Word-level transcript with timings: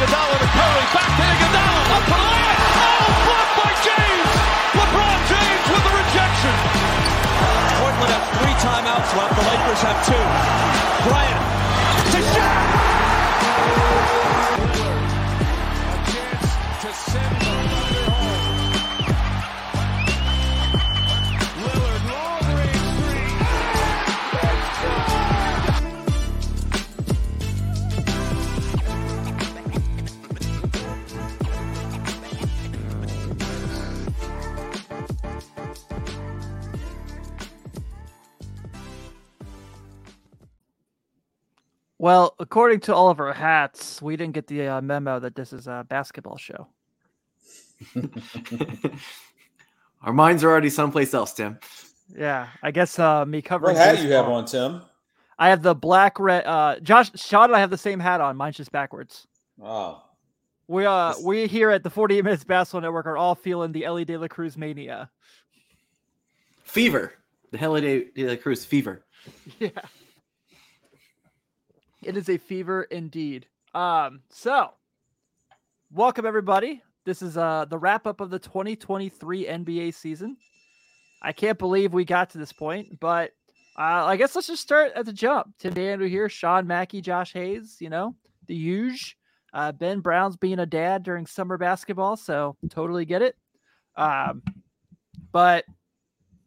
Iguodala 0.00 0.32
to 0.32 0.48
Curry, 0.56 0.84
back 0.96 1.12
to 1.12 1.24
Iguodala, 1.28 1.82
up 1.92 2.02
for 2.08 2.16
the 2.16 2.28
layup. 2.32 2.56
Oh, 2.72 3.20
blocked 3.28 3.54
by 3.60 3.70
James. 3.84 4.32
LeBron 4.72 5.18
James 5.28 5.64
with 5.68 5.84
the 5.84 5.92
rejection. 5.92 6.54
Portland 7.76 8.12
has 8.16 8.24
three 8.40 8.56
timeouts 8.64 9.12
left. 9.12 9.36
The 9.36 9.44
Lakers 9.44 9.82
have 9.84 10.00
two. 10.08 10.24
Bryant 11.04 11.44
to 12.12 12.18
Shaq. 12.32 12.89
According 42.50 42.80
to 42.80 42.92
all 42.92 43.10
of 43.10 43.20
our 43.20 43.32
hats, 43.32 44.02
we 44.02 44.16
didn't 44.16 44.34
get 44.34 44.48
the 44.48 44.66
uh, 44.66 44.80
memo 44.80 45.20
that 45.20 45.36
this 45.36 45.52
is 45.52 45.68
a 45.68 45.86
basketball 45.88 46.36
show. 46.36 46.66
Our 50.02 50.12
minds 50.12 50.42
are 50.42 50.50
already 50.50 50.68
someplace 50.68 51.14
else, 51.14 51.32
Tim. 51.32 51.60
Yeah, 52.12 52.48
I 52.60 52.72
guess 52.72 52.98
uh, 52.98 53.24
me 53.24 53.40
covering. 53.40 53.76
What 53.76 53.86
hat 53.86 53.98
do 53.98 54.02
you 54.02 54.12
have 54.14 54.24
baseball- 54.24 54.34
on, 54.38 54.46
Tim? 54.46 54.82
I 55.38 55.48
have 55.50 55.62
the 55.62 55.76
black 55.76 56.18
red. 56.18 56.44
Uh, 56.44 56.80
Josh, 56.80 57.12
Sean, 57.14 57.44
and 57.50 57.54
I 57.56 57.60
have 57.60 57.70
the 57.70 57.78
same 57.78 58.00
hat 58.00 58.20
on. 58.20 58.36
Mine's 58.36 58.56
just 58.56 58.72
backwards. 58.72 59.28
Oh, 59.62 60.02
We 60.66 60.84
uh, 60.86 61.12
This- 61.12 61.22
we 61.24 61.46
here 61.46 61.70
at 61.70 61.84
the 61.84 61.90
48 61.90 62.24
Minutes 62.24 62.42
Basketball 62.42 62.80
Network 62.80 63.06
are 63.06 63.16
all 63.16 63.36
feeling 63.36 63.70
the 63.70 63.84
Elly 63.84 64.04
De 64.04 64.16
La 64.16 64.26
Cruz 64.26 64.56
mania. 64.58 65.08
Fever. 66.64 67.12
The 67.52 67.58
Holiday 67.58 68.06
De 68.12 68.26
La 68.28 68.34
Cruz 68.34 68.64
fever. 68.64 69.04
Yeah. 69.60 69.68
It 72.02 72.16
is 72.16 72.30
a 72.30 72.38
fever 72.38 72.84
indeed. 72.84 73.46
Um, 73.74 74.20
so 74.30 74.70
welcome 75.92 76.24
everybody. 76.24 76.82
This 77.04 77.20
is 77.20 77.36
uh 77.36 77.66
the 77.68 77.76
wrap 77.76 78.06
up 78.06 78.20
of 78.20 78.30
the 78.30 78.38
2023 78.38 79.44
NBA 79.44 79.92
season. 79.92 80.38
I 81.22 81.32
can't 81.32 81.58
believe 81.58 81.92
we 81.92 82.06
got 82.06 82.30
to 82.30 82.38
this 82.38 82.54
point, 82.54 82.98
but 83.00 83.32
uh, 83.78 84.06
I 84.06 84.16
guess 84.16 84.34
let's 84.34 84.46
just 84.46 84.62
start 84.62 84.92
at 84.96 85.04
the 85.04 85.12
jump. 85.12 85.54
Tim 85.58 85.76
Andrew 85.76 86.08
here, 86.08 86.30
Sean 86.30 86.66
Mackey, 86.66 87.02
Josh 87.02 87.34
Hayes, 87.34 87.76
you 87.80 87.90
know, 87.90 88.14
the 88.46 88.54
huge. 88.54 89.16
Uh, 89.52 89.72
ben 89.72 90.00
Brown's 90.00 90.36
being 90.36 90.60
a 90.60 90.66
dad 90.66 91.02
during 91.02 91.26
summer 91.26 91.58
basketball, 91.58 92.16
so 92.16 92.56
totally 92.70 93.04
get 93.04 93.20
it. 93.20 93.36
Um, 93.96 94.42
but 95.32 95.66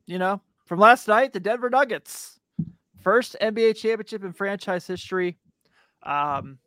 you 0.08 0.18
know, 0.18 0.42
from 0.66 0.80
last 0.80 1.08
night, 1.08 1.32
the 1.32 1.40
Denver 1.40 1.70
Nuggets 1.70 2.40
first 3.04 3.36
NBA 3.42 3.76
championship 3.76 4.24
in 4.24 4.34
franchise 4.34 4.88
history. 4.88 5.38
Um, 6.06 6.60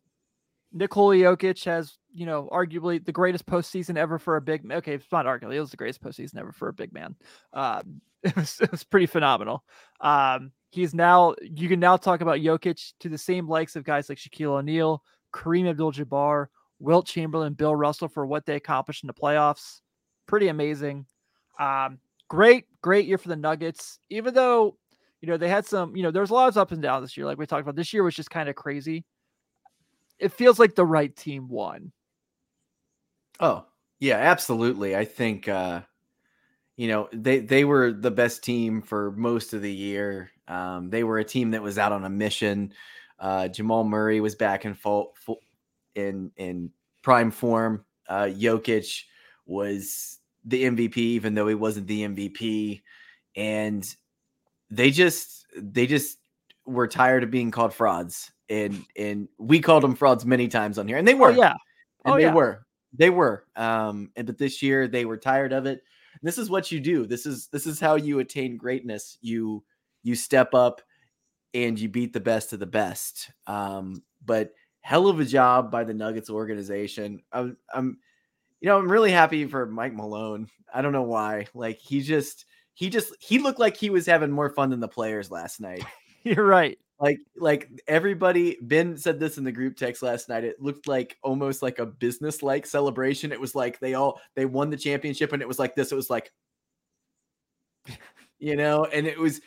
Nikola 0.73 1.17
Jokic 1.17 1.65
has, 1.65 1.97
you 2.13 2.27
know, 2.27 2.49
arguably 2.53 3.03
the 3.05 3.13
greatest 3.13 3.47
postseason 3.47 3.97
ever 3.97 4.19
for 4.19 4.37
a 4.37 4.41
big. 4.41 4.71
Okay, 4.71 4.95
it's 4.95 5.11
not 5.13 5.27
arguably 5.27 5.55
it 5.55 5.61
was 5.61 5.71
the 5.71 5.77
greatest 5.77 6.03
postseason 6.03 6.39
ever 6.39 6.53
for 6.53 6.69
a 6.69 6.73
big 6.73 6.93
man. 6.93 7.17
Um, 7.53 8.01
it 8.23 8.37
was 8.37 8.61
it 8.61 8.71
was 8.71 8.85
pretty 8.85 9.07
phenomenal. 9.07 9.65
Um, 10.01 10.53
he's 10.71 10.95
now 10.95 11.35
you 11.41 11.69
can 11.69 11.81
now 11.81 11.97
talk 11.97 12.21
about 12.21 12.41
Jokic 12.41 12.93
to 13.01 13.09
the 13.09 13.19
same 13.19 13.49
likes 13.49 13.77
of 13.77 13.85
guys 13.85 14.09
like 14.09 14.19
Shaquille 14.19 14.59
O'Neal, 14.59 15.03
Kareem 15.33 15.69
Abdul-Jabbar, 15.69 16.47
Wilt 16.79 17.07
Chamberlain, 17.07 17.55
Bill 17.55 17.75
Russell 17.75 18.09
for 18.09 18.27
what 18.27 18.45
they 18.45 18.57
accomplished 18.57 19.03
in 19.03 19.07
the 19.07 19.15
playoffs. 19.15 19.81
Pretty 20.27 20.49
amazing. 20.49 21.07
Um, 21.59 21.99
great, 22.29 22.67
great 22.83 23.07
year 23.07 23.19
for 23.19 23.29
the 23.29 23.37
Nuggets. 23.37 23.99
Even 24.11 24.35
though 24.35 24.77
you 25.21 25.29
know 25.29 25.37
they 25.37 25.49
had 25.49 25.65
some, 25.65 25.97
you 25.97 26.03
know, 26.03 26.11
there 26.11 26.23
was 26.23 26.31
a 26.31 26.35
lot 26.35 26.49
of 26.49 26.57
ups 26.59 26.73
and 26.73 26.83
downs 26.83 27.05
this 27.05 27.17
year. 27.17 27.27
Like 27.27 27.39
we 27.39 27.47
talked 27.47 27.63
about, 27.63 27.77
this 27.77 27.93
year 27.93 28.03
was 28.03 28.15
just 28.15 28.31
kind 28.31 28.49
of 28.49 28.55
crazy. 28.55 29.05
It 30.19 30.33
feels 30.33 30.59
like 30.59 30.75
the 30.75 30.87
right 30.87 31.15
team 31.15 31.49
won. 31.49 31.93
Oh, 33.41 33.67
yeah, 34.01 34.17
absolutely. 34.17 34.97
I 34.97 35.05
think 35.05 35.49
uh 35.49 35.83
you 36.77 36.89
know, 36.89 37.09
they 37.13 37.39
they 37.41 37.65
were 37.65 37.93
the 37.93 38.11
best 38.11 38.45
team 38.45 38.83
for 38.83 39.13
most 39.13 39.55
of 39.55 39.63
the 39.63 39.73
year. 39.73 40.31
Um 40.49 40.91
they 40.91 41.05
were 41.05 41.19
a 41.19 41.25
team 41.25 41.51
that 41.53 41.63
was 41.63 41.79
out 41.79 41.93
on 41.93 42.05
a 42.05 42.11
mission. 42.11 42.73
Uh 43.19 43.49
Jamal 43.49 43.85
Murray 43.85 44.21
was 44.21 44.35
back 44.35 44.65
in 44.65 44.75
full, 44.75 45.15
full 45.17 45.41
in 45.95 46.31
in 46.37 46.71
prime 47.03 47.31
form. 47.31 47.85
Uh 48.09 48.25
Jokic 48.25 49.03
was 49.47 50.19
the 50.45 50.65
MVP 50.65 50.97
even 50.97 51.35
though 51.35 51.49
he 51.49 51.55
wasn't 51.55 51.87
the 51.89 52.03
MVP 52.03 52.83
and 53.35 53.85
they 54.71 54.91
just 54.91 55.47
they 55.57 55.87
just 55.87 56.19
were 56.67 56.89
tired 56.89 57.23
of 57.23 57.31
being 57.31 57.51
called 57.51 57.73
frauds 57.75 58.31
and 58.49 58.85
and 58.97 59.29
we 59.39 59.61
called 59.61 59.83
them 59.83 59.95
frauds 59.95 60.25
many 60.25 60.49
times 60.49 60.79
on 60.79 60.87
here 60.89 60.97
and 60.99 61.07
they 61.07 61.15
were 61.15 61.31
Oh 61.33 61.37
yeah, 61.37 61.55
and 62.05 62.15
Oh, 62.15 62.17
they 62.17 62.25
yeah. 62.25 62.35
were 62.35 62.67
they 62.93 63.11
were 63.11 63.45
um 63.57 64.11
and 64.17 64.27
but 64.27 64.39
this 64.39 64.63
year 64.63 64.89
they 64.89 65.05
were 65.05 65.17
tired 65.17 65.53
of 65.53 65.67
it. 65.67 65.83
This 66.23 66.39
is 66.39 66.49
what 66.49 66.71
you 66.73 66.81
do. 66.81 67.07
This 67.07 67.27
is 67.27 67.49
this 67.49 67.67
is 67.67 67.79
how 67.81 67.97
you 67.97 68.21
attain 68.21 68.57
greatness. 68.57 69.19
You 69.21 69.65
you 70.03 70.15
step 70.15 70.55
up 70.55 70.81
and 71.55 71.79
you 71.79 71.89
beat 71.89 72.13
the 72.13 72.21
best 72.21 72.53
of 72.53 72.59
the 72.61 72.67
best 72.67 73.31
um 73.47 74.03
but 74.25 74.53
hell 74.81 75.09
of 75.09 75.19
a 75.21 75.25
job 75.25 75.71
by 75.71 75.85
the 75.85 75.95
nuggets 75.95 76.31
organization. 76.31 77.21
I'm 77.33 77.57
i'm 77.75 77.99
you 78.61 78.69
know 78.69 78.79
i'm 78.79 78.91
really 78.91 79.11
happy 79.11 79.45
for 79.47 79.67
mike 79.67 79.95
malone. 79.95 80.49
I 80.73 80.83
don't 80.83 80.93
know 80.93 81.03
why. 81.03 81.47
Like 81.55 81.79
he 81.79 82.01
just 82.01 82.47
he 82.75 82.91
just 82.91 83.15
he 83.21 83.39
looked 83.39 83.59
like 83.59 83.77
he 83.77 83.91
was 83.91 84.07
having 84.07 84.31
more 84.31 84.51
fun 84.51 84.71
than 84.71 84.81
the 84.81 84.89
players 84.89 85.31
last 85.31 85.61
night. 85.61 85.85
You're 86.23 86.45
right. 86.45 86.79
Like 87.01 87.19
like 87.37 87.69
everybody 87.87 88.57
ben 88.63 88.97
said 88.97 89.21
this 89.21 89.37
in 89.39 89.45
the 89.45 89.53
group 89.53 89.77
text 89.77 90.03
last 90.03 90.29
night 90.29 90.45
it 90.45 90.61
looked 90.61 90.89
like 90.89 91.19
almost 91.23 91.63
like 91.63 91.79
a 91.79 91.87
business 91.87 92.43
like 92.43 92.67
celebration 92.67 93.33
it 93.33 93.41
was 93.41 93.55
like 93.55 93.79
they 93.81 93.95
all 93.95 94.21
they 94.35 94.47
won 94.47 94.71
the 94.71 94.77
championship 94.77 95.33
and 95.33 95.43
it 95.43 95.49
was 95.49 95.59
like 95.59 95.75
this 95.75 95.93
it 95.93 95.97
was 95.97 96.11
like 96.11 96.33
you 98.39 98.57
know 98.57 98.85
and 98.87 99.07
it 99.07 99.19
was 99.19 99.41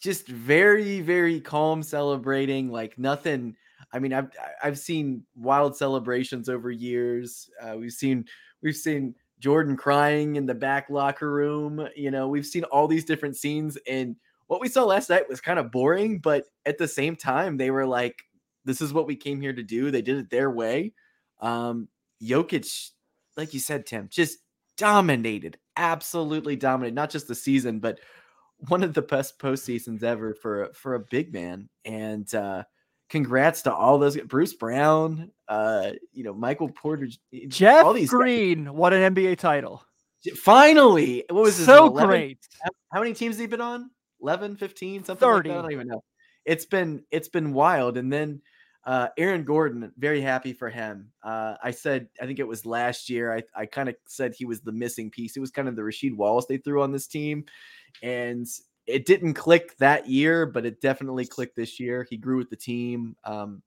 just 0.00 0.26
very 0.26 1.00
very 1.00 1.40
calm 1.40 1.82
celebrating 1.82 2.70
like 2.70 2.98
nothing 2.98 3.54
i 3.92 3.98
mean 3.98 4.12
i've 4.12 4.30
i've 4.62 4.78
seen 4.78 5.22
wild 5.36 5.76
celebrations 5.76 6.48
over 6.48 6.70
years 6.70 7.48
uh, 7.62 7.76
we've 7.76 7.92
seen 7.92 8.24
we've 8.62 8.76
seen 8.76 9.14
jordan 9.38 9.76
crying 9.76 10.36
in 10.36 10.44
the 10.46 10.54
back 10.54 10.90
locker 10.90 11.30
room 11.30 11.86
you 11.94 12.10
know 12.10 12.28
we've 12.28 12.46
seen 12.46 12.64
all 12.64 12.88
these 12.88 13.04
different 13.04 13.36
scenes 13.36 13.78
and 13.88 14.16
what 14.50 14.60
we 14.60 14.66
saw 14.66 14.82
last 14.82 15.08
night 15.08 15.28
was 15.28 15.40
kind 15.40 15.60
of 15.60 15.70
boring, 15.70 16.18
but 16.18 16.42
at 16.66 16.76
the 16.76 16.88
same 16.88 17.14
time, 17.14 17.56
they 17.56 17.70
were 17.70 17.86
like, 17.86 18.20
this 18.64 18.80
is 18.80 18.92
what 18.92 19.06
we 19.06 19.14
came 19.14 19.40
here 19.40 19.52
to 19.52 19.62
do. 19.62 19.92
They 19.92 20.02
did 20.02 20.18
it 20.18 20.28
their 20.28 20.50
way. 20.50 20.92
Um, 21.38 21.86
Jokic, 22.20 22.90
like 23.36 23.54
you 23.54 23.60
said, 23.60 23.86
Tim, 23.86 24.08
just 24.10 24.38
dominated, 24.76 25.56
absolutely 25.76 26.56
dominated, 26.56 26.96
not 26.96 27.10
just 27.10 27.28
the 27.28 27.34
season, 27.36 27.78
but 27.78 28.00
one 28.66 28.82
of 28.82 28.92
the 28.92 29.02
best 29.02 29.38
postseasons 29.38 30.02
ever 30.02 30.34
for 30.34 30.64
a- 30.64 30.74
for 30.74 30.96
a 30.96 31.00
big 31.00 31.32
man. 31.32 31.68
And 31.84 32.34
uh 32.34 32.64
congrats 33.08 33.62
to 33.62 33.72
all 33.72 33.98
those 33.98 34.16
Bruce 34.16 34.54
Brown, 34.54 35.30
uh, 35.46 35.92
you 36.12 36.24
know, 36.24 36.34
Michael 36.34 36.70
Porter, 36.70 37.08
Jeff 37.46 37.84
all 37.84 37.92
these 37.92 38.10
guys. 38.10 38.18
Green 38.18 38.74
won 38.74 38.92
an 38.94 39.14
NBA 39.14 39.38
title. 39.38 39.84
Finally, 40.34 41.24
what 41.30 41.44
was 41.44 41.56
this? 41.56 41.66
so 41.66 41.86
11 41.86 42.08
great. 42.08 42.38
how, 42.92 43.00
many 43.00 43.14
teams 43.14 43.36
have 43.36 43.40
he 43.40 43.46
been 43.46 43.60
on 43.60 43.90
11 44.22 44.56
15 44.56 45.04
something 45.04 45.28
like 45.28 45.42
that? 45.44 45.48
30. 45.48 45.50
i 45.50 45.62
don't 45.62 45.72
even 45.72 45.88
know 45.88 46.02
it's 46.44 46.64
been 46.64 47.02
it's 47.10 47.28
been 47.28 47.52
wild 47.52 47.96
and 47.96 48.12
then 48.12 48.40
uh 48.84 49.08
aaron 49.18 49.44
gordon 49.44 49.92
very 49.98 50.20
happy 50.20 50.52
for 50.52 50.70
him 50.70 51.10
uh 51.22 51.54
i 51.62 51.70
said 51.70 52.08
i 52.20 52.26
think 52.26 52.38
it 52.38 52.48
was 52.48 52.64
last 52.64 53.10
year 53.10 53.32
i, 53.32 53.42
I 53.54 53.66
kind 53.66 53.88
of 53.88 53.96
said 54.06 54.34
he 54.34 54.46
was 54.46 54.60
the 54.60 54.72
missing 54.72 55.10
piece 55.10 55.36
it 55.36 55.40
was 55.40 55.50
kind 55.50 55.68
of 55.68 55.76
the 55.76 55.82
Rasheed 55.82 56.16
wallace 56.16 56.46
they 56.46 56.56
threw 56.56 56.82
on 56.82 56.92
this 56.92 57.06
team 57.06 57.44
and 58.02 58.46
it 58.86 59.04
didn't 59.04 59.34
click 59.34 59.76
that 59.78 60.08
year 60.08 60.46
but 60.46 60.64
it 60.64 60.80
definitely 60.80 61.26
clicked 61.26 61.56
this 61.56 61.78
year 61.78 62.06
he 62.08 62.16
grew 62.16 62.38
with 62.38 62.50
the 62.50 62.56
team 62.56 63.16
um 63.24 63.62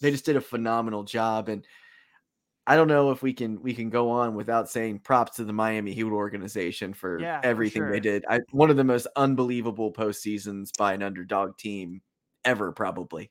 they 0.00 0.10
just 0.10 0.24
did 0.24 0.36
a 0.36 0.40
phenomenal 0.40 1.04
job 1.04 1.48
and 1.48 1.64
I 2.66 2.76
don't 2.76 2.88
know 2.88 3.10
if 3.10 3.22
we 3.22 3.32
can 3.32 3.60
we 3.60 3.74
can 3.74 3.90
go 3.90 4.10
on 4.10 4.34
without 4.34 4.70
saying 4.70 5.00
props 5.00 5.36
to 5.36 5.44
the 5.44 5.52
Miami 5.52 5.92
Heat 5.92 6.04
organization 6.04 6.94
for 6.94 7.20
Yeah, 7.20 7.40
for 7.40 7.46
everything 7.46 7.82
sure. 7.82 7.90
they 7.90 8.00
did. 8.00 8.24
I, 8.28 8.40
one 8.52 8.70
of 8.70 8.76
the 8.76 8.84
most 8.84 9.08
unbelievable 9.16 9.92
postseasons 9.92 10.70
by 10.78 10.92
an 10.94 11.02
underdog 11.02 11.56
team 11.58 12.02
ever, 12.44 12.70
probably. 12.70 13.30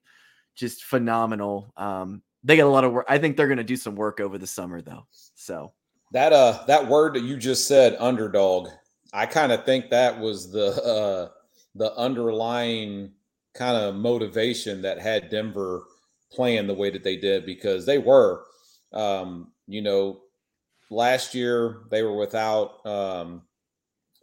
Just 0.55 0.83
phenomenal. 0.83 1.71
Um, 1.77 2.21
they 2.43 2.57
got 2.57 2.65
a 2.65 2.69
lot 2.69 2.83
of 2.83 2.91
work. 2.91 3.05
I 3.07 3.17
think 3.17 3.37
they're 3.37 3.47
going 3.47 3.57
to 3.57 3.63
do 3.63 3.77
some 3.77 3.95
work 3.95 4.19
over 4.19 4.37
the 4.37 4.47
summer, 4.47 4.81
though. 4.81 5.05
So 5.35 5.71
that 6.11 6.33
uh 6.33 6.63
that 6.67 6.87
word 6.87 7.13
that 7.13 7.23
you 7.23 7.37
just 7.37 7.67
said, 7.67 7.95
underdog. 7.99 8.67
I 9.13 9.25
kind 9.25 9.51
of 9.51 9.65
think 9.65 9.89
that 9.89 10.19
was 10.19 10.51
the 10.51 10.83
uh 10.83 11.29
the 11.75 11.95
underlying 11.95 13.11
kind 13.53 13.77
of 13.77 13.95
motivation 13.95 14.81
that 14.81 14.99
had 14.99 15.29
Denver 15.29 15.85
playing 16.31 16.67
the 16.67 16.73
way 16.73 16.89
that 16.89 17.03
they 17.03 17.17
did 17.17 17.45
because 17.45 17.85
they 17.85 17.97
were 17.97 18.43
um, 18.93 19.51
you 19.67 19.81
know, 19.81 20.21
last 20.89 21.33
year 21.33 21.81
they 21.89 22.03
were 22.03 22.17
without 22.17 22.85
um 22.85 23.43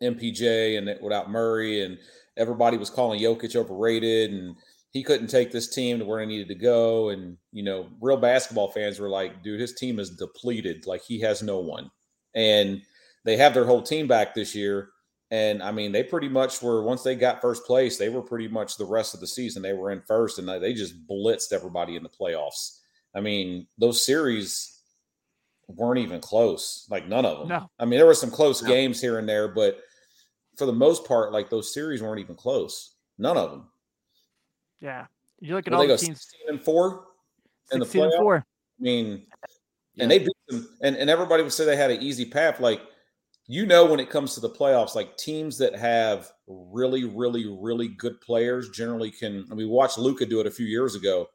MPJ 0.03 0.79
and 0.79 1.03
without 1.03 1.31
Murray, 1.31 1.83
and 1.83 1.99
everybody 2.37 2.77
was 2.77 2.91
calling 2.91 3.21
Jokic 3.21 3.57
overrated, 3.57 4.33
and 4.33 4.57
he 4.91 5.03
couldn't 5.03 5.27
take 5.29 5.51
this 5.51 5.69
team 5.69 5.99
to 5.99 6.05
where 6.05 6.21
he 6.21 6.27
needed 6.27 6.49
to 6.49 6.55
go. 6.55 7.09
And 7.11 7.37
you 7.53 7.63
know, 7.63 7.89
real 8.01 8.17
basketball 8.17 8.71
fans 8.71 8.99
were 8.99 9.09
like, 9.09 9.43
"Dude, 9.43 9.61
his 9.61 9.75
team 9.75 9.99
is 9.99 10.11
depleted. 10.11 10.87
Like 10.87 11.03
he 11.03 11.21
has 11.21 11.43
no 11.43 11.59
one." 11.59 11.91
And 12.35 12.83
they 13.25 13.37
have 13.37 13.55
their 13.55 13.65
whole 13.67 13.83
team 13.83 14.07
back 14.07 14.35
this 14.35 14.55
year. 14.55 14.91
And 15.31 15.63
I 15.63 15.73
mean, 15.73 15.93
they 15.93 16.03
pretty 16.03 16.29
much 16.29 16.63
were 16.63 16.83
once 16.83 17.03
they 17.03 17.15
got 17.15 17.43
first 17.43 17.67
place, 17.67 17.99
they 17.99 18.09
were 18.09 18.23
pretty 18.23 18.49
much 18.49 18.77
the 18.77 18.87
rest 18.87 19.13
of 19.15 19.21
the 19.21 19.27
season. 19.27 19.63
They 19.63 19.75
were 19.75 19.91
in 19.91 20.03
first, 20.07 20.39
and 20.39 20.49
they 20.49 20.73
just 20.73 21.07
blitzed 21.07 21.53
everybody 21.53 21.97
in 21.97 22.03
the 22.03 22.09
playoffs. 22.09 22.78
I 23.19 23.21
mean, 23.21 23.67
those 23.79 24.07
series 24.07 24.81
weren't 25.67 25.99
even 25.99 26.21
close. 26.21 26.87
Like 26.89 27.09
none 27.09 27.27
of 27.27 27.41
them. 27.41 27.49
No. 27.49 27.71
I 27.81 27.85
mean, 27.85 27.99
there 27.99 28.07
were 28.07 28.15
some 28.15 28.31
close 28.31 28.63
No. 28.63 28.69
games 28.69 29.01
here 29.01 29.19
and 29.19 29.29
there, 29.29 29.49
but 29.49 29.81
for 30.57 30.67
the 30.67 30.73
most 30.73 31.05
part, 31.05 31.33
like 31.33 31.51
those 31.51 31.75
series 31.75 32.01
weren't 32.01 32.21
even 32.21 32.37
close. 32.37 32.95
None 33.19 33.37
of 33.37 33.51
them. 33.51 33.69
Yeah. 34.81 35.07
You 35.41 35.57
look 35.57 35.67
at 35.67 35.73
Well, 35.73 35.81
all 35.81 35.87
they 35.87 35.93
the 35.95 36.01
go 36.01 36.07
teams 36.07 36.21
16 36.23 36.49
and 36.49 36.65
four. 36.65 37.09
in 37.73 37.81
the 37.81 37.85
16 37.87 38.05
and 38.05 38.13
4. 38.15 38.37
I 38.37 38.43
mean, 38.83 39.27
Yeah. 39.95 40.03
and 40.05 40.11
they 40.13 40.21
beat 40.21 40.37
them, 40.49 40.77
and, 40.81 40.97
and 40.97 41.11
everybody 41.11 41.43
would 41.43 41.53
say 41.53 41.65
they 41.65 41.77
had 41.77 41.91
an 41.91 42.01
easy 42.03 42.25
path. 42.25 42.61
Like, 42.61 42.81
you 43.49 43.67
know, 43.67 43.85
when 43.85 43.99
it 43.99 44.11
comes 44.11 44.35
to 44.35 44.41
the 44.41 44.49
playoffs, 44.51 44.95
like 44.95 45.17
teams 45.17 45.59
that 45.59 45.75
have 45.75 46.31
really, 46.47 47.05
really, 47.05 47.47
really 47.61 47.89
good 47.89 48.21
players 48.21 48.71
generally 48.71 49.11
can. 49.11 49.45
I 49.51 49.55
mean, 49.55 49.59
we 49.59 49.67
watched 49.67 49.99
Luka 49.99 50.25
do 50.25 50.39
it 50.41 50.47
a 50.47 50.51
few 50.51 50.67
years 50.67 50.95
ago. 50.95 51.29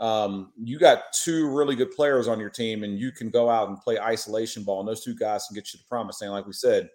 Um, 0.00 0.52
you 0.56 0.78
got 0.78 1.12
two 1.12 1.54
really 1.54 1.76
good 1.76 1.90
players 1.90 2.26
on 2.26 2.40
your 2.40 2.48
team, 2.48 2.84
and 2.84 2.98
you 2.98 3.12
can 3.12 3.28
go 3.28 3.50
out 3.50 3.68
and 3.68 3.78
play 3.78 3.98
isolation 3.98 4.64
ball, 4.64 4.80
and 4.80 4.88
those 4.88 5.04
two 5.04 5.14
guys 5.14 5.46
can 5.46 5.54
get 5.54 5.72
you 5.72 5.78
the 5.78 5.84
promise. 5.88 6.22
land. 6.22 6.32
Like 6.32 6.46
we 6.46 6.54
said, 6.54 6.88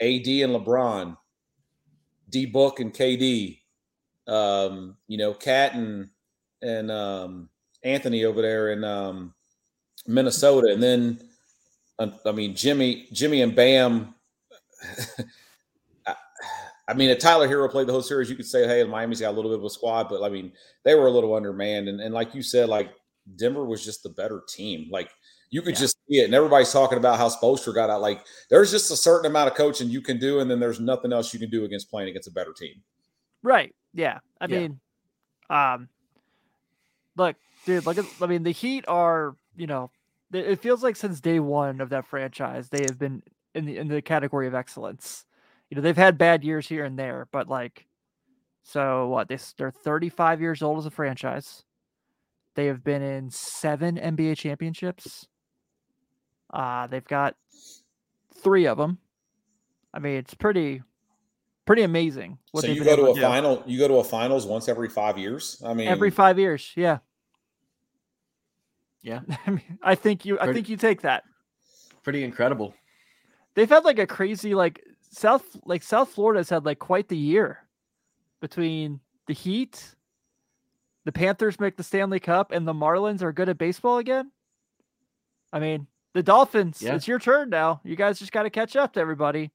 AD 0.00 0.26
and 0.26 0.52
LeBron, 0.52 1.16
D 2.28 2.46
Book 2.46 2.80
and 2.80 2.92
KD, 2.92 3.60
um, 4.26 4.96
you 5.06 5.16
know, 5.16 5.32
KAT 5.32 5.74
and 5.74 6.10
and 6.60 6.90
um, 6.90 7.48
Anthony 7.84 8.24
over 8.24 8.42
there 8.42 8.72
in 8.72 8.82
um, 8.82 9.32
Minnesota, 10.06 10.72
and 10.72 10.82
then 10.82 11.20
I 11.98 12.32
mean 12.32 12.56
Jimmy, 12.56 13.06
Jimmy 13.12 13.42
and 13.42 13.54
Bam. 13.54 14.14
I, 16.86 16.94
mean, 16.94 17.10
if 17.10 17.18
Tyler 17.18 17.48
Herro 17.48 17.70
played 17.70 17.86
the 17.86 17.92
whole 17.92 18.02
series, 18.02 18.28
you 18.28 18.36
could 18.36 18.46
say, 18.46 18.66
"Hey, 18.66 18.84
Miami's 18.84 19.20
got 19.20 19.30
a 19.30 19.36
little 19.36 19.50
bit 19.50 19.58
of 19.58 19.64
a 19.64 19.70
squad," 19.70 20.08
but 20.08 20.22
I 20.22 20.28
mean, 20.28 20.52
they 20.84 20.94
were 20.94 21.06
a 21.06 21.10
little 21.10 21.34
undermanned, 21.34 21.88
and, 21.88 22.00
and 22.00 22.14
like 22.14 22.34
you 22.34 22.42
said, 22.42 22.68
like 22.68 22.92
Denver 23.36 23.64
was 23.64 23.84
just 23.84 24.02
the 24.02 24.10
better 24.10 24.42
team. 24.48 24.88
Like 24.90 25.10
you 25.50 25.62
could 25.62 25.74
Yeah. 25.74 25.80
just 25.80 25.96
see 26.08 26.18
it, 26.20 26.24
and 26.24 26.34
everybody's 26.34 26.72
talking 26.72 26.98
about 26.98 27.18
how 27.18 27.28
Spoelstra 27.28 27.74
got 27.74 27.88
out. 27.90 28.00
Like 28.02 28.24
there's 28.50 28.70
just 28.70 28.90
a 28.90 28.96
certain 28.96 29.30
amount 29.30 29.50
of 29.50 29.56
coaching 29.56 29.88
you 29.88 30.02
can 30.02 30.18
do, 30.18 30.40
and 30.40 30.50
then 30.50 30.60
there's 30.60 30.80
nothing 30.80 31.12
else 31.12 31.32
you 31.32 31.40
can 31.40 31.50
do 31.50 31.64
against 31.64 31.90
playing 31.90 32.08
against 32.10 32.28
a 32.28 32.32
better 32.32 32.52
team. 32.52 32.82
Right. 33.42 33.74
Yeah. 33.92 34.18
I 34.40 34.46
Yeah. 34.46 34.58
mean, 34.60 34.80
um, 35.50 35.88
look, 37.16 37.36
dude, 37.64 37.86
look 37.86 37.98
at, 37.98 38.06
I 38.20 38.26
mean, 38.26 38.42
the 38.42 38.50
Heat 38.50 38.84
are, 38.88 39.36
you 39.56 39.66
know, 39.66 39.90
it 40.32 40.60
feels 40.60 40.82
like 40.82 40.96
since 40.96 41.20
day 41.20 41.38
one 41.40 41.80
of 41.80 41.90
that 41.90 42.06
franchise, 42.06 42.68
they 42.68 42.82
have 42.82 42.98
been 42.98 43.22
in 43.54 43.66
the 43.66 43.76
in 43.76 43.86
the 43.88 44.02
category 44.02 44.48
of 44.48 44.54
excellence. 44.54 45.24
You 45.70 45.76
know, 45.76 45.82
they've 45.82 45.96
had 45.96 46.18
bad 46.18 46.44
years 46.44 46.68
here 46.68 46.84
and 46.84 46.98
there, 46.98 47.26
but 47.32 47.48
like, 47.48 47.86
so 48.62 49.08
what? 49.08 49.28
They, 49.28 49.34
s- 49.34 49.54
they're 49.56 49.70
35 49.70 50.40
years 50.40 50.62
old 50.62 50.78
as 50.78 50.86
a 50.86 50.90
franchise. 50.90 51.64
They 52.54 52.66
have 52.66 52.84
been 52.84 53.02
in 53.02 53.30
seven 53.30 53.96
NBA 53.96 54.36
championships. 54.36 55.26
Uh, 56.52 56.86
they've 56.86 57.04
got 57.04 57.34
three 58.42 58.66
of 58.66 58.78
them. 58.78 58.98
I 59.92 59.98
mean, 59.98 60.16
it's 60.16 60.34
pretty, 60.34 60.82
pretty 61.66 61.82
amazing. 61.82 62.38
What 62.52 62.64
so 62.64 62.70
you 62.70 62.84
go 62.84 62.96
to 62.96 63.10
a 63.10 63.14
do. 63.14 63.20
final, 63.20 63.62
you 63.66 63.78
go 63.78 63.88
to 63.88 63.94
a 63.94 64.04
finals 64.04 64.46
once 64.46 64.68
every 64.68 64.88
five 64.88 65.18
years. 65.18 65.60
I 65.64 65.74
mean, 65.74 65.88
every 65.88 66.10
five 66.10 66.38
years. 66.38 66.72
Yeah. 66.76 66.98
Yeah. 69.02 69.20
I 69.46 69.50
mean, 69.50 69.78
I 69.82 69.94
think 69.94 70.24
you. 70.24 70.38
I 70.40 70.52
think 70.52 70.68
you 70.68 70.76
take 70.76 71.02
that. 71.02 71.24
Pretty 72.02 72.22
incredible. 72.22 72.74
They've 73.54 73.68
had 73.68 73.84
like 73.84 73.98
a 73.98 74.06
crazy 74.06 74.54
like 74.54 74.84
South 75.14 75.56
like 75.64 75.82
South 75.82 76.10
Florida's 76.10 76.50
had 76.50 76.64
like 76.64 76.78
quite 76.78 77.08
the 77.08 77.16
year 77.16 77.60
between 78.40 79.00
the 79.26 79.32
Heat, 79.32 79.94
the 81.04 81.12
Panthers 81.12 81.60
make 81.60 81.76
the 81.76 81.82
Stanley 81.82 82.20
Cup, 82.20 82.52
and 82.52 82.66
the 82.66 82.72
Marlins 82.74 83.22
are 83.22 83.32
good 83.32 83.48
at 83.48 83.58
baseball 83.58 83.98
again. 83.98 84.30
I 85.52 85.60
mean, 85.60 85.86
the 86.14 86.22
Dolphins. 86.22 86.82
Yeah. 86.82 86.94
It's 86.94 87.08
your 87.08 87.18
turn 87.18 87.50
now. 87.50 87.80
You 87.84 87.96
guys 87.96 88.18
just 88.18 88.32
got 88.32 88.42
to 88.42 88.50
catch 88.50 88.76
up 88.76 88.94
to 88.94 89.00
everybody 89.00 89.50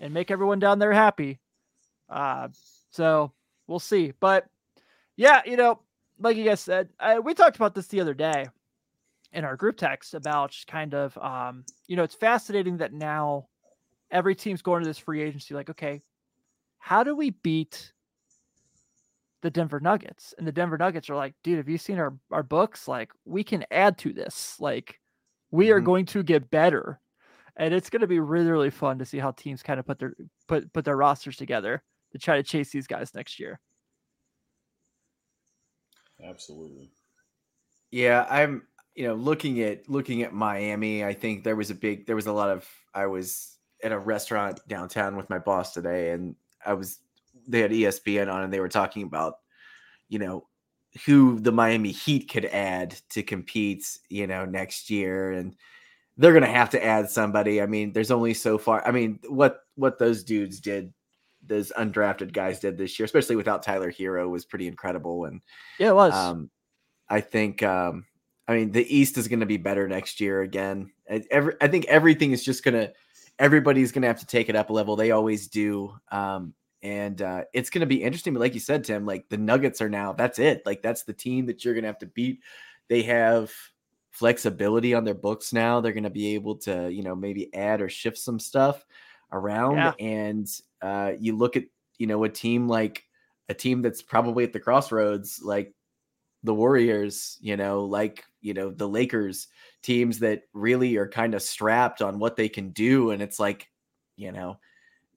and 0.00 0.14
make 0.14 0.30
everyone 0.30 0.58
down 0.58 0.78
there 0.78 0.92
happy. 0.92 1.40
Uh, 2.08 2.48
so 2.90 3.32
we'll 3.66 3.78
see. 3.78 4.12
But 4.20 4.46
yeah, 5.16 5.42
you 5.44 5.56
know, 5.56 5.80
like 6.18 6.36
you 6.36 6.44
guys 6.44 6.60
said, 6.60 6.88
I, 6.98 7.18
we 7.18 7.34
talked 7.34 7.56
about 7.56 7.74
this 7.74 7.88
the 7.88 8.00
other 8.00 8.14
day 8.14 8.48
in 9.32 9.44
our 9.44 9.56
group 9.56 9.76
text 9.76 10.14
about 10.14 10.50
just 10.50 10.66
kind 10.66 10.94
of, 10.94 11.16
um, 11.18 11.64
you 11.86 11.96
know, 11.96 12.02
it's 12.02 12.14
fascinating 12.14 12.78
that 12.78 12.92
now 12.92 13.46
every 14.10 14.34
team's 14.34 14.62
going 14.62 14.82
to 14.82 14.88
this 14.88 14.98
free 14.98 15.22
agency 15.22 15.54
like, 15.54 15.70
okay, 15.70 16.02
how 16.78 17.04
do 17.04 17.16
we 17.16 17.30
beat 17.30 17.92
the 19.42 19.50
Denver 19.50 19.80
Nuggets? 19.80 20.34
And 20.38 20.46
the 20.46 20.52
Denver 20.52 20.78
Nuggets 20.78 21.08
are 21.10 21.16
like, 21.16 21.34
dude, 21.42 21.58
have 21.58 21.68
you 21.68 21.78
seen 21.78 21.98
our, 21.98 22.16
our 22.30 22.42
books? 22.42 22.86
Like, 22.88 23.12
we 23.24 23.42
can 23.44 23.64
add 23.70 23.98
to 23.98 24.12
this. 24.12 24.58
Like, 24.60 25.00
we 25.50 25.70
are 25.72 25.80
Mhm. 25.80 25.82
going 25.82 26.06
to 26.06 26.22
get 26.22 26.50
better. 26.50 27.00
And 27.56 27.74
it's 27.74 27.90
going 27.90 28.00
to 28.00 28.08
be 28.08 28.20
really, 28.20 28.50
really 28.50 28.70
fun 28.70 28.98
to 29.00 29.06
see 29.06 29.18
how 29.18 29.32
teams 29.32 29.62
kind 29.62 29.80
of 29.80 29.86
put 29.86 29.98
their 30.00 30.14
put 30.48 30.72
put 30.72 30.84
their 30.86 30.96
rosters 30.96 31.36
together 31.36 31.84
to 32.12 32.18
try 32.18 32.36
to 32.36 32.42
chase 32.42 32.72
these 32.72 32.88
guys 32.88 33.14
next 33.14 33.40
year. 33.40 33.60
absolutely. 36.22 36.92
Yeah, 37.90 38.26
I'm 38.28 38.66
you 38.94 39.06
know 39.06 39.14
looking 39.14 39.60
at 39.60 39.88
looking 39.88 40.22
at 40.22 40.32
Miami. 40.32 41.04
I 41.04 41.14
think 41.14 41.44
there 41.44 41.56
was 41.56 41.70
a 41.70 41.74
big 41.74 42.06
there 42.06 42.16
was 42.16 42.26
a 42.26 42.32
lot 42.32 42.50
of 42.50 42.68
I 42.94 43.06
was 43.06 43.58
at 43.82 43.92
a 43.92 43.98
restaurant 43.98 44.60
downtown 44.68 45.16
with 45.16 45.28
my 45.30 45.38
boss 45.38 45.72
today, 45.72 46.10
and 46.10 46.34
I 46.64 46.74
was 46.74 47.00
they 47.48 47.60
had 47.60 47.70
ESPN 47.70 48.32
on, 48.32 48.42
and 48.42 48.52
they 48.52 48.60
were 48.60 48.68
talking 48.68 49.02
about 49.04 49.38
you 50.08 50.18
know 50.18 50.46
who 51.06 51.38
the 51.40 51.52
Miami 51.52 51.92
Heat 51.92 52.28
could 52.30 52.46
add 52.46 52.96
to 53.10 53.22
compete 53.22 53.86
you 54.08 54.26
know 54.26 54.44
next 54.44 54.90
year, 54.90 55.32
and 55.32 55.54
they're 56.16 56.32
gonna 56.34 56.46
have 56.46 56.70
to 56.70 56.84
add 56.84 57.08
somebody. 57.10 57.62
I 57.62 57.66
mean, 57.66 57.92
there's 57.92 58.10
only 58.10 58.34
so 58.34 58.58
far. 58.58 58.86
I 58.86 58.90
mean, 58.90 59.18
what 59.28 59.64
what 59.76 59.98
those 59.98 60.22
dudes 60.24 60.60
did. 60.60 60.92
Those 61.46 61.72
undrafted 61.78 62.34
guys 62.34 62.60
did 62.60 62.76
this 62.76 62.98
year, 62.98 63.06
especially 63.06 63.34
without 63.34 63.62
Tyler 63.62 63.90
Herro, 63.90 64.28
was 64.28 64.44
pretty 64.44 64.68
incredible. 64.68 65.24
And 65.24 65.40
Yeah, 65.78 65.88
it 65.88 65.94
was. 65.94 66.12
um, 66.12 66.50
I 67.08 67.22
think, 67.22 67.62
um, 67.62 68.04
I 68.46 68.54
mean, 68.54 68.72
the 68.72 68.84
East 68.94 69.16
is 69.16 69.26
going 69.26 69.40
to 69.40 69.46
be 69.46 69.56
better 69.56 69.88
next 69.88 70.20
year 70.20 70.42
again. 70.42 70.92
I- 71.10 71.24
Every, 71.30 71.54
I 71.62 71.66
think 71.66 71.86
everything 71.86 72.32
is 72.32 72.44
just 72.44 72.62
going 72.62 72.74
to, 72.74 72.92
everybody's 73.40 73.90
going 73.90 74.02
to 74.02 74.08
have 74.08 74.20
to 74.20 74.26
take 74.26 74.48
it 74.48 74.54
up 74.54 74.70
a 74.70 74.72
level. 74.72 74.94
They 74.94 75.10
always 75.10 75.48
do. 75.48 75.92
Um, 76.12 76.54
and 76.82 77.20
uh, 77.20 77.44
it's 77.52 77.70
going 77.70 77.80
to 77.80 77.86
be 77.86 78.02
interesting. 78.02 78.34
But 78.34 78.40
like 78.40 78.54
you 78.54 78.60
said, 78.60 78.84
Tim, 78.84 79.06
like 79.06 79.28
the 79.30 79.38
Nuggets 79.38 79.80
are 79.80 79.88
now, 79.88 80.12
that's 80.12 80.38
it. 80.38 80.62
Like 80.64 80.82
that's 80.82 81.02
the 81.02 81.12
team 81.12 81.46
that 81.46 81.64
you're 81.64 81.74
going 81.74 81.84
to 81.84 81.88
have 81.88 81.98
to 82.00 82.06
beat. 82.06 82.40
They 82.88 83.02
have 83.02 83.50
flexibility 84.12 84.94
on 84.94 85.04
their 85.04 85.14
books 85.14 85.52
now. 85.52 85.80
They're 85.80 85.92
going 85.92 86.04
to 86.04 86.10
be 86.10 86.34
able 86.34 86.56
to, 86.58 86.90
you 86.92 87.02
know, 87.02 87.16
maybe 87.16 87.52
add 87.54 87.80
or 87.80 87.88
shift 87.88 88.18
some 88.18 88.38
stuff 88.38 88.84
around. 89.32 89.76
Yeah. 89.76 89.92
And 89.98 90.48
uh, 90.82 91.12
you 91.18 91.36
look 91.36 91.56
at, 91.56 91.64
you 91.98 92.06
know, 92.06 92.24
a 92.24 92.28
team 92.28 92.68
like 92.68 93.04
a 93.48 93.54
team 93.54 93.82
that's 93.82 94.02
probably 94.02 94.44
at 94.44 94.52
the 94.52 94.60
crossroads, 94.60 95.40
like 95.42 95.74
the 96.44 96.54
Warriors, 96.54 97.38
you 97.40 97.56
know, 97.56 97.84
like, 97.84 98.24
you 98.40 98.54
know, 98.54 98.70
the 98.70 98.88
Lakers, 98.88 99.48
teams 99.82 100.18
that 100.20 100.42
really 100.52 100.96
are 100.96 101.08
kind 101.08 101.34
of 101.34 101.42
strapped 101.42 102.02
on 102.02 102.18
what 102.18 102.36
they 102.36 102.48
can 102.48 102.70
do. 102.70 103.10
And 103.10 103.22
it's 103.22 103.38
like, 103.38 103.68
you 104.16 104.32
know, 104.32 104.58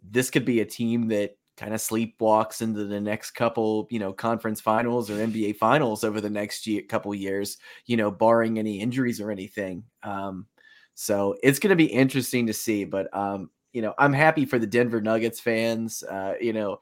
this 0.09 0.29
could 0.29 0.45
be 0.45 0.61
a 0.61 0.65
team 0.65 1.07
that 1.09 1.37
kind 1.55 1.73
of 1.73 1.79
sleepwalks 1.79 2.61
into 2.61 2.85
the 2.85 2.99
next 2.99 3.31
couple, 3.31 3.87
you 3.91 3.99
know, 3.99 4.11
conference 4.11 4.59
finals 4.59 5.09
or 5.09 5.15
NBA 5.15 5.57
finals 5.57 6.03
over 6.03 6.19
the 6.19 6.29
next 6.29 6.65
year, 6.65 6.81
couple 6.89 7.13
years, 7.13 7.57
you 7.85 7.95
know, 7.95 8.09
barring 8.09 8.57
any 8.57 8.79
injuries 8.79 9.21
or 9.21 9.31
anything. 9.31 9.83
Um, 10.01 10.47
so 10.95 11.35
it's 11.43 11.59
going 11.59 11.69
to 11.69 11.75
be 11.75 11.85
interesting 11.85 12.47
to 12.47 12.53
see, 12.53 12.85
but, 12.85 13.15
um, 13.15 13.49
you 13.71 13.81
know, 13.81 13.93
I'm 13.97 14.13
happy 14.13 14.45
for 14.45 14.59
the 14.59 14.67
Denver 14.67 15.01
Nuggets 15.01 15.39
fans. 15.39 16.03
Uh, 16.03 16.35
you 16.39 16.53
know, 16.53 16.79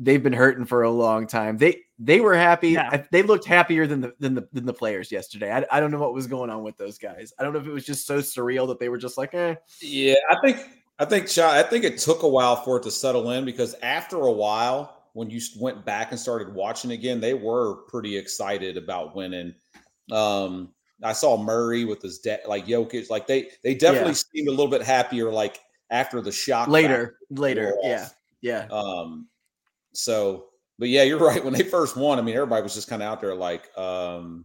they've 0.00 0.22
been 0.22 0.32
hurting 0.32 0.64
for 0.64 0.82
a 0.82 0.90
long 0.90 1.26
time. 1.26 1.58
They 1.58 1.82
they 1.98 2.20
were 2.20 2.34
happy. 2.34 2.70
Yeah. 2.70 3.04
They 3.12 3.22
looked 3.22 3.44
happier 3.44 3.86
than 3.86 4.00
the 4.00 4.14
than 4.18 4.34
the 4.34 4.48
than 4.52 4.64
the 4.66 4.72
players 4.72 5.12
yesterday. 5.12 5.52
I, 5.52 5.64
I 5.70 5.78
don't 5.78 5.90
know 5.90 5.98
what 6.00 6.14
was 6.14 6.26
going 6.26 6.50
on 6.50 6.62
with 6.64 6.76
those 6.78 6.98
guys. 6.98 7.32
I 7.38 7.44
don't 7.44 7.52
know 7.52 7.60
if 7.60 7.66
it 7.66 7.72
was 7.72 7.84
just 7.84 8.06
so 8.06 8.18
surreal 8.18 8.66
that 8.68 8.80
they 8.80 8.88
were 8.88 8.98
just 8.98 9.18
like, 9.18 9.34
eh. 9.34 9.54
Yeah, 9.80 10.14
I 10.30 10.36
think 10.42 10.66
I 10.98 11.04
think 11.04 11.28
Sha- 11.28 11.52
I 11.52 11.62
think 11.62 11.84
it 11.84 11.98
took 11.98 12.22
a 12.22 12.28
while 12.28 12.56
for 12.56 12.78
it 12.78 12.82
to 12.84 12.90
settle 12.90 13.30
in 13.30 13.44
because 13.44 13.74
after 13.82 14.16
a 14.16 14.32
while, 14.32 15.04
when 15.12 15.28
you 15.30 15.40
went 15.58 15.84
back 15.84 16.10
and 16.10 16.18
started 16.18 16.54
watching 16.54 16.92
again, 16.92 17.20
they 17.20 17.34
were 17.34 17.76
pretty 17.88 18.16
excited 18.16 18.76
about 18.76 19.14
winning. 19.14 19.54
Um, 20.10 20.72
I 21.02 21.12
saw 21.12 21.36
Murray 21.42 21.84
with 21.84 22.02
his 22.02 22.18
de- 22.18 22.40
like 22.46 22.66
Jokic, 22.66 23.10
like 23.10 23.26
they 23.26 23.50
they 23.62 23.74
definitely 23.74 24.10
Yeah. 24.12 24.22
seemed 24.34 24.48
a 24.48 24.52
little 24.52 24.68
bit 24.68 24.82
happier. 24.82 25.30
Like 25.30 25.60
after 25.90 26.20
the 26.20 26.32
shock 26.32 26.68
later, 26.68 27.16
later, 27.30 27.74
yeah, 27.82 28.08
yeah. 28.42 28.66
Um, 28.70 29.26
so, 29.92 30.46
but 30.78 30.88
yeah, 30.88 31.02
you're 31.02 31.18
right. 31.24 31.44
When 31.44 31.52
they 31.54 31.62
first 31.62 31.96
won, 31.96 32.18
I 32.18 32.22
mean, 32.22 32.34
everybody 32.34 32.62
was 32.62 32.74
just 32.74 32.88
kind 32.88 33.02
of 33.02 33.08
out 33.08 33.20
there 33.20 33.34
like, 33.34 33.76
um, 33.78 34.44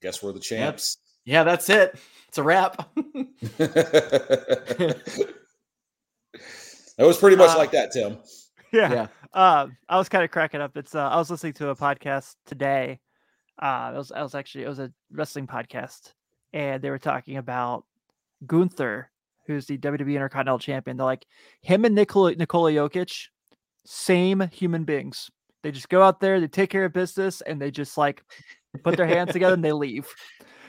guess 0.00 0.22
we're 0.22 0.32
the 0.32 0.40
champs. 0.40 0.98
Yeah, 1.24 1.44
that's 1.44 1.68
it. 1.70 1.94
It's 2.28 2.38
a 2.38 2.42
wrap. 2.42 2.88
it 3.58 4.98
was 6.98 7.18
pretty 7.18 7.36
much 7.36 7.50
Uh, 7.50 7.58
like 7.58 7.70
that, 7.72 7.92
Tim. 7.92 8.18
Yeah. 8.72 8.92
yeah. 8.92 9.06
Um, 9.34 9.76
I 9.88 9.98
was 9.98 10.08
kind 10.08 10.24
of 10.24 10.30
cracking 10.30 10.60
up. 10.60 10.76
It's 10.76 10.94
uh, 10.94 11.08
I 11.08 11.16
was 11.16 11.30
listening 11.30 11.52
to 11.54 11.68
a 11.70 11.76
podcast 11.76 12.34
today. 12.46 13.00
Uh, 13.60 13.92
it 13.94 13.98
was 13.98 14.12
I 14.12 14.22
was 14.22 14.34
actually 14.34 14.64
it 14.64 14.68
was 14.68 14.78
a 14.78 14.92
wrestling 15.10 15.46
podcast, 15.46 16.12
and 16.52 16.82
they 16.82 16.90
were 16.90 16.98
talking 16.98 17.36
about 17.36 17.84
Gunther, 18.46 19.10
who's 19.46 19.66
the 19.66 19.78
WWE 19.78 20.14
Intercontinental 20.14 20.58
Champion. 20.58 20.96
They're 20.96 21.06
like 21.06 21.26
him 21.60 21.84
and 21.84 21.94
Nikola 21.94 22.34
Nikola 22.34 22.72
Jokic, 22.72 23.26
same 23.84 24.48
human 24.52 24.84
beings. 24.84 25.30
They 25.62 25.70
just 25.70 25.88
go 25.88 26.02
out 26.02 26.20
there, 26.20 26.40
they 26.40 26.48
take 26.48 26.70
care 26.70 26.84
of 26.84 26.92
business, 26.92 27.40
and 27.40 27.60
they 27.60 27.70
just 27.70 27.96
like 27.96 28.24
put 28.82 28.96
their 28.96 29.06
hands 29.06 29.32
together 29.32 29.54
and 29.54 29.64
they 29.64 29.72
leave. 29.72 30.08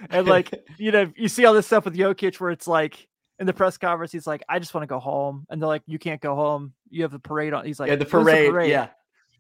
And 0.10 0.28
like 0.28 0.52
you 0.78 0.92
know, 0.92 1.12
you 1.16 1.28
see 1.28 1.46
all 1.46 1.54
this 1.54 1.66
stuff 1.68 1.86
with 1.86 1.96
Jokic 1.96 2.40
where 2.40 2.52
it's 2.52 2.68
like 2.68 3.08
in 3.40 3.48
the 3.48 3.54
press 3.54 3.78
conference, 3.78 4.12
he's 4.12 4.28
like, 4.28 4.44
"I 4.48 4.60
just 4.60 4.74
want 4.74 4.84
to 4.84 4.88
go 4.88 5.00
home," 5.00 5.46
and 5.50 5.62
they're 5.62 5.68
like, 5.68 5.84
"You 5.88 5.98
can't 5.98 6.22
go 6.22 6.36
home. 6.36 6.74
You 6.90 7.04
have 7.04 7.12
the 7.12 7.20
parade 7.20 7.54
on." 7.54 7.66
He's 7.66 7.80
like, 7.80 7.90
yeah, 7.90 7.96
the 7.96 8.06
"When's 8.06 8.50
parade, 8.50 8.70
Yeah. 8.70 8.90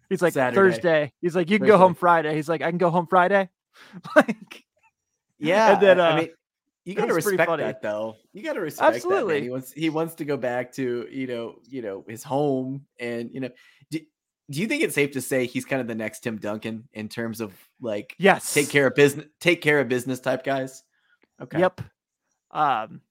He's 0.10 0.22
like 0.22 0.34
Saturday. 0.34 0.56
Thursday. 0.56 1.13
He's 1.22 1.36
like, 1.36 1.50
you 1.50 1.58
can 1.58 1.68
go 1.68 1.77
home 1.77 1.96
Friday. 1.96 2.36
He's 2.36 2.50
like, 2.50 2.62
I 2.62 2.70
can 2.70 2.77
go 2.77 2.89
home 2.89 3.08
Friday. 3.08 3.50
like, 4.15 4.63
Yeah. 5.39 5.74
And 5.74 5.82
then, 5.82 6.00
uh, 6.00 6.03
I 6.03 6.20
mean, 6.20 6.30
you 6.85 6.95
gotta 6.95 7.13
respect 7.13 7.45
funny. 7.45 7.63
that 7.63 7.81
though. 7.81 8.15
You 8.33 8.43
gotta 8.43 8.59
respect 8.59 8.81
that. 8.81 8.87
man. 8.91 8.95
Absolutely. 8.95 9.41
He 9.41 9.49
wants 9.49 9.71
he 9.71 9.89
wants 9.89 10.15
to 10.15 10.25
go 10.25 10.35
back 10.35 10.73
to, 10.73 11.07
you 11.09 11.27
know, 11.27 11.55
you 11.69 11.81
know, 11.81 12.03
his 12.07 12.23
home. 12.23 12.85
And 12.99 13.29
you 13.33 13.39
know, 13.39 13.49
do, 13.89 13.99
do 14.49 14.59
you 14.59 14.67
think 14.67 14.83
it's 14.83 14.95
safe 14.95 15.11
to 15.11 15.21
say 15.21 15.45
he's 15.45 15.65
kind 15.65 15.81
of 15.81 15.87
the 15.87 15.95
next 15.95 16.21
Tim 16.21 16.37
Duncan 16.37 16.87
in 16.93 17.07
terms 17.07 17.39
of 17.39 17.53
like 17.79 18.15
yes, 18.17 18.53
take 18.53 18.69
care 18.69 18.87
of 18.87 18.95
business 18.95 19.25
take 19.39 19.61
care 19.61 19.79
of 19.79 19.87
business 19.87 20.19
type 20.19 20.43
guys? 20.43 20.83
Okay. 21.41 21.59
Yep. 21.59 21.81
Um, 22.51 23.01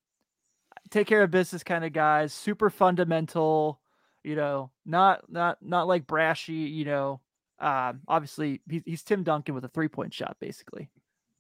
take 0.91 1.07
care 1.07 1.23
of 1.23 1.31
business 1.31 1.65
kind 1.65 1.85
of 1.85 1.93
guys. 1.93 2.33
Super 2.35 2.69
fundamental. 2.69 3.81
You 4.23 4.37
know, 4.37 4.71
not 4.85 5.31
not 5.31 5.59
not 5.63 5.89
like 5.89 6.07
brashy. 6.07 6.71
You 6.71 6.85
know, 6.85 7.21
um, 7.59 8.03
obviously 8.07 8.61
he's, 8.69 8.83
he's 8.85 9.03
Tim 9.03 9.23
Duncan 9.23 9.55
with 9.55 9.65
a 9.65 9.69
three 9.69 9.89
point 9.89 10.13
shot, 10.13 10.37
basically. 10.41 10.91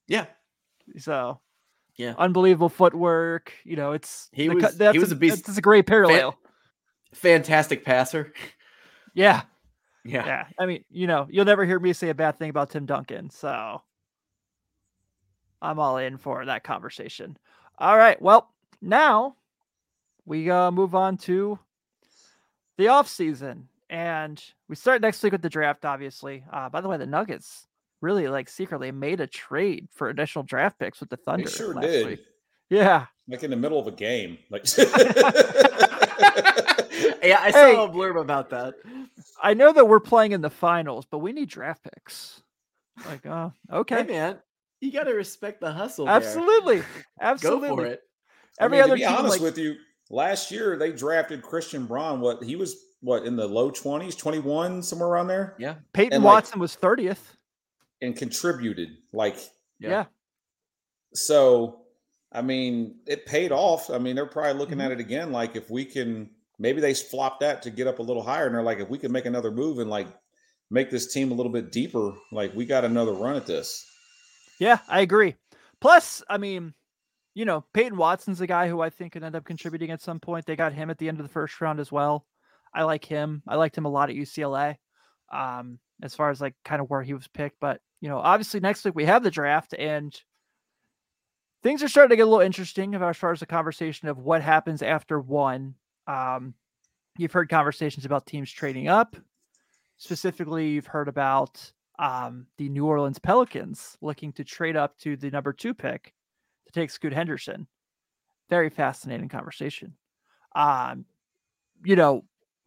Yeah. 0.08 0.26
So 0.96 1.40
Yeah. 1.96 2.14
unbelievable 2.18 2.68
footwork. 2.68 3.52
You 3.64 3.76
know, 3.76 3.92
it's 3.92 4.28
He 4.32 4.48
the 4.48 4.54
was- 4.54 4.78
he 4.92 4.98
was 4.98 5.12
a 5.12 5.16
beast. 5.16 5.48
It's 5.48 5.58
a 5.58 5.62
great 5.62 5.86
parallel. 5.86 6.36
Fantastic 7.14 7.84
passer. 7.84 8.32
yeah. 9.14 9.42
Yeah. 10.04 10.26
yeah. 10.26 10.46
I 10.58 10.66
mean, 10.66 10.84
you 10.90 11.06
know, 11.06 11.26
you'll 11.30 11.44
never 11.44 11.64
hear 11.64 11.78
me 11.78 11.92
say 11.92 12.08
a 12.08 12.14
bad 12.14 12.38
thing 12.38 12.50
about 12.50 12.70
Tim 12.70 12.86
Duncan. 12.86 13.30
So 13.30 13.82
I'm 15.60 15.78
all 15.78 15.98
in 15.98 16.16
for 16.16 16.44
that 16.46 16.64
conversation. 16.64 17.36
All 17.78 17.96
right. 17.96 18.20
Well, 18.20 18.50
now 18.80 19.36
we 20.24 20.50
uh, 20.50 20.70
move 20.70 20.94
on 20.94 21.16
to 21.18 21.58
the 22.78 22.88
off 22.88 23.08
season, 23.08 23.68
and 23.90 24.42
we 24.68 24.74
start 24.76 25.02
next 25.02 25.22
week 25.22 25.32
with 25.32 25.42
the 25.42 25.48
draft. 25.48 25.84
Obviously, 25.84 26.44
uh, 26.52 26.68
by 26.68 26.80
the 26.80 26.88
way, 26.88 26.96
the 26.96 27.06
Nuggets 27.06 27.68
really 28.02 28.28
like 28.28 28.50
secretly 28.50 28.90
made 28.92 29.20
a 29.20 29.26
trade 29.26 29.88
for 29.94 30.10
additional 30.10 30.42
draft 30.42 30.78
picks 30.78 31.00
with 31.00 31.08
the 31.08 31.16
Thunder. 31.16 31.46
They 31.46 31.50
sure 31.50 31.74
last 31.74 31.86
did. 31.86 32.06
week. 32.06 32.20
Yeah. 32.68 33.06
Like 33.28 33.42
in 33.44 33.50
the 33.50 33.56
middle 33.56 33.78
of 33.78 33.86
a 33.86 33.92
game. 33.92 34.36
Like 34.50 34.64
yeah, 34.76 34.86
I 37.40 37.50
Hey. 37.52 37.74
saw 37.74 37.84
a 37.84 37.88
blurb 37.88 38.20
about 38.20 38.50
that. 38.50 38.74
I 39.42 39.54
know 39.54 39.72
that 39.72 39.86
we're 39.88 40.00
playing 40.00 40.32
in 40.32 40.40
the 40.40 40.50
finals, 40.50 41.06
but 41.10 41.18
we 41.18 41.32
need 41.32 41.48
draft 41.48 41.82
picks. 41.84 42.42
Like, 43.06 43.24
oh, 43.26 43.52
okay. 43.72 44.02
Hey 44.02 44.12
man, 44.12 44.38
you 44.80 44.92
gotta 44.92 45.14
respect 45.14 45.60
the 45.60 45.72
hustle. 45.72 46.06
there. 46.06 46.14
Absolutely. 46.14 46.78
Go 46.80 46.84
Absolutely. 47.20 47.68
for 47.70 47.86
it. 47.86 48.00
I 48.60 48.64
Every 48.64 48.78
mean, 48.78 48.84
other 48.84 48.96
to 48.96 49.00
be 49.00 49.06
team, 49.06 49.16
honest 49.16 49.32
like, 49.34 49.40
with 49.40 49.58
you, 49.58 49.76
last 50.10 50.50
year 50.50 50.76
they 50.76 50.92
drafted 50.92 51.42
Christian 51.42 51.86
Braun. 51.86 52.20
What 52.20 52.42
he 52.42 52.56
was 52.56 52.76
what 53.00 53.24
in 53.24 53.34
the 53.36 53.46
low 53.46 53.70
twenties, 53.70 54.14
twenty 54.14 54.38
one, 54.40 54.82
somewhere 54.82 55.08
around 55.08 55.28
there, 55.28 55.56
Yeah. 55.58 55.76
Peyton 55.94 56.14
and, 56.14 56.24
like- 56.24 56.34
Watson 56.34 56.60
was 56.60 56.76
30th. 56.76 57.18
And 58.02 58.14
contributed. 58.16 58.90
Like 59.12 59.36
Yeah. 59.78 59.88
Yeah. 59.90 60.04
so, 61.14 61.78
I 62.32 62.42
mean, 62.42 62.96
it 63.06 63.26
paid 63.26 63.52
off. 63.52 63.90
I 63.90 63.98
mean, 63.98 64.16
they're 64.16 64.26
probably 64.26 64.54
looking 64.54 64.78
Mm-hmm. 64.78 64.86
at 64.86 64.92
it 64.92 65.00
again. 65.00 65.32
Like 65.32 65.56
if 65.56 65.70
we 65.70 65.84
can, 65.84 66.30
maybe 66.58 66.80
they 66.80 66.94
flop 66.94 67.40
that 67.40 67.62
to 67.62 67.70
get 67.70 67.86
up 67.86 67.98
a 67.98 68.02
little 68.02 68.22
higher, 68.22 68.46
and 68.46 68.54
they're 68.54 68.62
like, 68.62 68.78
if 68.80 68.88
we 68.88 68.98
can 68.98 69.12
make 69.12 69.26
another 69.26 69.50
move 69.50 69.78
and 69.78 69.90
like 69.90 70.08
make 70.70 70.90
this 70.90 71.12
team 71.12 71.30
a 71.30 71.34
little 71.34 71.52
bit 71.52 71.70
deeper, 71.72 72.12
like 72.30 72.54
we 72.54 72.64
got 72.64 72.84
another 72.84 73.12
run 73.12 73.36
at 73.36 73.46
this. 73.46 73.84
Yeah, 74.58 74.78
I 74.88 75.00
agree. 75.00 75.36
Plus, 75.80 76.22
I 76.28 76.38
mean, 76.38 76.72
you 77.34 77.44
know, 77.44 77.64
Peyton 77.74 77.98
Watson's 77.98 78.40
a 78.40 78.46
guy 78.46 78.68
who 78.68 78.80
I 78.80 78.88
think 78.90 79.12
could 79.12 79.24
end 79.24 79.34
up 79.36 79.44
contributing 79.44 79.90
at 79.90 80.00
some 80.00 80.20
point. 80.20 80.46
They 80.46 80.56
got 80.56 80.72
him 80.72 80.88
at 80.90 80.98
the 80.98 81.08
end 81.08 81.18
of 81.18 81.26
the 81.26 81.32
first 81.32 81.60
round 81.60 81.80
as 81.80 81.90
well. 81.90 82.24
I 82.74 82.84
like 82.84 83.04
him. 83.04 83.42
I 83.48 83.56
liked 83.56 83.76
him 83.76 83.84
a 83.84 83.90
lot 83.90 84.08
at 84.10 84.16
UCLA. 84.16 84.76
Um, 85.32 85.78
as 86.02 86.14
far 86.14 86.30
as 86.30 86.40
like 86.40 86.54
kind 86.64 86.80
of 86.80 86.88
where 86.88 87.02
he 87.02 87.14
was 87.14 87.26
picked. 87.28 87.58
But 87.60 87.80
you 88.02 88.08
know, 88.08 88.18
obviously 88.18 88.58
next 88.58 88.84
week 88.84 88.96
we 88.96 89.04
have 89.04 89.22
the 89.22 89.30
draft 89.30 89.74
and 89.78 90.20
things 91.62 91.84
are 91.84 91.88
starting 91.88 92.10
to 92.10 92.16
get 92.16 92.22
a 92.22 92.26
little 92.26 92.44
interesting 92.44 92.94
as 92.96 93.16
far 93.16 93.32
as 93.32 93.38
the 93.38 93.46
conversation 93.46 94.08
of 94.08 94.18
what 94.18 94.42
happens 94.42 94.82
after 94.82 95.20
one. 95.20 95.76
Um, 96.08 96.54
you've 97.16 97.32
heard 97.32 97.48
conversations 97.48 98.04
about 98.04 98.26
teams 98.26 98.50
trading 98.50 98.88
up. 98.88 99.16
Specifically, 99.98 100.70
you've 100.70 100.88
heard 100.88 101.06
about 101.06 101.72
um, 102.00 102.46
the 102.58 102.68
New 102.68 102.86
Orleans 102.86 103.20
Pelicans 103.20 103.96
looking 104.00 104.32
to 104.32 104.42
trade 104.42 104.74
up 104.74 104.98
to 104.98 105.16
the 105.16 105.30
number 105.30 105.52
two 105.52 105.72
pick 105.72 106.12
to 106.66 106.72
take 106.72 106.90
Scoot 106.90 107.12
Henderson. 107.12 107.68
Very 108.50 108.68
fascinating 108.68 109.28
conversation. 109.28 109.94
Um, 110.56 111.04
you 111.84 111.94
know, 111.94 112.24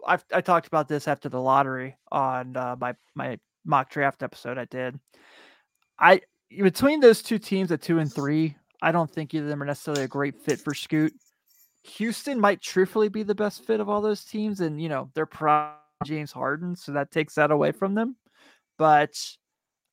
I've 0.08 0.24
I 0.32 0.40
talked 0.40 0.68
about 0.68 0.88
this 0.88 1.10
after 1.10 1.28
the 1.28 1.42
lottery 1.42 1.98
on 2.10 2.56
uh, 2.56 2.78
my 2.80 2.96
my 3.16 3.38
mock 3.66 3.90
draft 3.90 4.24
episode 4.24 4.58
I 4.58 4.66
did. 4.66 5.00
I 6.00 6.22
between 6.50 7.00
those 7.00 7.22
two 7.22 7.40
teams 7.40 7.72
at 7.72 7.82
two 7.82 8.00
and 8.00 8.12
three, 8.12 8.56
I 8.82 8.92
don't 8.92 9.10
think 9.10 9.34
either 9.34 9.46
of 9.46 9.50
them 9.50 9.64
are 9.64 9.66
necessarily 9.66 10.04
a 10.04 10.08
great 10.08 10.40
fit 10.42 10.60
for 10.60 10.74
Scoot. 10.74 11.14
Houston 11.84 12.40
might 12.40 12.62
truthfully 12.62 13.10
be 13.10 13.24
the 13.24 13.36
best 13.36 13.66
fit 13.66 13.80
of 13.80 13.90
all 13.90 14.02
those 14.02 14.24
teams, 14.24 14.62
and 14.62 14.82
you 14.82 14.90
know 14.90 15.10
they're 15.14 15.26
pro 15.26 15.72
James 16.04 16.32
Harden, 16.32 16.76
so 16.76 16.92
that 16.94 17.12
takes 17.12 17.36
that 17.36 17.52
away 17.52 17.72
from 17.72 17.96
them. 17.96 18.16
But 18.78 19.14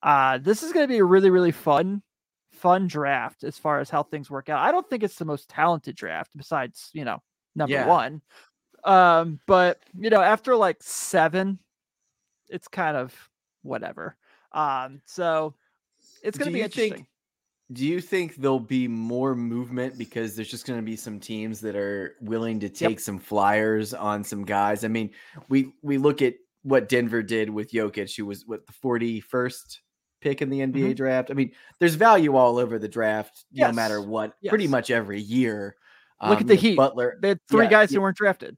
uh, 0.02 0.38
this 0.38 0.62
is 0.62 0.72
going 0.72 0.84
to 0.84 0.92
be 0.92 0.98
a 0.98 1.04
really 1.04 1.30
really 1.30 1.52
fun 1.52 2.02
fun 2.52 2.86
draft 2.86 3.44
as 3.44 3.58
far 3.58 3.80
as 3.80 3.90
how 3.90 4.02
things 4.02 4.30
work 4.30 4.48
out. 4.48 4.60
I 4.60 4.70
don't 4.72 4.88
think 4.88 5.02
it's 5.02 5.16
the 5.16 5.24
most 5.24 5.48
talented 5.48 5.96
draft 5.96 6.30
besides 6.36 6.90
you 6.92 7.04
know 7.04 7.22
number 7.54 7.74
Yeah. 7.74 7.86
one. 7.86 8.22
Um, 8.84 9.38
but 9.46 9.80
you 9.98 10.10
know 10.10 10.20
after 10.22 10.56
like 10.56 10.82
seven, 10.82 11.58
it's 12.48 12.68
kind 12.68 12.96
of 12.96 13.14
whatever. 13.62 14.16
Um, 14.52 15.00
so 15.06 15.54
it's 16.22 16.36
going 16.38 16.48
to 16.50 16.52
be 16.52 16.62
interesting. 16.62 16.92
think- 16.94 17.06
Do 17.72 17.86
you 17.86 18.00
think 18.00 18.36
there'll 18.36 18.58
be 18.60 18.86
more 18.88 19.34
movement 19.34 19.96
because 19.96 20.36
there's 20.36 20.50
just 20.50 20.66
going 20.66 20.78
to 20.78 20.84
be 20.84 20.96
some 20.96 21.18
teams 21.18 21.60
that 21.62 21.74
are 21.76 22.16
willing 22.20 22.60
to 22.60 22.68
take 22.68 23.00
some 23.00 23.18
flyers 23.18 23.94
on 23.94 24.22
some 24.24 24.44
guys? 24.44 24.84
I 24.84 24.88
mean, 24.88 25.10
we 25.48 25.72
we 25.82 25.96
look 25.98 26.20
at 26.22 26.34
what 26.64 26.88
Denver 26.88 27.22
did 27.22 27.48
with 27.50 27.72
Jokic, 27.72 28.14
who 28.16 28.26
was 28.26 28.46
what 28.46 28.66
the 28.66 28.72
41st 28.84 29.78
pick 30.20 30.40
in 30.42 30.50
the 30.50 30.60
NBA 30.60 30.94
draft. 30.94 31.30
I 31.30 31.34
mean, 31.34 31.50
there's 31.80 31.94
value 31.96 32.36
all 32.36 32.58
over 32.58 32.78
the 32.78 32.86
draft, 32.88 33.44
no 33.52 33.72
matter 33.72 33.94
Mm-hmm. 33.98 34.02
Yes. 34.04 34.10
what, 34.10 34.32
pretty 34.48 34.68
much 34.68 34.90
every 34.90 35.20
year. 35.20 35.74
Look 36.22 36.36
at 36.38 36.42
Um, 36.42 36.46
the 36.46 36.54
Heat. 36.54 36.76
Butler. 36.76 37.18
They 37.20 37.28
had 37.30 37.40
three 37.50 37.64
yeah, 37.64 37.70
guys 37.70 37.90
yeah. 37.90 37.96
who 37.96 38.02
weren't 38.02 38.16
drafted. 38.16 38.56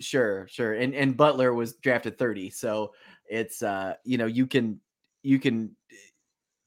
Sure, 0.00 0.46
sure. 0.50 0.74
And 0.74 0.94
and 0.94 1.16
Butler 1.16 1.54
was 1.54 1.72
drafted 1.76 2.18
30. 2.18 2.50
So 2.50 2.92
it's 3.30 3.62
uh, 3.62 3.94
you 4.04 4.18
know, 4.18 4.26
you 4.26 4.46
can 4.46 4.80
you 5.22 5.38
can 5.38 5.76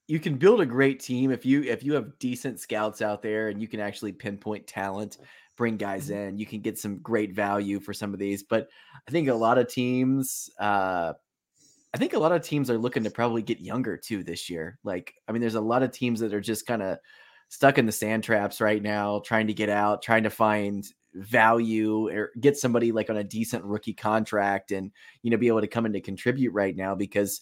you 0.08 0.20
can 0.20 0.36
build 0.36 0.62
a 0.62 0.65
great 0.65 1.00
team 1.00 1.32
if 1.32 1.46
you 1.46 1.63
if 1.63 1.84
you 1.84 1.94
have 1.94 2.18
decent 2.20 2.60
scouts 2.60 3.01
out 3.01 3.22
there 3.22 3.50
and 3.50 3.62
you 3.62 3.68
can 3.68 3.80
actually 3.80 4.12
pinpoint 4.12 4.68
talent, 4.68 5.18
bring 5.58 5.77
guys 5.77 6.10
Mm-hmm. 6.10 6.13
in, 6.13 6.38
you 6.38 6.46
can 6.46 6.62
get 6.62 6.77
some 6.77 6.98
great 7.00 7.34
value 7.34 7.80
for 7.80 7.94
some 7.94 8.13
of 8.13 8.20
these. 8.20 8.44
But 8.44 8.70
I 9.08 9.12
think 9.12 9.30
a 9.30 9.34
lot 9.34 9.58
of 9.58 9.68
teams 9.68 10.50
uh 10.60 11.13
I 11.94 11.98
think 11.98 12.13
a 12.13 12.20
lot 12.20 12.32
of 12.32 12.41
teams 12.41 12.70
are 12.70 12.77
looking 12.77 13.03
to 13.03 13.10
probably 13.12 13.41
get 13.41 13.60
younger 13.60 13.98
too 13.98 14.24
this 14.24 14.50
year. 14.50 14.80
Like, 14.84 15.13
I 15.27 15.32
mean, 15.34 15.41
there's 15.41 15.56
a 15.56 15.62
lot 15.62 15.84
of 15.84 15.91
teams 15.91 16.22
that 16.22 16.34
are 16.34 16.39
just 16.41 16.65
kind 16.65 16.82
of 16.82 16.98
stuck 17.50 17.77
in 17.77 17.86
the 17.86 17.91
sand 17.91 18.24
traps 18.24 18.62
right 18.62 18.82
now, 18.82 19.20
trying 19.25 19.48
to 19.48 19.53
get 19.53 19.68
out, 19.70 20.01
trying 20.01 20.24
to 20.24 20.30
find 20.30 20.86
value 21.13 22.10
or 22.10 22.32
get 22.39 22.58
somebody 22.58 22.91
like 22.91 23.10
on 23.10 23.18
a 23.18 23.24
decent 23.24 23.63
rookie 23.65 23.94
contract 23.94 24.72
and 24.72 24.91
you 25.24 25.32
know 25.32 25.38
be 25.38 25.48
able 25.48 25.62
to 25.62 25.68
come 25.68 25.86
in 25.86 25.94
to 25.94 26.01
contribute 26.01 26.53
right 26.53 26.75
now 26.75 26.96
because 26.96 27.41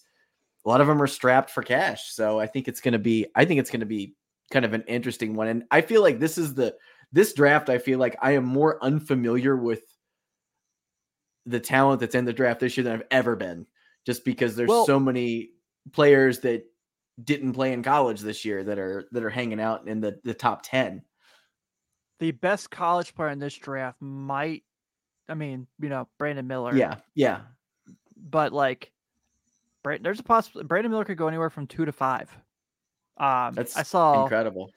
a 0.64 0.68
lot 0.68 0.80
of 0.80 0.86
them 0.86 1.00
are 1.00 1.06
strapped 1.06 1.50
for 1.50 1.62
cash. 1.62 2.12
So 2.12 2.38
I 2.38 2.46
think 2.46 2.68
it's 2.68 2.80
going 2.80 2.92
to 2.92 2.98
be 2.98 3.26
I 3.34 3.44
think 3.44 3.60
it's 3.60 3.70
going 3.70 3.80
to 3.80 3.86
be 3.86 4.14
kind 4.52 4.64
of 4.64 4.74
an 4.74 4.84
interesting 4.88 5.34
one 5.34 5.48
and 5.48 5.64
I 5.70 5.80
feel 5.80 6.02
like 6.02 6.18
this 6.18 6.36
is 6.36 6.54
the 6.54 6.74
this 7.12 7.32
draft, 7.32 7.68
I 7.68 7.78
feel 7.78 7.98
like 7.98 8.16
I 8.22 8.32
am 8.32 8.44
more 8.44 8.82
unfamiliar 8.84 9.56
with 9.56 9.82
the 11.46 11.60
talent 11.60 12.00
that's 12.00 12.14
in 12.14 12.24
the 12.24 12.32
draft 12.32 12.60
this 12.60 12.76
year 12.76 12.84
than 12.84 12.92
I've 12.92 13.06
ever 13.10 13.34
been, 13.34 13.66
just 14.06 14.24
because 14.24 14.54
there's 14.54 14.68
Well- 14.68 14.86
so 14.86 15.00
many 15.00 15.50
players 15.92 16.40
that 16.40 16.64
didn't 17.24 17.54
play 17.54 17.72
in 17.72 17.82
college 17.82 18.20
this 18.20 18.44
year 18.44 18.62
that 18.64 18.78
are 18.78 19.08
that 19.12 19.22
are 19.24 19.30
hanging 19.30 19.60
out 19.60 19.86
in 19.88 20.00
the 20.00 20.20
the 20.24 20.34
top 20.34 20.62
ten. 20.62 21.02
The 22.20 22.30
best 22.30 22.70
college 22.70 23.14
player 23.14 23.30
in 23.30 23.38
this 23.38 23.54
draft 23.54 24.00
might, 24.00 24.62
I 25.28 25.34
mean, 25.34 25.66
you 25.80 25.88
know, 25.88 26.06
Brandon 26.18 26.46
Miller. 26.46 26.76
Yeah, 26.76 26.96
yeah, 27.14 27.40
but 28.16 28.52
like, 28.52 28.92
Brand, 29.82 30.04
there's 30.04 30.20
a 30.20 30.22
possibility 30.22 30.66
Brandon 30.68 30.92
Miller 30.92 31.04
could 31.04 31.16
go 31.18 31.28
anywhere 31.28 31.50
from 31.50 31.66
two 31.66 31.84
to 31.86 31.92
five. 31.92 32.30
Um, 33.16 33.54
that's 33.54 33.76
I 33.76 33.82
saw. 33.82 34.22
incredible. 34.22 34.70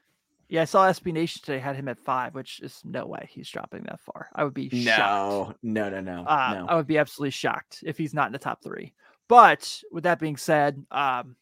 Yeah, 0.49 0.61
I 0.61 0.65
saw 0.65 0.87
SB 0.89 1.13
Nation 1.13 1.41
today 1.43 1.59
had 1.59 1.75
him 1.75 1.87
at 1.87 1.97
five, 1.99 2.35
which 2.35 2.59
is 2.61 2.79
no 2.83 3.05
way 3.07 3.27
he's 3.31 3.49
dropping 3.49 3.83
that 3.83 3.99
far. 4.01 4.29
I 4.35 4.43
would 4.43 4.53
be 4.53 4.69
shocked. 4.69 5.57
No, 5.63 5.89
no, 5.89 5.99
no, 6.01 6.01
no, 6.01 6.25
Uh, 6.25 6.53
no. 6.59 6.65
I 6.67 6.75
would 6.75 6.85
be 6.87 6.97
absolutely 6.97 7.31
shocked 7.31 7.79
if 7.83 7.97
he's 7.97 8.13
not 8.13 8.27
in 8.27 8.33
the 8.33 8.39
top 8.39 8.61
three. 8.63 8.93
But 9.27 9.81
with 9.91 10.03
that 10.03 10.19
being 10.19 10.37
said, 10.37 10.85
um, 10.91 11.35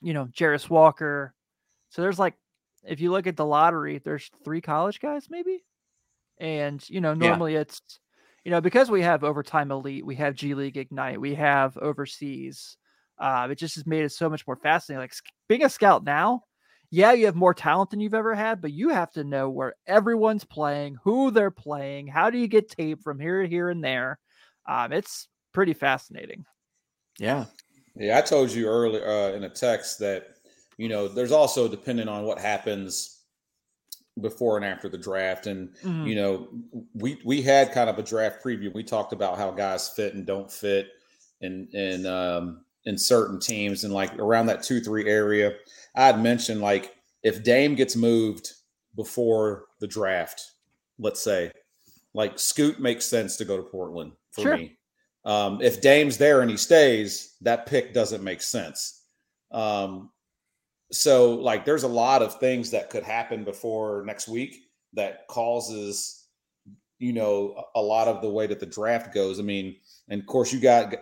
you 0.00 0.14
know, 0.14 0.26
Jarace 0.26 0.70
Walker. 0.70 1.34
So 1.88 2.00
there's 2.02 2.18
like, 2.18 2.34
if 2.84 3.00
you 3.00 3.10
look 3.10 3.26
at 3.26 3.36
the 3.36 3.46
lottery, 3.46 3.98
there's 3.98 4.30
three 4.44 4.60
college 4.60 5.00
guys 5.00 5.28
maybe, 5.30 5.64
and 6.38 6.84
you 6.88 7.00
know, 7.00 7.14
Yeah. 7.20 7.38
normally 7.38 7.54
it's, 7.56 7.80
you 8.44 8.50
know, 8.50 8.60
because 8.60 8.90
we 8.90 9.02
have 9.02 9.24
overtime 9.24 9.70
elite, 9.70 10.04
we 10.06 10.16
have 10.16 10.34
G 10.34 10.54
League 10.54 10.76
Ignite, 10.76 11.20
we 11.20 11.34
have 11.34 11.76
overseas. 11.78 12.76
Uh, 13.18 13.48
it 13.50 13.56
just 13.58 13.76
has 13.76 13.86
made 13.86 14.04
it 14.04 14.10
so 14.10 14.28
much 14.28 14.46
more 14.46 14.56
fascinating. 14.56 15.02
Like 15.02 15.14
being 15.48 15.64
a 15.64 15.68
scout 15.68 16.04
now, 16.04 16.42
yeah, 16.90 17.12
you 17.12 17.26
have 17.26 17.36
more 17.36 17.54
talent 17.54 17.90
than 17.90 18.00
you've 18.00 18.14
ever 18.14 18.34
had, 18.34 18.60
but 18.60 18.72
you 18.72 18.88
have 18.90 19.12
to 19.12 19.24
know 19.24 19.48
where 19.48 19.74
everyone's 19.86 20.44
playing, 20.44 20.96
who 21.04 21.30
they're 21.30 21.50
playing, 21.50 22.08
how 22.08 22.30
do 22.30 22.38
you 22.38 22.48
get 22.48 22.68
tape 22.68 23.02
from 23.02 23.20
here, 23.20 23.44
here, 23.44 23.70
and 23.70 23.82
there. 23.82 24.18
Um, 24.68 24.92
it's 24.92 25.28
pretty 25.52 25.72
fascinating. 25.74 26.44
Yeah, 27.18 27.46
Yeah, 27.94 28.18
I 28.18 28.22
told 28.22 28.50
you 28.50 28.66
earlier 28.68 29.06
uh, 29.06 29.32
in 29.32 29.44
a 29.44 29.50
text 29.50 29.98
that 30.00 30.31
you 30.78 30.88
know 30.88 31.08
there's 31.08 31.32
also 31.32 31.68
depending 31.68 32.08
on 32.08 32.24
what 32.24 32.38
happens 32.38 33.18
before 34.20 34.56
and 34.56 34.64
after 34.66 34.88
the 34.88 34.98
draft, 34.98 35.46
and 35.46 35.74
Mhm. 35.82 36.06
you 36.06 36.14
know 36.14 36.48
we 36.94 37.20
we 37.24 37.40
had 37.42 37.72
kind 37.72 37.88
of 37.88 37.98
a 37.98 38.02
draft 38.02 38.42
preview. 38.44 38.72
We 38.74 38.84
talked 38.84 39.12
about 39.12 39.38
how 39.38 39.50
guys 39.50 39.88
fit 39.88 40.14
and 40.14 40.26
don't 40.26 40.50
fit, 40.52 40.88
in 41.40 41.68
in 41.72 42.06
um, 42.06 42.64
in 42.84 42.98
certain 42.98 43.38
teams, 43.40 43.84
and 43.84 43.92
like 43.94 44.12
around 44.18 44.46
that 44.46 44.62
two 44.62 44.80
three 44.80 45.08
area. 45.08 45.54
I 45.94 46.06
had 46.06 46.22
mentioned 46.22 46.60
like 46.60 46.94
if 47.22 47.42
Dame 47.42 47.74
gets 47.74 47.96
moved 47.96 48.52
before 48.96 49.66
the 49.80 49.86
draft, 49.86 50.52
let's 50.98 51.22
say, 51.22 51.50
like 52.12 52.38
Scoot 52.38 52.80
makes 52.80 53.06
sense 53.06 53.36
to 53.36 53.44
go 53.46 53.56
to 53.56 53.62
Portland 53.62 54.12
for 54.32 54.42
Sure. 54.42 54.56
me. 54.56 54.76
Um, 55.24 55.62
if 55.62 55.80
Dame's 55.80 56.18
there 56.18 56.40
and 56.42 56.50
he 56.50 56.56
stays, 56.56 57.36
that 57.42 57.64
pick 57.66 57.94
doesn't 57.94 58.22
make 58.24 58.42
sense. 58.42 59.04
Um, 59.52 60.10
so 60.92 61.34
like 61.34 61.64
there's 61.64 61.82
a 61.84 61.88
lot 61.88 62.22
of 62.22 62.38
things 62.38 62.70
that 62.70 62.90
could 62.90 63.02
happen 63.02 63.42
before 63.44 64.04
next 64.06 64.28
week 64.28 64.68
that 64.92 65.26
causes 65.28 66.26
you 66.98 67.12
know 67.12 67.64
a 67.74 67.80
lot 67.80 68.06
of 68.08 68.20
the 68.22 68.28
way 68.30 68.46
that 68.46 68.60
the 68.60 68.66
draft 68.66 69.12
goes. 69.14 69.40
I 69.40 69.42
mean, 69.42 69.76
and 70.08 70.20
of 70.20 70.26
course 70.26 70.52
you 70.52 70.60
got 70.60 70.94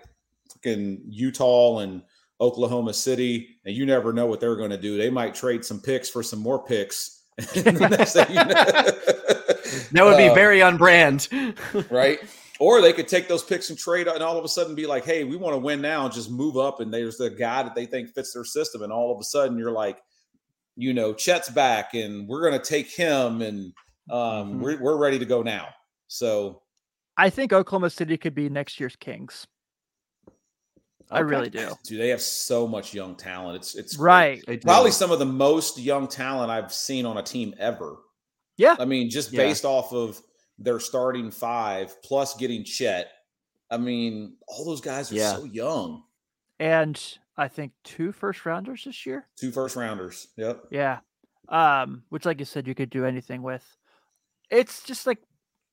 fucking 0.52 1.02
Utah 1.08 1.78
and 1.80 2.02
Oklahoma 2.40 2.94
City, 2.94 3.58
and 3.66 3.74
you 3.76 3.84
never 3.84 4.12
know 4.14 4.24
what 4.26 4.40
they're 4.40 4.56
going 4.56 4.70
to 4.70 4.78
do. 4.78 4.96
They 4.96 5.10
might 5.10 5.34
trade 5.34 5.62
some 5.64 5.80
picks 5.80 6.08
for 6.08 6.22
some 6.22 6.38
more 6.40 6.64
picks. 6.64 7.18
And 7.56 7.76
the 7.76 7.88
next 7.88 8.12
thing 8.14 8.28
you 8.30 8.34
know- 8.34 8.44
that 9.92 10.04
would 10.04 10.16
be 10.16 10.28
Uh, 10.28 10.34
very 10.34 10.62
on 10.62 10.76
brand. 10.76 11.28
right? 11.90 12.18
Or 12.60 12.82
they 12.82 12.92
could 12.92 13.08
take 13.08 13.26
those 13.26 13.42
picks 13.42 13.70
and 13.70 13.78
trade 13.78 14.06
and 14.06 14.22
all 14.22 14.36
of 14.38 14.44
a 14.44 14.48
sudden 14.48 14.74
be 14.74 14.86
like, 14.86 15.04
hey, 15.06 15.24
we 15.24 15.34
want 15.36 15.54
to 15.54 15.58
win 15.58 15.80
now 15.80 16.04
and 16.04 16.12
just 16.12 16.30
move 16.30 16.58
up. 16.58 16.80
And 16.80 16.92
there's 16.92 17.16
the 17.16 17.30
guy 17.30 17.62
that 17.62 17.74
they 17.74 17.86
think 17.86 18.10
fits 18.14 18.34
their 18.34 18.44
system. 18.44 18.82
And 18.82 18.92
all 18.92 19.10
of 19.12 19.18
a 19.18 19.24
sudden 19.24 19.56
you're 19.58 19.72
like, 19.72 19.98
you 20.76 20.92
know, 20.92 21.14
Chet's 21.14 21.48
back 21.48 21.94
and 21.94 22.28
we're 22.28 22.42
going 22.48 22.60
to 22.60 22.64
take 22.64 22.90
him 22.90 23.40
and 23.40 23.72
um, 24.10 24.54
Mhm. 24.54 24.60
we're, 24.60 24.80
we're 24.82 24.96
ready 24.98 25.18
to 25.18 25.24
go 25.24 25.42
now. 25.42 25.68
So 26.08 26.60
I 27.16 27.30
think 27.30 27.52
Oklahoma 27.52 27.88
City 27.90 28.18
could 28.18 28.34
be 28.34 28.48
next 28.50 28.78
year's 28.78 28.94
Kings. 28.96 29.46
I 31.10 31.20
really 31.20 31.50
do. 31.50 31.70
do 31.84 31.96
they 31.98 32.08
have 32.10 32.20
so 32.20 32.68
much 32.68 32.94
young 32.94 33.16
talent? 33.16 33.56
It's, 33.56 33.74
it's. 33.74 33.98
Right. 33.98 34.44
They. 34.46 34.58
Probably 34.58 34.92
some 34.92 35.10
of 35.10 35.18
the 35.18 35.26
most 35.26 35.78
young 35.78 36.06
talent 36.06 36.50
I've 36.52 36.72
seen 36.72 37.04
on 37.04 37.18
a 37.18 37.22
team 37.22 37.52
ever. 37.58 37.96
Yeah. 38.56 38.76
I 38.78 38.84
mean, 38.84 39.10
just 39.10 39.32
Yeah. 39.32 39.38
based 39.38 39.64
off 39.64 39.92
of 39.92 40.20
their 40.60 40.78
starting 40.78 41.30
five 41.30 42.00
plus 42.02 42.36
getting 42.36 42.62
Chet. 42.62 43.10
I 43.70 43.78
mean, 43.78 44.36
all 44.46 44.64
those 44.64 44.80
guys 44.80 45.10
are 45.10 45.16
Yeah. 45.16 45.36
so 45.36 45.44
young. 45.44 46.04
And 46.58 47.02
I 47.36 47.48
think 47.48 47.72
two 47.82 48.12
first 48.12 48.44
rounders 48.44 48.84
this 48.84 49.06
year. 49.06 49.26
Two 49.36 49.50
first 49.50 49.74
rounders. 49.74 50.28
Yep. 50.36 50.66
Yeah. 50.70 50.98
Um, 51.48 52.04
which 52.10 52.26
like 52.26 52.38
you 52.38 52.44
said, 52.44 52.68
you 52.68 52.74
could 52.74 52.90
do 52.90 53.04
anything 53.06 53.42
with. 53.42 53.64
It's 54.50 54.82
just 54.82 55.06
like 55.06 55.18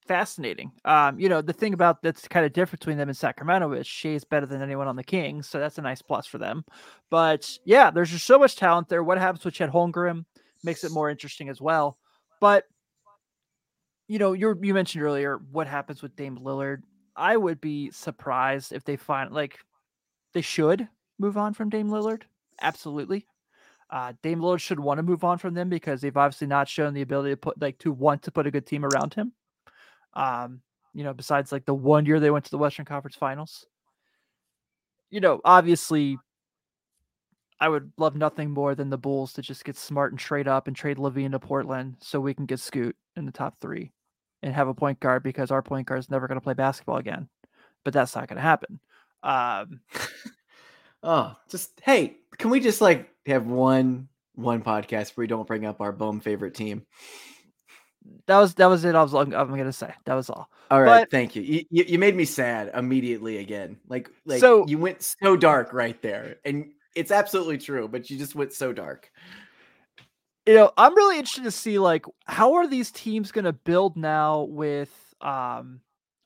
fascinating. 0.08 0.71
Um, 0.86 1.19
you 1.19 1.28
know, 1.28 1.41
the 1.41 1.52
thing 1.54 1.73
about 1.73 2.02
that's 2.02 2.28
kind 2.28 2.45
of 2.45 2.54
different 2.54 2.80
between 2.80 2.97
them 2.97 3.10
and 3.10 3.17
Sacramento 3.17 3.73
is 3.73 3.86
Shai's 3.86 4.23
better 4.23 4.45
than 4.45 4.62
anyone 4.62 4.88
on 4.88 4.95
the 4.95 5.04
Kings, 5.04 5.50
so 5.50 5.60
that's 5.60 5.78
a 5.78 5.82
nice 5.82 6.02
plus 6.02 6.26
for 6.26 6.38
them. 6.38 6.63
But 7.10 7.58
yeah, 7.65 7.91
there's 7.91 8.12
just 8.12 8.26
so 8.26 8.39
much 8.39 8.56
talent 8.56 8.88
there. 8.88 9.04
What 9.04 9.17
happens 9.17 9.43
with 9.43 9.56
Chet 9.56 9.71
Holmgren 9.71 10.23
makes 10.63 10.84
it 10.84 10.91
more 10.91 11.10
interesting 11.10 11.50
as 11.50 11.60
well. 11.60 11.97
But 12.39 12.63
you 14.08 14.20
know, 14.20 14.34
you 14.34 14.58
you 14.62 14.74
mentioned 14.74 15.04
earlier 15.04 15.39
what 15.52 15.67
happens 15.67 16.02
with 16.02 16.15
Dame 16.15 16.38
Lillard. 16.38 16.82
I 17.15 17.36
would 17.36 17.60
be 17.60 17.91
surprised 17.91 18.72
if 18.72 18.84
they 18.84 18.96
find 18.96 19.32
like 19.34 19.60
they 20.34 20.41
should 20.41 20.88
move 21.20 21.38
on 21.38 21.54
from 21.54 21.70
Dame 21.70 21.89
Lillard. 21.89 22.24
Absolutely. 22.62 23.28
Uh, 23.89 24.13
Dame 24.22 24.39
Lillard 24.39 24.60
should 24.60 24.80
want 24.80 24.98
to 24.98 25.04
move 25.04 25.24
on 25.24 25.38
from 25.38 25.54
them 25.54 25.70
because 25.70 26.02
they've 26.02 26.15
obviously 26.15 26.48
not 26.48 26.67
shown 26.67 26.93
the 26.93 27.02
ability 27.02 27.32
to 27.32 27.38
put 27.38 27.62
like 27.62 27.78
to 27.80 27.91
want 27.91 28.24
to 28.24 28.32
put 28.32 28.48
a 28.48 28.52
good 28.52 28.65
team 28.65 28.86
around 28.86 29.13
him. 29.13 29.34
Um, 30.13 30.62
you 30.93 31.04
know, 31.04 31.13
besides 31.13 31.52
like 31.52 31.65
the 31.65 31.74
one 31.74 32.06
year 32.06 32.20
they 32.20 32.32
went 32.32 32.46
to 32.46 32.52
the 32.52 32.58
Western 32.58 32.86
Conference 32.86 33.15
Finals. 33.15 33.65
You 35.10 35.22
know, 35.22 35.39
obviously, 35.46 36.17
I 37.60 37.70
would 37.70 37.91
love 37.98 38.15
nothing 38.15 38.52
more 38.52 38.76
than 38.76 38.89
the 38.89 38.98
Bulls 38.98 39.34
to 39.34 39.41
just 39.41 39.63
get 39.63 39.78
smart 39.78 40.12
and 40.12 40.20
trade 40.20 40.48
up 40.48 40.67
and 40.67 40.76
trade 40.76 40.98
LaVine 40.98 41.32
to 41.32 41.39
Portland 41.39 41.96
so 42.02 42.20
we 42.20 42.34
can 42.34 42.46
get 42.46 42.60
Scoot 42.60 42.96
in 43.15 43.26
the 43.26 43.32
top 43.32 43.56
three 43.62 43.91
and 44.43 44.54
have 44.54 44.67
a 44.67 44.73
point 44.73 45.00
guard 45.00 45.23
because 45.23 45.52
our 45.52 45.62
point 45.62 45.88
guard 45.88 46.00
is 46.00 46.10
never 46.10 46.28
going 46.28 46.39
to 46.39 46.43
play 46.43 46.54
basketball 46.54 46.97
again. 46.97 47.28
But 47.84 47.93
that's 47.93 48.15
not 48.15 48.28
going 48.28 48.38
to 48.38 48.41
happen. 48.41 48.80
Um, 49.23 49.82
Oh, 51.04 51.36
just 51.50 51.80
hey, 51.84 52.17
can 52.38 52.50
we 52.50 52.60
just 52.60 52.82
like 52.82 53.08
have 53.28 53.45
one 53.45 54.10
one 54.34 54.62
podcast 54.63 55.15
where 55.15 55.23
we 55.23 55.28
don't 55.28 55.47
bring 55.47 55.65
up 55.65 55.80
our 55.80 55.91
bum 55.91 56.19
favorite 56.19 56.56
team? 56.56 56.86
that 58.26 58.38
was 58.39 58.56
that 58.56 58.65
was 58.65 58.84
it. 58.84 58.95
I 58.95 59.04
was 59.04 59.13
I'm 59.13 59.30
going 59.30 59.63
to 59.65 59.71
say 59.71 59.93
that 60.06 60.15
was 60.15 60.30
all. 60.30 60.50
All 60.71 60.82
right, 60.82 61.02
But- 61.04 61.12
thank 61.12 61.36
you. 61.36 61.43
you. 61.43 61.63
You 61.69 61.84
you 61.88 62.00
made 62.00 62.15
me 62.15 62.26
sad 62.26 62.71
immediately 62.73 63.38
again. 63.38 63.78
Like 63.88 64.10
like 64.26 64.39
So- 64.41 64.65
you 64.67 64.80
went 64.80 65.04
so 65.04 65.38
dark 65.38 65.71
right 65.71 66.02
there, 66.02 66.38
and 66.43 66.71
it's 66.95 67.12
absolutely 67.12 67.60
true. 67.60 67.88
But 67.88 68.10
you 68.10 68.17
just 68.17 68.34
went 68.36 68.52
so 68.54 68.73
dark. 68.73 69.10
You 70.47 70.53
know, 70.55 70.71
I'm 70.77 70.95
really 70.95 71.17
interested 71.19 71.43
to 71.43 71.51
see 71.51 71.79
like 71.79 72.05
how 72.25 72.55
are 72.55 72.67
these 72.67 72.91
teams 72.91 73.31
going 73.31 73.45
to 73.45 73.53
build 73.53 73.97
now 73.97 74.43
with 74.43 75.15
um 75.21 75.81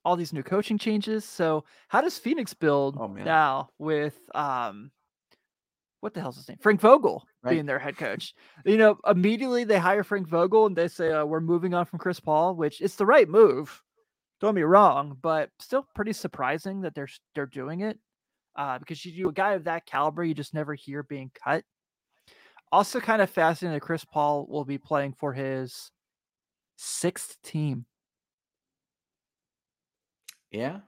all 0.05 0.15
these 0.15 0.33
new 0.33 0.43
coaching 0.43 0.77
changes. 0.77 1.25
So 1.25 1.65
how 1.89 2.01
does 2.01 2.17
Phoenix 2.19 2.53
build 2.53 2.99
Oh, 2.99 3.07
now 3.23 3.69
with 3.79 4.17
um 4.35 4.91
what 5.99 6.13
the 6.13 6.21
hell's 6.21 6.37
his 6.37 6.49
name? 6.49 6.57
Frank 6.59 6.81
Vogel 6.81 7.25
Right. 7.43 7.53
being 7.55 7.65
their 7.65 7.79
head 7.79 7.97
coach. 7.97 8.33
You 8.65 8.77
know, 8.77 8.97
immediately 9.07 9.63
they 9.63 9.77
hire 9.79 10.03
Frank 10.03 10.27
Vogel 10.27 10.65
and 10.65 10.75
they 10.75 10.87
say 10.87 11.11
uh, 11.11 11.25
we're 11.25 11.41
moving 11.41 11.73
on 11.73 11.85
from 11.85 11.99
Chris 11.99 12.19
Paul, 12.19 12.55
which 12.55 12.81
it's 12.81 12.95
the 12.95 13.05
right 13.05 13.27
move. 13.27 13.81
Don't 14.39 14.55
be 14.55 14.63
wrong, 14.63 15.17
but 15.21 15.51
still 15.59 15.85
pretty 15.95 16.13
surprising 16.13 16.81
that 16.81 16.95
they're 16.95 17.09
they're 17.35 17.45
doing 17.45 17.81
it. 17.81 17.99
Uh, 18.55 18.79
because 18.79 19.05
you, 19.05 19.13
you 19.13 19.29
a 19.29 19.33
guy 19.33 19.53
of 19.53 19.65
that 19.65 19.85
caliber, 19.85 20.23
you 20.23 20.33
just 20.33 20.53
never 20.53 20.75
hear 20.75 21.03
being 21.03 21.31
cut. 21.43 21.63
Also, 22.71 22.99
kind 22.99 23.21
of 23.21 23.29
fascinating 23.29 23.75
that 23.75 23.81
Chris 23.81 24.05
Paul 24.05 24.47
will 24.49 24.65
be 24.65 24.77
playing 24.77 25.13
for 25.13 25.33
his 25.33 25.91
sixth 26.77 27.37
team. 27.43 27.85
Yeah. 30.51 30.79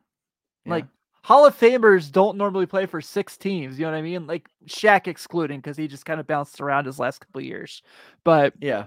Like 0.66 0.86
Hall 1.24 1.46
of 1.46 1.58
Famers 1.58 2.12
don't 2.12 2.38
normally 2.38 2.66
play 2.66 2.86
for 2.86 3.02
six 3.02 3.38
teams. 3.38 3.80
You 3.80 3.86
know 3.86 3.92
what 3.92 3.98
I 3.98 4.02
mean? 4.02 4.28
Like 4.28 4.50
Shaq 4.68 5.08
excluding 5.08 5.60
because 5.60 5.78
he 5.78 5.88
just 5.88 6.06
kind 6.06 6.20
of 6.20 6.28
bounced 6.28 6.60
around 6.60 6.86
his 6.86 7.00
last 7.00 7.20
couple 7.20 7.40
of 7.40 7.46
years. 7.46 7.82
But 8.24 8.54
yeah, 8.60 8.86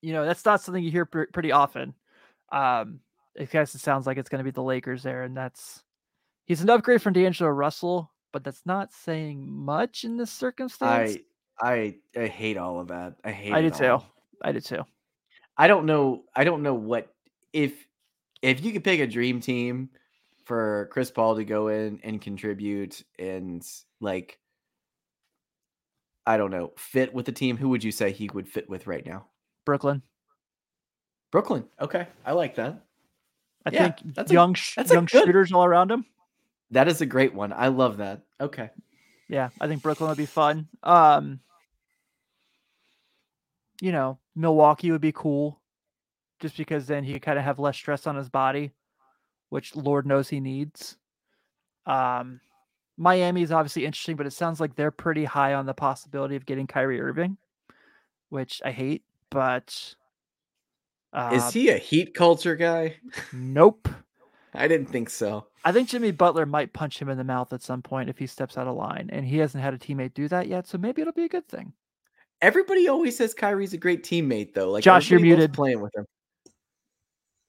you 0.00 0.12
know 0.12 0.24
that's 0.24 0.44
not 0.44 0.60
something 0.60 0.82
you 0.82 0.90
hear 0.90 1.04
pr- 1.04 1.24
pretty 1.32 1.52
often. 1.52 1.94
Um, 2.50 3.00
it 3.34 3.50
guess 3.50 3.74
it 3.74 3.80
sounds 3.80 4.06
like 4.06 4.16
it's 4.16 4.28
going 4.28 4.38
to 4.38 4.44
be 4.44 4.50
the 4.50 4.62
Lakers 4.62 5.02
there, 5.02 5.22
and 5.22 5.36
that's 5.36 5.82
he's 6.46 6.62
an 6.62 6.70
upgrade 6.70 7.02
from 7.02 7.12
D'Angelo 7.12 7.50
Russell, 7.50 8.10
but 8.32 8.42
that's 8.42 8.62
not 8.64 8.92
saying 8.92 9.50
much 9.50 10.04
in 10.04 10.16
this 10.16 10.30
circumstance. 10.30 11.16
I 11.16 11.20
I 11.60 11.96
I 12.16 12.26
hate 12.26 12.56
all 12.56 12.80
of 12.80 12.88
that. 12.88 13.14
I 13.24 13.30
hate. 13.30 13.52
I 13.52 13.58
it 13.60 13.72
do 13.72 13.78
too. 13.78 13.86
all. 13.86 14.06
I 14.42 14.52
did 14.52 14.64
too. 14.64 14.84
I 15.56 15.68
don't 15.68 15.86
know. 15.86 16.24
I 16.34 16.44
don't 16.44 16.62
know 16.62 16.74
what 16.74 17.14
if 17.52 17.72
if 18.42 18.64
you 18.64 18.72
could 18.72 18.84
pick 18.84 19.00
a 19.00 19.06
dream 19.06 19.40
team 19.40 19.88
for 20.44 20.88
Chris 20.92 21.10
Paul 21.10 21.36
to 21.36 21.44
go 21.44 21.68
in 21.68 22.00
and 22.02 22.20
contribute 22.20 23.02
and 23.18 23.64
like 24.00 24.38
I 26.26 26.36
don't 26.36 26.50
know, 26.50 26.72
fit 26.76 27.12
with 27.12 27.26
the 27.26 27.32
team, 27.32 27.56
who 27.56 27.68
would 27.68 27.84
you 27.84 27.92
say 27.92 28.10
he 28.10 28.30
would 28.32 28.48
fit 28.48 28.68
with 28.68 28.86
right 28.86 29.04
now? 29.04 29.26
Brooklyn. 29.66 30.02
Brooklyn. 31.30 31.64
Okay. 31.80 32.06
I 32.24 32.32
like 32.32 32.54
that. 32.56 32.82
I 33.66 33.70
Yeah, 33.70 33.90
think 33.92 34.14
that's 34.14 34.32
young 34.32 34.54
sh- 34.54 34.74
that's 34.76 34.90
a 34.90 34.94
young 34.94 35.06
shooters 35.06 35.52
all 35.52 35.64
around 35.64 35.90
him. 35.90 36.04
That 36.70 36.88
is 36.88 37.00
a 37.00 37.06
great 37.06 37.34
one. 37.34 37.52
I 37.52 37.68
love 37.68 37.98
that. 37.98 38.22
Okay. 38.40 38.70
Yeah, 39.28 39.48
I 39.60 39.66
think 39.66 39.82
Brooklyn 39.82 40.08
would 40.08 40.18
be 40.18 40.26
fun. 40.26 40.68
Um, 40.82 41.40
you 43.80 43.92
know, 43.92 44.18
Milwaukee 44.34 44.90
would 44.90 45.00
be 45.00 45.12
cool, 45.12 45.60
just 46.40 46.56
because 46.56 46.86
then 46.86 47.04
he 47.04 47.14
could 47.14 47.22
kind 47.22 47.38
of 47.38 47.44
have 47.44 47.58
less 47.58 47.76
stress 47.76 48.06
on 48.06 48.16
his 48.16 48.28
body, 48.28 48.72
which 49.48 49.74
Lord 49.74 50.06
knows 50.06 50.28
he 50.28 50.40
needs. 50.40 50.96
Um, 51.86 52.40
Miami 52.96 53.42
is 53.42 53.52
obviously 53.52 53.84
interesting, 53.84 54.16
but 54.16 54.26
it 54.26 54.32
sounds 54.32 54.60
like 54.60 54.76
they're 54.76 54.90
pretty 54.90 55.24
high 55.24 55.54
on 55.54 55.66
the 55.66 55.74
possibility 55.74 56.36
of 56.36 56.46
getting 56.46 56.66
Kyrie 56.66 57.00
Irving, 57.00 57.36
which 58.28 58.62
I 58.64 58.70
hate. 58.70 59.02
But 59.30 59.94
uh, 61.12 61.30
is 61.32 61.52
he 61.52 61.70
a 61.70 61.78
heat 61.78 62.14
culture 62.14 62.56
guy? 62.56 62.96
Nope. 63.32 63.88
I 64.54 64.68
didn't 64.68 64.86
think 64.86 65.10
so. 65.10 65.46
I 65.64 65.72
think 65.72 65.88
Jimmy 65.88 66.12
Butler 66.12 66.46
might 66.46 66.72
punch 66.72 67.00
him 67.00 67.08
in 67.08 67.18
the 67.18 67.24
mouth 67.24 67.52
at 67.52 67.62
some 67.62 67.82
point 67.82 68.08
if 68.08 68.18
he 68.18 68.26
steps 68.26 68.56
out 68.56 68.66
of 68.66 68.76
line, 68.76 69.10
and 69.12 69.26
he 69.26 69.38
hasn't 69.38 69.62
had 69.62 69.74
a 69.74 69.78
teammate 69.78 70.14
do 70.14 70.28
that 70.28 70.46
yet. 70.46 70.66
So 70.66 70.78
maybe 70.78 71.02
it'll 71.02 71.12
be 71.12 71.24
a 71.24 71.28
good 71.28 71.48
thing. 71.48 71.72
Everybody 72.40 72.88
always 72.88 73.16
says 73.16 73.34
Kyrie's 73.34 73.72
a 73.72 73.78
great 73.78 74.04
teammate, 74.04 74.54
though. 74.54 74.70
Like 74.70 74.84
Josh, 74.84 75.10
you're 75.10 75.20
muted. 75.20 75.52
Playing 75.52 75.80
with 75.80 75.94
him. 75.94 76.06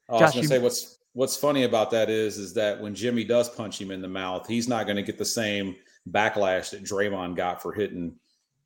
I 0.10 0.14
was 0.14 0.34
gonna 0.34 0.48
say 0.48 0.60
what's 0.60 1.00
what's 1.14 1.36
funny 1.36 1.64
about 1.64 1.92
that 1.92 2.10
is 2.10 2.38
is 2.38 2.54
that 2.54 2.80
when 2.80 2.94
Jimmy 2.94 3.24
does 3.24 3.50
punch 3.50 3.80
him 3.82 3.92
in 3.92 4.02
the 4.02 4.08
mouth, 4.08 4.48
he's 4.48 4.68
not 4.68 4.86
going 4.86 4.98
to 4.98 5.02
get 5.02 5.18
the 5.18 5.26
same 5.26 5.76
backlash 6.12 6.70
that 6.72 6.84
Draymond 6.84 7.36
got 7.36 7.62
for 7.62 7.74
hitting 7.74 8.16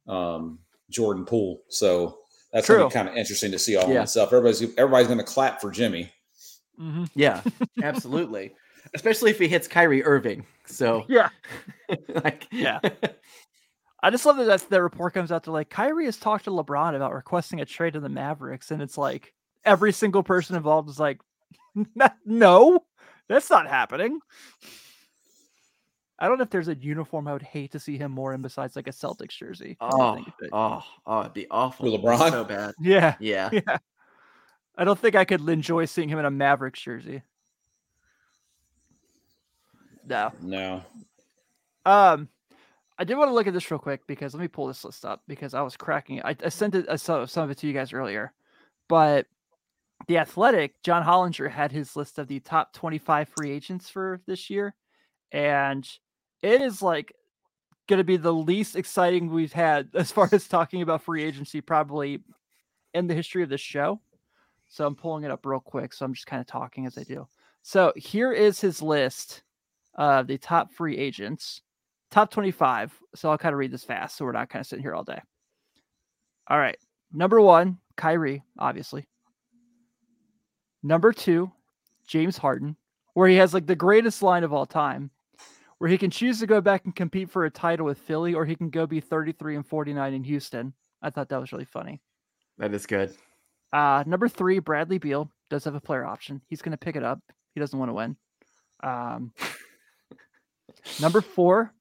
um, 0.08 0.60
Jordan 0.90 1.26
Poole. 1.26 1.62
So 1.70 2.20
that's 2.52 2.68
going 2.68 2.82
to 2.82 2.88
be 2.88 2.94
kind 2.94 3.08
of 3.08 3.16
interesting 3.16 3.52
to 3.52 3.60
see 3.60 3.78
all 3.78 3.88
Yeah. 3.88 4.00
that 4.00 4.10
stuff. 4.10 4.34
Everybody's 4.34 4.62
everybody's 4.78 5.08
going 5.08 5.20
to 5.20 5.26
clap 5.26 5.62
for 5.62 5.72
Jimmy. 5.72 6.12
Hmm 6.80 7.06
Yeah, 7.14 7.42
absolutely. 7.84 8.54
Especially 8.94 9.30
if 9.32 9.38
he 9.40 9.48
hits 9.48 9.68
Kyrie 9.68 10.04
Irving. 10.04 10.46
So, 10.66 11.06
Yeah. 11.08 11.30
like, 12.24 12.48
Yeah. 12.52 12.80
I 14.02 14.10
just 14.10 14.26
love 14.26 14.38
that 14.38 14.46
that's, 14.46 14.64
that 14.66 14.82
report 14.82 15.14
comes 15.14 15.32
out 15.32 15.44
to 15.44 15.52
like 15.52 15.70
Kyrie 15.70 16.06
has 16.06 16.16
talked 16.18 16.46
to 16.46 16.52
LeBron 16.52 16.96
about 16.96 17.14
requesting 17.14 17.60
a 17.60 17.66
trade 17.66 17.94
to 17.94 18.00
the 18.00 18.08
Mavericks, 18.10 18.72
and 18.72 18.82
it's 18.82 18.98
like 18.98 19.34
every 19.66 19.92
single 19.92 20.24
person 20.24 20.56
involved 20.56 20.90
is 20.90 21.00
like, 21.00 21.20
no, 22.26 22.86
that's 23.28 23.50
not 23.50 23.68
happening. 23.68 24.20
I 26.18 26.28
don't 26.28 26.38
know 26.38 26.44
if 26.44 26.50
there's 26.50 26.68
a 26.68 26.76
uniform 26.76 27.28
I 27.28 27.34
would 27.34 27.42
hate 27.42 27.72
to 27.74 27.80
see 27.80 27.98
him 27.98 28.12
more 28.12 28.34
in 28.34 28.42
besides 28.42 28.76
like 28.76 28.88
a 28.88 28.92
Celtics 28.92 29.38
jersey. 29.38 29.78
Oh, 29.82 30.18
oh, 30.52 30.82
oh, 31.06 31.20
it'd 31.22 31.34
be 31.34 31.48
awful. 31.50 31.90
For 31.92 31.98
LeBron? 31.98 32.30
so 32.32 32.44
bad. 32.44 32.74
yeah, 32.80 33.16
Yeah. 33.20 33.50
yeah. 33.52 33.78
I 34.80 34.86
don't 34.86 34.98
think 34.98 35.14
I 35.14 35.26
could 35.26 35.48
enjoy 35.50 35.84
seeing 35.86 36.08
him 36.08 36.20
in 36.20 36.26
a 36.26 36.32
Mavericks 36.32 36.80
jersey. 36.80 37.22
No. 40.08 40.32
No, 40.42 40.82
Um, 41.86 42.30
I 42.98 43.04
did 43.04 43.18
want 43.18 43.30
to 43.30 43.34
look 43.34 43.46
at 43.46 43.54
this 43.54 43.70
real 43.70 43.78
quick 43.78 44.08
because 44.08 44.34
let 44.34 44.40
me 44.40 44.48
pull 44.48 44.68
this 44.68 44.86
list 44.86 45.04
up 45.04 45.22
because 45.28 45.54
I 45.54 45.62
was 45.62 45.76
cracking 45.76 46.18
it. 46.18 46.26
I, 46.26 46.36
I 46.44 46.50
sent 46.50 46.76
it, 46.76 46.86
I 46.90 46.96
saw 46.96 47.26
some 47.26 47.44
of 47.44 47.52
it 47.52 47.58
to 47.60 47.68
you 47.68 47.74
guys 47.74 47.92
earlier, 47.92 48.32
but 48.88 49.28
the 50.08 50.18
Athletic, 50.18 50.82
John 50.82 51.04
Hollinger 51.04 51.52
had 51.52 51.74
his 51.74 51.98
list 51.98 52.18
of 52.18 52.28
the 52.28 52.40
top 52.40 52.72
25 52.74 53.28
free 53.38 53.52
agents 53.52 53.90
for 53.90 54.22
this 54.28 54.50
year, 54.50 54.74
and 55.34 55.88
it 56.42 56.62
is 56.62 56.82
like 56.82 57.14
going 57.90 57.98
to 57.98 58.06
be 58.06 58.18
the 58.18 58.34
least 58.34 58.78
exciting 58.78 59.30
we've 59.30 59.54
had 59.54 59.90
as 59.94 60.10
far 60.10 60.30
as 60.32 60.48
talking 60.48 60.82
about 60.82 61.04
free 61.04 61.24
agency 61.24 61.60
probably 61.60 62.22
in 62.94 63.08
the 63.08 63.14
history 63.14 63.44
of 63.44 63.50
this 63.50 63.62
show. 63.62 64.00
So 64.70 64.86
I'm 64.86 64.96
pulling 64.96 65.24
it 65.24 65.32
up 65.32 65.46
real 65.46 65.60
quick. 65.60 65.94
So 65.94 66.06
I'm 66.06 66.14
just 66.14 66.28
kind 66.28 66.40
of 66.40 66.48
talking 66.48 66.86
as 66.86 66.98
I 66.98 67.04
do. 67.04 67.28
So 67.64 67.92
here 67.96 68.32
is 68.32 68.62
his 68.62 68.82
list 68.82 69.44
of 69.96 70.28
the 70.28 70.38
top 70.38 70.72
free 70.72 70.98
agents, 70.98 71.62
top 72.12 72.32
25. 72.32 72.98
So 73.16 73.30
I'll 73.30 73.38
kind 73.38 73.54
of 73.54 73.60
read 73.60 73.72
this 73.72 73.84
fast 73.84 74.16
so 74.16 74.26
we're 74.26 74.32
not 74.32 74.50
kind 74.50 74.62
of 74.62 74.68
sitting 74.68 74.84
here 74.84 74.96
all 74.96 75.04
day. 75.04 75.20
All 76.48 76.60
right. 76.60 76.78
Number 77.12 77.42
one, 77.42 77.80
Kyrie, 77.98 78.44
obviously. 78.58 79.08
Number 80.84 81.12
two, 81.12 81.52
James 82.08 82.38
Harden, 82.38 82.78
where 83.14 83.28
he 83.28 83.36
has 83.36 83.54
like 83.54 83.66
the 83.66 83.76
greatest 83.76 84.22
line 84.24 84.44
of 84.44 84.54
all 84.54 84.66
time, 84.66 85.10
where 85.80 85.90
he 85.90 85.98
can 85.98 86.12
choose 86.12 86.40
to 86.40 86.48
go 86.48 86.62
back 86.62 86.86
and 86.86 86.96
compete 86.96 87.30
for 87.30 87.46
a 87.46 87.52
title 87.52 87.86
with 87.86 87.98
Philly, 87.98 88.34
or 88.34 88.46
he 88.46 88.56
can 88.56 88.70
go 88.70 88.86
be 88.86 89.00
33 89.00 89.58
and 89.58 89.66
49 89.66 90.14
in 90.14 90.24
Houston. 90.24 90.74
I 91.02 91.10
thought 91.10 91.30
that 91.30 91.42
was 91.42 91.52
really 91.52 91.66
funny. 91.66 92.00
That 92.58 92.74
is 92.74 92.86
good. 92.86 93.16
Uh, 93.72 94.04
number 94.08 94.28
three, 94.28 94.60
Bradley 94.60 94.98
Beal 94.98 95.30
does 95.50 95.64
have 95.66 95.76
a 95.76 95.82
player 95.82 96.06
option. 96.06 96.42
He's 96.48 96.62
going 96.62 96.72
to 96.72 96.78
pick 96.78 96.96
it 96.96 97.04
up. 97.04 97.20
He 97.54 97.60
doesn't 97.60 97.78
want 97.78 97.90
to 97.90 97.94
win. 97.94 98.16
Um, 98.84 99.32
number 101.02 101.22
four. 101.22 101.74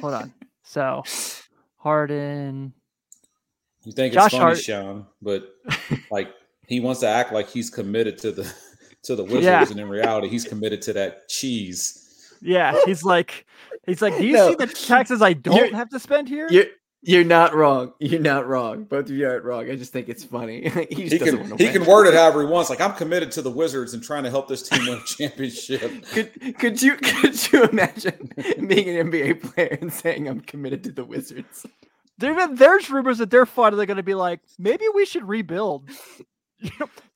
Hold 0.00 0.14
on. 0.14 0.34
So, 0.62 1.02
Harden. 1.76 2.72
you 3.84 3.92
think 3.92 4.12
Josh 4.14 4.26
it's 4.26 4.32
funny, 4.34 4.42
Hart- 4.44 4.58
Sean, 4.58 5.06
but 5.22 5.54
like 6.10 6.32
he 6.66 6.80
wants 6.80 7.00
to 7.00 7.08
act 7.08 7.32
like 7.32 7.48
he's 7.48 7.70
committed 7.70 8.18
to 8.18 8.32
the 8.32 8.52
to 9.04 9.16
the 9.16 9.24
Wizards, 9.24 9.44
Yeah. 9.44 9.66
and 9.68 9.78
in 9.80 9.88
reality, 9.88 10.28
he's 10.28 10.44
committed 10.44 10.82
to 10.82 10.92
that 10.94 11.28
cheese. 11.28 12.00
Yeah, 12.40 12.76
he's 12.84 13.04
like, 13.04 13.46
he's 13.86 14.02
like, 14.02 14.16
do 14.18 14.26
you 14.26 14.32
No, 14.34 14.50
see 14.50 14.56
the 14.56 14.66
taxes 14.66 15.22
I 15.22 15.32
don't 15.32 15.56
you're- 15.56 15.70
have 15.72 15.88
to 15.90 15.98
spend 15.98 16.28
here? 16.28 16.48
You're 16.50 16.66
you're 17.04 17.24
not 17.24 17.54
wrong. 17.54 17.92
You're 18.00 18.20
not 18.20 18.46
wrong. 18.48 18.84
Both 18.84 19.06
of 19.06 19.10
you 19.12 19.26
aren't 19.28 19.44
wrong. 19.44 19.70
I 19.70 19.76
just 19.76 19.92
think 19.92 20.08
it's 20.08 20.24
funny. 20.24 20.68
he 20.90 21.08
just 21.08 21.12
He 21.12 21.18
can 21.18 21.36
want 21.40 21.48
to 21.50 21.56
he 21.56 21.64
win. 21.64 21.72
can 21.82 21.84
word 21.86 22.06
it 22.06 22.14
however 22.14 22.40
he 22.42 22.46
wants. 22.48 22.70
Like 22.70 22.80
I'm 22.80 22.94
committed 22.94 23.30
to 23.32 23.42
the 23.42 23.50
Wizards 23.50 23.94
and 23.94 24.02
trying 24.02 24.24
to 24.24 24.30
help 24.30 24.48
this 24.48 24.68
team 24.68 24.86
win 24.86 24.98
a 24.98 25.02
championship. 25.06 26.04
Could 26.12 26.58
could 26.58 26.82
you 26.82 26.96
could 27.02 27.52
you 27.52 27.64
imagine 27.64 28.30
being 28.66 28.88
an 28.98 29.10
NBA 29.10 29.42
player 29.54 29.78
and 29.80 29.92
saying 29.92 30.28
I'm 30.28 30.40
committed 30.40 30.82
to 30.84 30.92
the 30.92 31.04
Wizards? 31.04 31.66
There, 32.18 32.46
there's 32.48 32.90
rumors 32.90 33.18
that 33.18 33.30
they're 33.30 33.44
finally 33.46 33.86
going 33.86 33.96
to 33.96 34.02
be 34.04 34.14
like, 34.14 34.40
maybe 34.58 34.84
we 34.94 35.04
should 35.04 35.26
rebuild. 35.26 35.88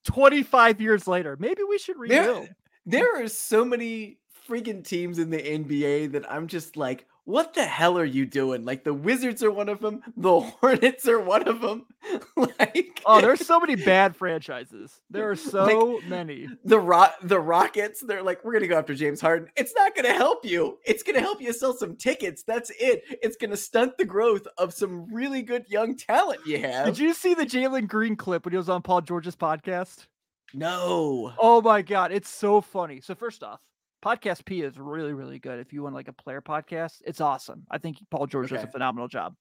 25 0.05 0.81
years 0.81 1.07
later, 1.07 1.37
maybe 1.39 1.63
we 1.69 1.79
should 1.79 1.97
There- 2.07 2.21
rebuild. 2.23 2.49
There 2.87 3.23
are 3.23 3.29
so 3.29 3.65
many 3.65 4.19
freaking 4.49 4.83
teams 4.83 5.19
in 5.19 5.29
the 5.31 5.39
NBA 5.39 6.13
that 6.13 6.31
I'm 6.33 6.47
just 6.47 6.77
like, 6.77 7.07
what 7.29 7.53
the 7.53 7.63
hell 7.63 7.99
are 7.99 8.07
you 8.07 8.25
doing? 8.25 8.65
Like 8.65 8.85
the 8.85 8.95
Wizards 8.95 9.43
are 9.43 9.51
one 9.51 9.69
of 9.69 9.81
them, 9.81 10.01
the 10.17 10.41
Hornets 10.61 11.07
are 11.07 11.21
one 11.21 11.47
of 11.47 11.61
them. 11.61 11.85
like 12.37 13.03
Oh, 13.05 13.21
there's 13.21 13.45
so 13.47 13.61
many 13.61 13.75
bad 13.75 14.17
franchises. 14.17 15.03
There 15.11 15.31
are 15.31 15.37
so 15.55 16.01
many. 16.09 16.49
the 16.65 16.81
rock 16.81 17.17
the 17.23 17.39
Rockets, 17.39 18.01
they're 18.01 18.23
like, 18.23 18.43
we're 18.45 18.55
gonna 18.55 18.67
go 18.67 18.79
after 18.79 18.95
James 18.95 19.21
Harden. 19.21 19.51
It's 19.57 19.75
not 19.77 19.95
gonna 19.95 20.15
help 20.15 20.47
you. 20.47 20.79
It's 20.87 21.03
gonna 21.03 21.21
help 21.21 21.43
you 21.43 21.53
sell 21.53 21.77
some 21.77 21.97
tickets. 21.97 22.45
That's 22.45 22.71
it. 22.81 23.03
It's 23.23 23.37
gonna 23.37 23.59
stunt 23.59 23.99
the 23.99 24.07
growth 24.07 24.47
of 24.57 24.73
some 24.73 25.13
really 25.13 25.43
good 25.43 25.67
young 25.69 25.97
talent 25.97 26.41
you 26.47 26.59
have. 26.61 26.87
Did 26.87 26.99
you 26.99 27.13
see 27.13 27.35
the 27.35 27.45
Jalen 27.45 27.89
Green 27.89 28.17
clip 28.17 28.47
when 28.47 28.53
he 28.53 28.57
was 28.57 28.71
on 28.71 28.81
Paul 28.81 29.03
George's 29.03 29.37
podcast? 29.37 30.07
No. 30.55 31.35
Oh 31.39 31.61
my 31.61 31.83
god, 31.83 32.11
it's 32.11 32.31
so 32.31 32.63
funny. 32.63 33.03
So 33.03 33.15
first 33.15 33.43
off, 33.43 33.61
Podcast 34.03 34.45
P 34.45 34.63
is 34.63 34.79
really, 34.79 35.13
really 35.13 35.39
good. 35.39 35.59
If 35.59 35.73
you 35.73 35.83
want 35.83 35.95
like 35.95 36.09
a 36.09 36.13
player 36.13 36.41
podcast, 36.41 37.03
it's 37.05 37.21
awesome. 37.21 37.65
I 37.71 37.79
think 37.79 37.99
Paul 38.11 38.27
George 38.27 38.51
does 38.51 38.63
a 38.63 38.69
phenomenal 38.69 39.09
job. 39.09 39.35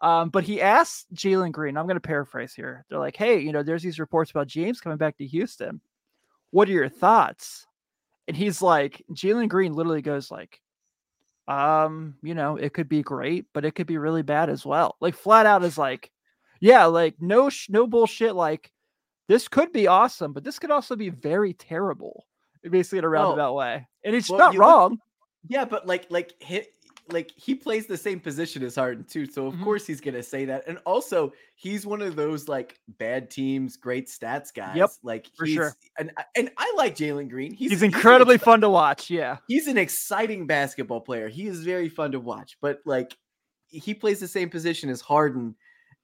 Um, 0.00 0.28
but 0.28 0.44
he 0.44 0.60
asked 0.62 1.12
Jalen 1.14 1.52
Green, 1.52 1.76
I'm 1.76 1.86
gonna 1.86 2.00
paraphrase 2.00 2.54
here. 2.54 2.84
They're 2.88 2.98
like, 2.98 3.16
hey, 3.16 3.40
you 3.40 3.52
know, 3.52 3.62
there's 3.62 3.82
these 3.82 3.98
reports 3.98 4.30
about 4.30 4.46
James 4.46 4.80
coming 4.80 4.98
back 4.98 5.16
to 5.18 5.26
Houston. 5.26 5.80
What 6.50 6.68
are 6.68 6.72
your 6.72 6.88
thoughts? 6.88 7.66
And 8.28 8.36
he's 8.36 8.62
like, 8.62 9.02
Jalen 9.12 9.48
Green 9.48 9.72
literally 9.72 10.02
goes 10.02 10.30
like, 10.30 10.60
um, 11.48 12.14
you 12.22 12.34
know, 12.34 12.56
it 12.56 12.72
could 12.72 12.88
be 12.88 13.02
great, 13.02 13.46
but 13.52 13.64
it 13.64 13.74
could 13.74 13.86
be 13.86 13.98
really 13.98 14.22
bad 14.22 14.48
as 14.48 14.64
well. 14.64 14.96
Like 15.00 15.14
flat 15.14 15.46
out 15.46 15.64
is 15.64 15.76
like, 15.76 16.10
yeah, 16.60 16.86
like 16.86 17.16
no 17.20 17.50
sh- 17.50 17.68
no 17.68 17.86
bullshit. 17.86 18.34
Like 18.34 18.70
this 19.28 19.48
could 19.48 19.72
be 19.72 19.86
awesome, 19.86 20.32
but 20.32 20.44
this 20.44 20.58
could 20.58 20.70
also 20.70 20.96
be 20.96 21.10
very 21.10 21.52
terrible. 21.52 22.24
Basically, 22.70 22.98
in 22.98 23.04
a 23.04 23.08
roundabout 23.08 23.54
way, 23.54 23.86
and 24.04 24.14
it's 24.16 24.28
well, 24.30 24.38
not 24.38 24.52
you 24.54 24.58
look- 24.60 24.68
wrong. 24.68 24.98
Yeah, 25.48 25.64
but 25.66 25.86
like 25.86 26.06
like 26.10 26.32
he, 26.40 26.62
like 27.10 27.30
he 27.36 27.54
plays 27.54 27.86
the 27.86 27.98
same 27.98 28.18
position 28.18 28.62
as 28.62 28.74
Harden 28.76 29.04
too, 29.04 29.26
so 29.26 29.46
of 29.48 29.54
Mhm. 29.54 29.62
course 29.64 29.86
he's 29.86 30.00
gonna 30.00 30.22
say 30.22 30.46
that. 30.46 30.64
And 30.66 30.78
also, 30.86 31.34
he's 31.54 31.84
one 31.86 32.00
of 32.00 32.16
those 32.16 32.48
like 32.48 32.78
bad 32.98 33.30
teams, 33.30 33.76
great 33.76 34.06
stats 34.08 34.54
guys. 34.54 34.74
Yep, 34.76 34.90
like 35.02 35.26
for 35.36 35.44
he's, 35.44 35.54
sure. 35.56 35.74
And 35.98 36.10
I- 36.16 36.24
and 36.34 36.50
I 36.56 36.72
like 36.78 36.96
Jalen 36.96 37.28
Green. 37.28 37.52
He's 37.52 37.72
He's, 37.72 37.82
incredibly 37.82 38.38
exci- 38.38 38.44
fun 38.44 38.60
to 38.62 38.70
watch. 38.70 39.10
Yeah, 39.10 39.36
he's 39.48 39.66
an 39.66 39.76
exciting 39.76 40.46
basketball 40.46 41.02
player. 41.02 41.28
He 41.28 41.46
is 41.46 41.62
very 41.62 41.90
fun 41.90 42.12
to 42.12 42.20
watch, 42.20 42.56
but 42.62 42.80
like 42.86 43.14
he 43.68 43.92
plays 43.92 44.20
the 44.20 44.28
same 44.28 44.48
position 44.48 44.88
as 44.88 45.00
Harden. 45.02 45.56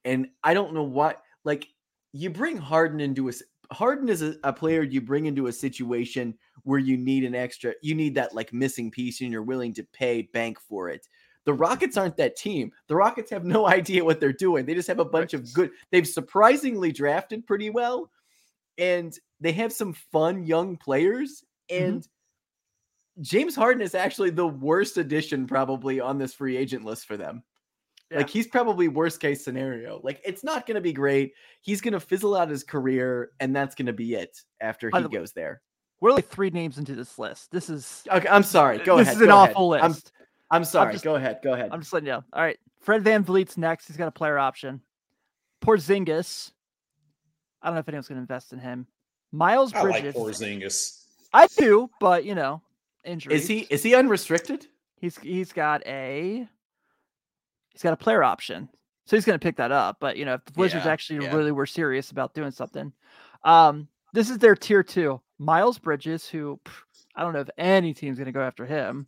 and 0.04 0.28
I 0.44 0.52
don't 0.54 0.74
know 0.74 0.82
what. 0.82 1.22
Like 1.44 1.66
you 2.12 2.28
bring 2.30 2.56
Harden 2.58 3.00
into 3.00 3.28
a 3.28 3.32
Harden 3.72 4.08
is 4.08 4.22
a, 4.22 4.34
a 4.44 4.52
player 4.52 4.82
you 4.82 5.00
bring 5.00 5.26
into 5.26 5.46
a 5.46 5.52
situation 5.52 6.34
where 6.64 6.78
you 6.78 6.96
need 6.96 7.24
an 7.24 7.34
extra, 7.34 7.74
you 7.82 7.94
need 7.94 8.14
that 8.16 8.34
like 8.34 8.52
missing 8.52 8.90
piece, 8.90 9.20
and 9.20 9.30
you're 9.30 9.42
willing 9.42 9.72
to 9.74 9.84
pay 9.92 10.22
bank 10.32 10.58
for 10.60 10.88
it. 10.88 11.06
The 11.44 11.54
Rockets 11.54 11.96
aren't 11.96 12.16
that 12.16 12.36
team. 12.36 12.72
The 12.88 12.96
Rockets 12.96 13.30
have 13.30 13.44
no 13.44 13.66
idea 13.68 14.04
what 14.04 14.20
they're 14.20 14.32
doing. 14.32 14.66
They 14.66 14.74
just 14.74 14.88
have 14.88 14.98
a 14.98 15.04
bunch 15.04 15.34
of 15.34 15.52
good. 15.52 15.70
They've 15.90 16.06
surprisingly 16.06 16.92
drafted 16.92 17.46
pretty 17.46 17.70
well, 17.70 18.10
and 18.78 19.16
they 19.40 19.52
have 19.52 19.72
some 19.72 19.92
fun 19.92 20.44
young 20.44 20.76
players. 20.76 21.44
Mm-hmm. 21.70 21.84
And 21.84 22.08
James 23.20 23.54
Harden 23.54 23.82
is 23.82 23.94
actually 23.94 24.30
the 24.30 24.46
worst 24.46 24.96
addition 24.96 25.46
probably 25.46 26.00
on 26.00 26.18
this 26.18 26.34
free 26.34 26.56
agent 26.56 26.84
list 26.84 27.06
for 27.06 27.16
them. 27.16 27.42
Like 28.12 28.28
he's 28.28 28.46
probably 28.46 28.88
worst 28.88 29.20
case 29.20 29.44
scenario. 29.44 30.00
Like 30.02 30.20
it's 30.24 30.42
not 30.42 30.66
going 30.66 30.74
to 30.74 30.80
be 30.80 30.92
great. 30.92 31.32
He's 31.60 31.80
going 31.80 31.92
to 31.92 32.00
fizzle 32.00 32.36
out 32.36 32.48
his 32.48 32.64
career, 32.64 33.30
and 33.38 33.54
that's 33.54 33.74
going 33.74 33.86
to 33.86 33.92
be 33.92 34.14
it 34.14 34.40
after 34.60 34.90
he 34.92 35.02
the 35.02 35.08
goes 35.08 35.32
there. 35.32 35.62
We're 36.00 36.12
like 36.12 36.28
three 36.28 36.50
names 36.50 36.78
into 36.78 36.94
this 36.94 37.18
list. 37.18 37.50
This 37.52 37.70
is 37.70 38.02
Okay, 38.10 38.28
I'm 38.28 38.42
sorry. 38.42 38.78
Go 38.78 38.96
this 38.96 39.08
ahead. 39.08 39.16
This 39.16 39.16
is 39.16 39.22
an 39.22 39.28
go 39.28 39.36
ahead. 39.42 39.50
awful 39.50 39.74
I'm, 39.74 39.92
list. 39.92 40.12
I'm 40.50 40.64
sorry. 40.64 40.92
just- 40.92 41.04
go 41.04 41.14
ahead. 41.14 41.40
Go 41.44 41.52
ahead. 41.52 41.68
I'm 41.72 41.80
just 41.80 41.92
letting 41.92 42.06
you 42.06 42.12
know. 42.14 42.24
All 42.32 42.42
right. 42.42 42.58
Fred 42.80 43.04
VanVleet's 43.04 43.58
next. 43.58 43.86
He's 43.86 43.96
got 43.98 44.08
a 44.08 44.12
player 44.12 44.38
option. 44.38 44.80
Porzingis. 45.62 46.50
I 47.62 47.66
don't 47.68 47.74
know 47.74 47.80
if 47.80 47.88
anyone's 47.88 48.08
going 48.08 48.16
to 48.16 48.22
invest 48.22 48.52
in 48.52 48.58
him. 48.58 48.86
Miles 49.32 49.72
I 49.74 49.82
like 49.82 50.02
Bridges. 50.02 50.14
Porzingis. 50.14 51.04
I 51.32 51.46
do, 51.58 51.90
but 52.00 52.24
you 52.24 52.34
know, 52.34 52.62
injury. 53.04 53.34
is 53.34 53.46
he 53.46 53.60
is 53.70 53.82
he 53.82 53.94
unrestricted? 53.94 54.66
He's 54.96 55.16
he's 55.18 55.52
got 55.52 55.86
a 55.86 56.48
he's 57.72 57.82
got 57.82 57.92
a 57.92 57.96
player 57.96 58.22
option, 58.22 58.68
so 59.06 59.16
he's 59.16 59.24
going 59.24 59.38
to 59.38 59.42
pick 59.42 59.56
that 59.56 59.72
up. 59.72 59.98
But 60.00 60.16
you 60.16 60.24
know, 60.24 60.34
if 60.34 60.44
the 60.44 60.52
Wizards 60.56 60.84
Yeah, 60.84 60.92
actually 60.92 61.24
yeah. 61.24 61.34
really 61.34 61.52
were 61.52 61.66
serious 61.66 62.10
about 62.10 62.34
doing 62.34 62.50
something, 62.50 62.92
um, 63.44 63.88
this 64.12 64.30
is 64.30 64.38
their 64.38 64.54
tier 64.56 64.82
two. 64.82 65.20
Miles 65.38 65.78
Bridges, 65.78 66.28
who 66.28 66.60
pff, 66.64 66.72
I 67.16 67.22
don't 67.22 67.32
know 67.32 67.40
if 67.40 67.50
any 67.56 67.94
team's 67.94 68.18
going 68.18 68.26
to 68.26 68.32
go 68.32 68.42
after 68.42 68.66
him. 68.66 69.06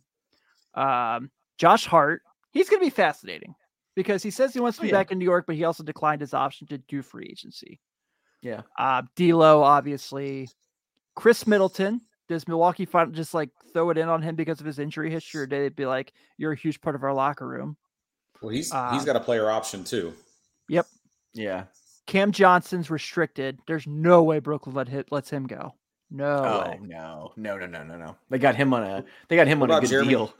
Um, 0.73 1.29
Josh 1.57 1.85
Hart, 1.85 2.21
he's 2.51 2.69
going 2.69 2.79
to 2.81 2.85
be 2.85 2.89
fascinating 2.89 3.53
because 3.95 4.23
he 4.23 4.31
says 4.31 4.53
he 4.53 4.59
wants 4.59 4.77
to 4.77 4.81
Oh, 4.81 4.85
be 4.85 4.87
yeah. 4.89 4.95
back 4.95 5.11
in 5.11 5.19
New 5.19 5.25
York, 5.25 5.45
but 5.45 5.55
he 5.55 5.63
also 5.63 5.83
declined 5.83 6.21
his 6.21 6.33
option 6.33 6.65
to 6.67 6.77
do 6.79 7.01
free 7.03 7.27
agency. 7.29 7.79
Yeah. 8.41 8.61
Uh, 8.77 9.03
D'Lo, 9.15 9.61
obviously. 9.61 10.49
Khris 11.15 11.45
Middleton. 11.45 12.01
Does 12.29 12.47
Milwaukee 12.47 12.85
find, 12.85 13.13
just 13.13 13.33
like 13.33 13.49
throw 13.73 13.89
it 13.91 13.97
in 13.97 14.09
on 14.09 14.21
him 14.21 14.35
because 14.35 14.59
of 14.59 14.65
his 14.65 14.79
injury 14.79 15.11
history, 15.11 15.41
or 15.41 15.45
did 15.45 15.61
it 15.61 15.75
be 15.75 15.85
like 15.85 16.13
you're 16.37 16.53
a 16.53 16.57
huge 16.57 16.81
part 16.81 16.95
of 16.95 17.03
our 17.03 17.13
locker 17.13 17.47
room? 17.47 17.75
Well, 18.43 18.53
he's 18.53 18.71
Uh, 18.71 18.91
he's 18.91 19.05
got 19.05 19.15
a 19.15 19.19
player 19.19 19.49
option 19.49 19.83
too. 19.83 20.13
Yep. 20.69 20.85
Yeah. 21.33 21.63
Cam 22.05 22.31
Johnson's 22.31 22.89
restricted. 22.89 23.59
There's 23.67 23.87
no 23.87 24.23
way 24.23 24.39
Brooklyn 24.39 24.75
let 24.75 24.89
hit 24.89 25.11
lets 25.11 25.29
him 25.29 25.47
go. 25.47 25.73
No 26.11 26.35
Oh 26.45 26.69
way. 26.71 26.79
no, 26.83 27.31
no, 27.37 27.57
no, 27.57 27.65
no, 27.65 27.83
no, 27.83 27.97
no. 27.97 28.15
They 28.29 28.37
got 28.37 28.55
him 28.55 28.73
on 28.73 28.83
a 28.83 29.03
they 29.29 29.35
got 29.35 29.47
him 29.47 29.59
What 29.59 29.71
on 29.71 29.77
a 29.77 29.81
good 29.81 29.89
Jeremy- 29.89 30.09
deal. 30.09 30.33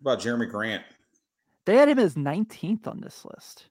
What 0.00 0.12
about 0.14 0.20
Jerami 0.20 0.48
Grant? 0.48 0.84
They 1.64 1.76
had 1.76 1.88
him 1.88 1.98
as 1.98 2.14
19th 2.14 2.86
on 2.86 3.00
this 3.00 3.24
list. 3.24 3.66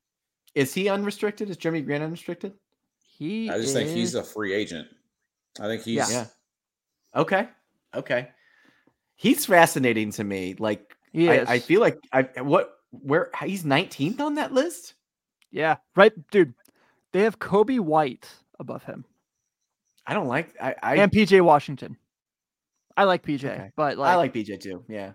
Is 0.53 0.73
he 0.73 0.89
unrestricted? 0.89 1.49
Is 1.49 1.57
Jerami 1.57 1.85
Grant 1.85 2.03
unrestricted? 2.03 2.53
He 3.01 3.49
I 3.49 3.57
just 3.59 3.73
think 3.73 3.89
he's 3.89 4.15
a 4.15 4.23
free 4.23 4.53
agent. 4.53 4.87
I 5.59 5.67
think 5.67 5.83
he's 5.83 5.95
Yeah. 5.97 6.09
Yeah. 7.15 7.21
Okay. 7.21 7.47
Okay. 7.95 8.29
He's 9.15 9.45
fascinating 9.45 10.11
to 10.11 10.23
me. 10.25 10.55
Like 10.59 10.93
he 11.13 11.29
is. 11.29 11.47
I, 11.47 11.53
I 11.53 11.59
feel 11.59 11.79
like 11.79 11.97
I 12.11 12.23
what 12.41 12.71
where 12.91 13.29
he's 13.43 13.63
19th 13.63 14.19
on 14.19 14.35
that 14.35 14.53
list. 14.53 14.93
yeah, 15.51 15.77
right, 15.95 16.13
dude. 16.31 16.53
They 17.11 17.21
have 17.21 17.39
Coby 17.39 17.79
White 17.79 18.27
above 18.59 18.83
him 18.83 19.05
I 20.07 20.13
don't 20.13 20.27
like 20.27 20.53
I 20.61 20.75
I, 20.83 20.95
and 20.97 21.11
PJ 21.11 21.41
Washington. 21.41 21.97
I 22.97 23.03
like 23.05 23.23
PJ, 23.23 23.43
Okay. 23.45 23.71
but 23.75 23.97
like, 23.97 24.11
I 24.11 24.15
like 24.15 24.33
PJ 24.33 24.61
too. 24.61 24.83
Yeah. 24.87 25.11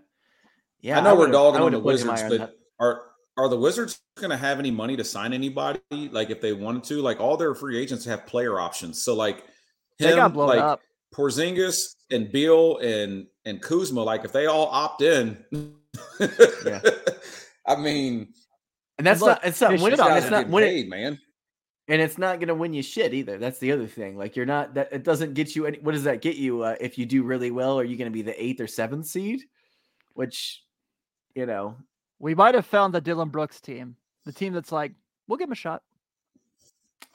Yeah. 0.81 0.99
I 0.99 1.03
know 1.03 1.15
we're 1.15 1.31
dogging 1.31 1.63
on 1.63 1.73
the 1.73 1.79
Wizards, 1.79 2.23
but 2.29 2.59
are 2.79 3.03
are 3.37 3.49
the 3.49 3.57
Wizards 3.59 4.01
going 4.17 4.31
to 4.31 4.37
have 4.37 4.59
any 4.59 4.71
money 4.71 4.97
to 4.97 5.05
sign 5.05 5.33
anybody? 5.33 5.81
Like 5.91 6.31
if 6.31 6.41
they 6.41 6.53
wanted 6.53 6.85
to, 6.85 7.01
like 7.01 7.21
all 7.21 7.37
their 7.37 7.55
free 7.55 7.79
agents 7.79 8.05
have 8.07 8.27
player 8.27 8.59
options. 8.61 9.03
So 9.03 9.15
like 9.15 9.45
they 9.99 10.15
got 10.15 10.27
him, 10.27 10.33
blown 10.33 10.49
like 10.49 10.61
up. 10.61 10.81
Porzingis 11.15 11.95
and 12.11 12.31
Beal 12.33 12.79
and 12.79 13.27
and 13.45 13.63
Kuzma, 13.63 14.03
like 14.03 14.25
if 14.25 14.33
they 14.33 14.47
all 14.47 14.67
opt 14.67 15.03
in, 15.03 15.45
Yeah. 16.21 16.81
I 17.67 17.77
mean, 17.77 18.33
and 18.99 19.07
that's 19.07 19.21
Look, 19.21 19.29
not 19.31 19.45
it's 19.45 19.61
not 19.61 19.71
they 19.71 19.77
winning 19.77 19.91
should 19.91 19.99
these 20.07 20.11
on 20.11 20.17
it's 20.19 20.31
not 20.31 20.37
getting 20.39 20.53
winning 20.53 20.71
paid, 20.71 20.89
man. 20.91 21.19
and 21.89 22.01
it's 22.03 22.19
not 22.19 22.39
going 22.39 22.49
to 22.49 22.55
win 22.55 22.73
you 22.73 22.83
shit 22.83 23.15
either. 23.15 23.39
That's 23.39 23.59
the 23.59 23.73
other 23.73 23.87
thing. 23.87 24.17
Like 24.17 24.37
you're 24.37 24.47
not 24.47 24.75
that 24.75 24.89
it 24.93 25.03
doesn't 25.05 25.35
get 25.35 25.55
you 25.57 25.67
any. 25.67 25.79
What 25.79 25.93
does 25.93 26.05
that 26.05 26.21
get 26.23 26.37
you? 26.37 26.63
Uh, 26.63 26.77
if 26.81 26.99
you 26.99 27.07
do 27.07 27.23
really 27.23 27.51
well, 27.51 27.79
are 27.79 27.85
you 27.85 27.97
going 27.97 28.11
to 28.11 28.15
be 28.15 28.23
the 28.23 28.43
eighth 28.43 28.61
or 28.61 28.67
seventh 28.67 29.07
seed? 29.07 29.43
Which, 30.15 30.63
you 31.35 31.47
know, 31.47 31.77
We 32.19 32.35
might 32.35 32.55
have 32.55 32.67
found 32.67 32.93
the 32.93 33.01
Dillon 33.01 33.29
Brooks 33.29 33.61
team, 33.61 33.97
the 34.27 34.33
team 34.33 34.53
that's 34.53 34.73
like, 34.73 34.93
we'll 35.29 35.39
give 35.39 35.49
him 35.49 35.53
a 35.53 35.57
shot. 35.57 35.83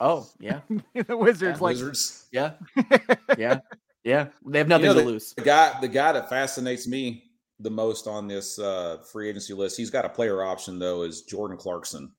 oh 0.00 0.28
yeah, 0.40 0.60
the 1.06 1.16
Wizards, 1.16 1.60
like, 1.60 1.74
Wizards. 1.74 2.26
yeah, 2.32 2.52
yeah, 3.38 3.60
yeah. 4.02 4.28
They 4.46 4.58
have 4.58 4.68
nothing 4.68 4.86
know, 4.86 4.94
to 4.94 5.00
the- 5.00 5.06
lose. 5.06 5.34
The 5.34 5.42
guy, 5.42 5.78
the 5.80 5.88
guy 5.88 6.12
that 6.12 6.28
fascinates 6.28 6.86
me 6.88 7.25
the 7.60 7.70
most 7.70 8.06
on 8.06 8.28
this 8.28 8.58
uh, 8.58 8.98
free 9.10 9.28
agency 9.28 9.54
list, 9.54 9.76
he's 9.76 9.90
got 9.90 10.04
a 10.04 10.08
player 10.08 10.42
option 10.44 10.78
though, 10.78 11.02
is 11.02 11.22
Jordan 11.22 11.56
Clarkson. 11.56 12.12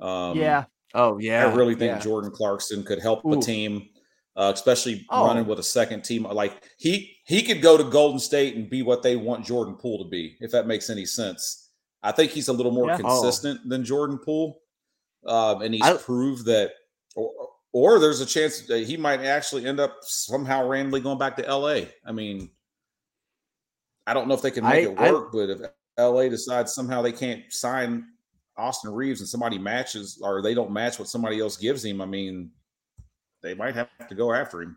Um, 0.00 0.36
yeah, 0.38 0.64
Oh 0.94 1.18
yeah, 1.18 1.46
I 1.46 1.54
really 1.54 1.74
think 1.74 1.92
yeah. 1.96 1.98
Jordan 2.00 2.30
Clarkson 2.30 2.82
could 2.84 3.00
help 3.00 3.24
Ooh. 3.24 3.38
a 3.38 3.40
team, 3.40 3.88
uh, 4.36 4.52
especially 4.54 5.06
Oh. 5.10 5.26
running 5.26 5.46
with 5.46 5.58
a 5.58 5.62
second 5.62 6.02
team. 6.04 6.24
Like 6.24 6.62
he 6.78 7.16
he 7.26 7.42
could 7.42 7.62
go 7.62 7.76
to 7.76 7.84
Golden 7.84 8.18
State 8.18 8.54
and 8.56 8.68
be 8.68 8.82
what 8.82 9.02
they 9.02 9.16
want 9.16 9.44
Jordan 9.46 9.74
Poole 9.76 10.04
to 10.04 10.08
be, 10.10 10.36
if 10.40 10.50
that 10.52 10.66
makes 10.66 10.90
any 10.90 11.06
sense. 11.06 11.70
I 12.02 12.12
think 12.12 12.32
he's 12.32 12.48
a 12.48 12.52
little 12.52 12.72
more 12.72 12.88
Yeah. 12.88 12.98
Oh. 13.02 13.22
consistent 13.22 13.66
than 13.68 13.84
Jordan 13.84 14.18
Poole, 14.18 14.60
um, 15.26 15.62
and 15.62 15.72
he's 15.74 15.82
I- 15.82 15.96
proved 15.96 16.44
that. 16.46 16.72
Or, 17.16 17.30
or 17.72 17.98
there's 17.98 18.20
a 18.20 18.26
chance 18.26 18.60
that 18.68 18.86
he 18.86 18.96
might 18.96 19.20
actually 19.20 19.66
end 19.66 19.80
up 19.80 19.96
somehow 20.02 20.66
randomly 20.68 21.00
going 21.00 21.18
back 21.18 21.36
to 21.36 21.46
L.A. 21.46 21.88
I 22.06 22.12
mean, 22.12 22.50
I 24.06 24.14
don't 24.14 24.28
know 24.28 24.34
if 24.34 24.42
they 24.42 24.50
can 24.50 24.64
make 24.64 24.86
I- 24.86 24.90
it 24.90 24.98
I- 24.98 25.12
work, 25.12 25.32
but 25.32 25.50
if 25.50 25.60
L.A. 25.96 26.28
decides 26.28 26.74
somehow 26.74 27.02
they 27.02 27.12
can't 27.12 27.50
sign 27.52 28.06
Austin 28.56 28.92
Reaves 28.92 29.20
and 29.20 29.28
somebody 29.28 29.58
matches 29.58 30.20
or 30.22 30.42
they 30.42 30.54
don't 30.54 30.70
match 30.72 30.98
what 30.98 31.08
somebody 31.08 31.40
else 31.40 31.56
gives 31.56 31.84
him, 31.84 32.00
I 32.00 32.06
mean, 32.06 32.50
they 33.42 33.54
might 33.54 33.74
have 33.74 33.88
to 34.08 34.14
go 34.14 34.32
after 34.32 34.62
him. 34.62 34.76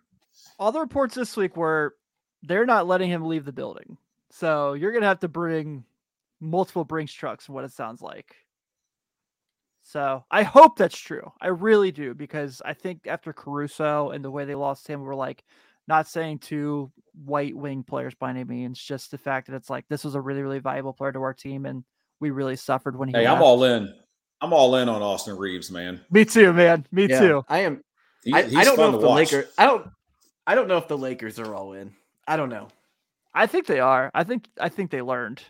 all 0.60 0.72
the 0.72 0.80
reports 0.80 1.16
this 1.16 1.36
week 1.36 1.58
were 1.58 1.96
they're 2.44 2.66
not 2.66 2.88
letting 2.88 3.10
him 3.10 3.26
leave 3.26 3.46
the 3.46 3.52
building. 3.52 3.98
So 4.30 4.74
you're 4.74 4.92
gonna 4.92 5.08
have 5.08 5.20
to 5.22 5.28
bring 5.28 5.84
multiple 6.40 6.84
Brinks 6.86 7.14
trucks, 7.14 7.46
from 7.46 7.56
what 7.56 7.64
it 7.66 7.72
sounds 7.72 8.02
like. 8.02 8.36
So 9.84 10.24
I 10.30 10.44
hope 10.44 10.78
that's 10.78 10.98
true. 10.98 11.32
I 11.42 11.48
really 11.48 11.92
do 11.92 12.14
because 12.14 12.62
I 12.66 12.74
think 12.74 13.08
after 13.08 13.32
Caruso 13.34 14.10
and 14.12 14.24
the 14.24 14.30
way 14.32 14.46
they 14.46 14.56
lost 14.56 14.88
him, 14.88 15.02
we're 15.02 15.16
like 15.16 15.44
not 15.88 16.08
saying 16.08 16.40
two 16.40 16.92
white 17.26 17.56
wing 17.56 17.84
players 17.84 18.14
by 18.16 18.30
any 18.30 18.44
means, 18.44 18.80
just 18.80 19.12
the 19.12 19.18
fact 19.18 19.48
that 19.48 19.56
it's 19.56 19.70
like 19.70 19.86
this 19.90 20.04
was 20.04 20.16
a 20.16 20.22
really 20.22 20.42
really 20.42 20.60
valuable 20.60 20.94
player 20.94 21.12
to 21.12 21.22
our 21.22 21.34
team, 21.34 21.66
and 21.66 21.84
we 22.20 22.30
really 22.32 22.56
suffered 22.56 22.98
when 22.98 23.10
he. 23.10 23.16
Hey, 23.16 23.28
I'm 23.28 23.42
all 23.42 23.64
in. 23.64 23.94
I'm 24.42 24.54
all 24.54 24.76
in 24.76 24.88
on 24.90 25.02
Austin 25.02 25.38
Reaves, 25.38 25.72
man. 25.72 26.00
Me 26.12 26.24
too, 26.26 26.54
man. 26.54 26.86
Me 26.92 27.08
Yeah, 27.08 27.20
too. 27.20 27.46
I 27.50 27.60
am. 27.60 27.82
He- 28.24 28.34
I, 28.34 28.44
he's 28.44 28.58
I 28.58 28.64
don't 28.64 28.76
fun 28.76 28.86
know 28.86 28.92
to 28.92 28.98
if 28.98 29.02
the 29.02 29.08
watch. 29.08 29.32
Lakers. 29.34 29.54
I 29.58 29.66
don't. 29.66 29.88
I 30.46 30.56
don't 30.56 30.68
know 30.68 30.78
if 30.78 30.88
the 30.88 30.98
Lakers 30.98 31.40
are 31.40 31.54
all 31.56 31.74
in. 31.74 31.94
I 32.28 32.38
don't 32.38 32.50
know. 32.50 32.68
I 33.34 33.48
think 33.48 33.66
they 33.68 33.80
are. 33.80 34.12
I 34.14 34.24
think 34.24 34.48
I 34.60 34.70
think 34.70 34.92
they 34.92 35.02
learned. 35.02 35.42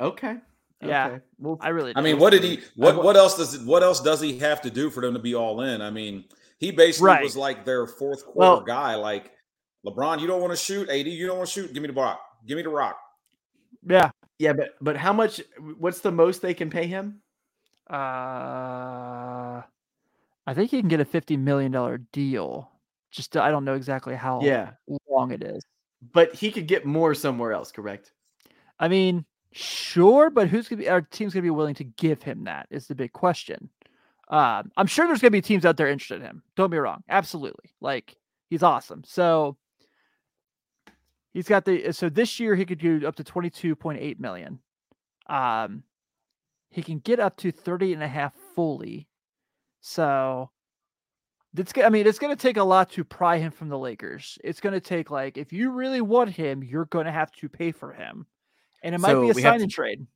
Okay. 0.00 0.36
Yeah. 0.82 1.06
Okay. 1.08 1.20
Well, 1.38 1.58
I 1.60 1.70
really. 1.70 1.92
I 1.96 2.00
mean, 2.00 2.18
what 2.18 2.30
did 2.30 2.44
he? 2.44 2.60
What 2.76 3.02
what 3.02 3.16
else 3.16 3.36
does 3.36 3.58
what 3.60 3.82
else 3.82 4.00
does 4.00 4.20
he 4.20 4.38
have 4.38 4.60
to 4.62 4.70
do 4.70 4.90
for 4.90 5.00
them 5.00 5.14
to 5.14 5.20
be 5.20 5.34
all 5.34 5.60
in? 5.62 5.82
I 5.82 5.90
mean, 5.90 6.24
he 6.58 6.70
basically 6.70 7.06
Right. 7.06 7.22
was 7.24 7.36
like 7.36 7.64
their 7.64 7.86
fourth 7.86 8.24
quarter 8.24 8.38
Well- 8.38 8.60
guy. 8.60 8.94
Like 8.96 9.32
LeBron, 9.86 10.20
you 10.20 10.26
don't 10.26 10.40
want 10.40 10.52
to 10.52 10.56
shoot. 10.56 10.88
AD, 10.88 11.06
you 11.08 11.26
don't 11.26 11.38
want 11.38 11.48
to 11.48 11.52
shoot. 11.52 11.72
Give 11.72 11.82
me 11.82 11.86
the 11.88 11.94
rock. 11.94 12.20
Give 12.46 12.56
me 12.56 12.62
the 12.62 12.68
rock. 12.68 12.98
yeah. 13.86 14.10
yeah, 14.38 14.52
but 14.52 14.70
but 14.80 14.96
how 14.96 15.12
much? 15.12 15.40
What's 15.78 16.00
the 16.00 16.12
most 16.12 16.42
they 16.42 16.54
can 16.54 16.70
pay 16.70 16.86
him? 16.86 17.22
Uh, 17.90 19.62
I 20.46 20.54
think 20.54 20.70
he 20.70 20.80
can 20.80 20.88
get 20.88 21.00
a 21.00 21.04
fifty 21.04 21.36
million 21.36 21.72
dollar 21.72 21.98
deal. 22.12 22.70
Just 23.10 23.36
I 23.36 23.50
don't 23.50 23.64
know 23.64 23.74
exactly 23.74 24.14
how 24.14 24.40
Yeah, 24.42 24.72
long 25.08 25.30
it 25.32 25.42
is. 25.42 25.62
but 26.12 26.34
he 26.34 26.50
could 26.50 26.66
get 26.66 26.84
more 26.84 27.14
somewhere 27.14 27.52
else. 27.52 27.72
Correct. 27.72 28.12
I 28.78 28.88
mean, 28.88 29.24
sure, 29.52 30.30
but 30.30 30.48
who's 30.48 30.68
gonna 30.68 30.80
be 30.82 30.88
our 30.88 31.00
team's 31.02 31.32
gonna 31.34 31.42
be 31.42 31.50
willing 31.50 31.74
to 31.76 31.84
give 31.84 32.22
him 32.22 32.44
that 32.44 32.66
is 32.70 32.86
the 32.86 32.94
big 32.94 33.12
question. 33.12 33.70
Um, 34.30 34.70
I'm 34.76 34.86
sure 34.86 35.06
there's 35.06 35.20
gonna 35.20 35.30
be 35.30 35.40
teams 35.40 35.64
out 35.64 35.76
there 35.76 35.88
interested 35.88 36.16
in 36.20 36.26
him. 36.26 36.42
Don't 36.56 36.70
be 36.70 36.78
wrong, 36.78 37.02
absolutely. 37.08 37.70
Like 37.80 38.16
he's 38.50 38.62
awesome. 38.62 39.02
So 39.04 39.56
he's 41.32 41.48
got 41.48 41.64
the 41.64 41.92
so 41.92 42.08
this 42.08 42.38
year 42.38 42.54
he 42.54 42.64
could 42.66 42.78
do 42.78 43.06
up 43.06 43.16
to 43.16 43.24
22.8 43.24 44.18
million. 44.20 44.58
Um, 45.28 45.82
he 46.70 46.82
can 46.82 46.98
get 46.98 47.20
up 47.20 47.36
to 47.38 47.50
30 47.50 47.94
and 47.94 48.02
a 48.02 48.08
half 48.08 48.34
fully. 48.54 49.08
So 49.80 50.50
it's 51.56 51.72
I 51.82 51.88
mean, 51.88 52.06
it's 52.06 52.18
gonna 52.18 52.36
take 52.36 52.58
a 52.58 52.62
lot 52.64 52.90
to 52.92 53.04
pry 53.04 53.38
him 53.38 53.50
from 53.50 53.68
the 53.70 53.78
Lakers. 53.78 54.38
It's 54.44 54.60
gonna 54.60 54.80
take 54.80 55.10
like 55.10 55.38
if 55.38 55.52
you 55.52 55.70
really 55.70 56.02
want 56.02 56.30
him, 56.30 56.62
you're 56.62 56.84
gonna 56.86 57.12
have 57.12 57.32
to 57.32 57.48
pay 57.48 57.72
for 57.72 57.92
him. 57.92 58.26
And 58.82 58.94
it 58.94 58.98
might 59.00 59.10
So 59.12 59.22
be 59.22 59.30
a 59.30 59.34
sign 59.34 59.60
and 59.62 59.70
to- 59.70 59.74
trade. 59.74 60.06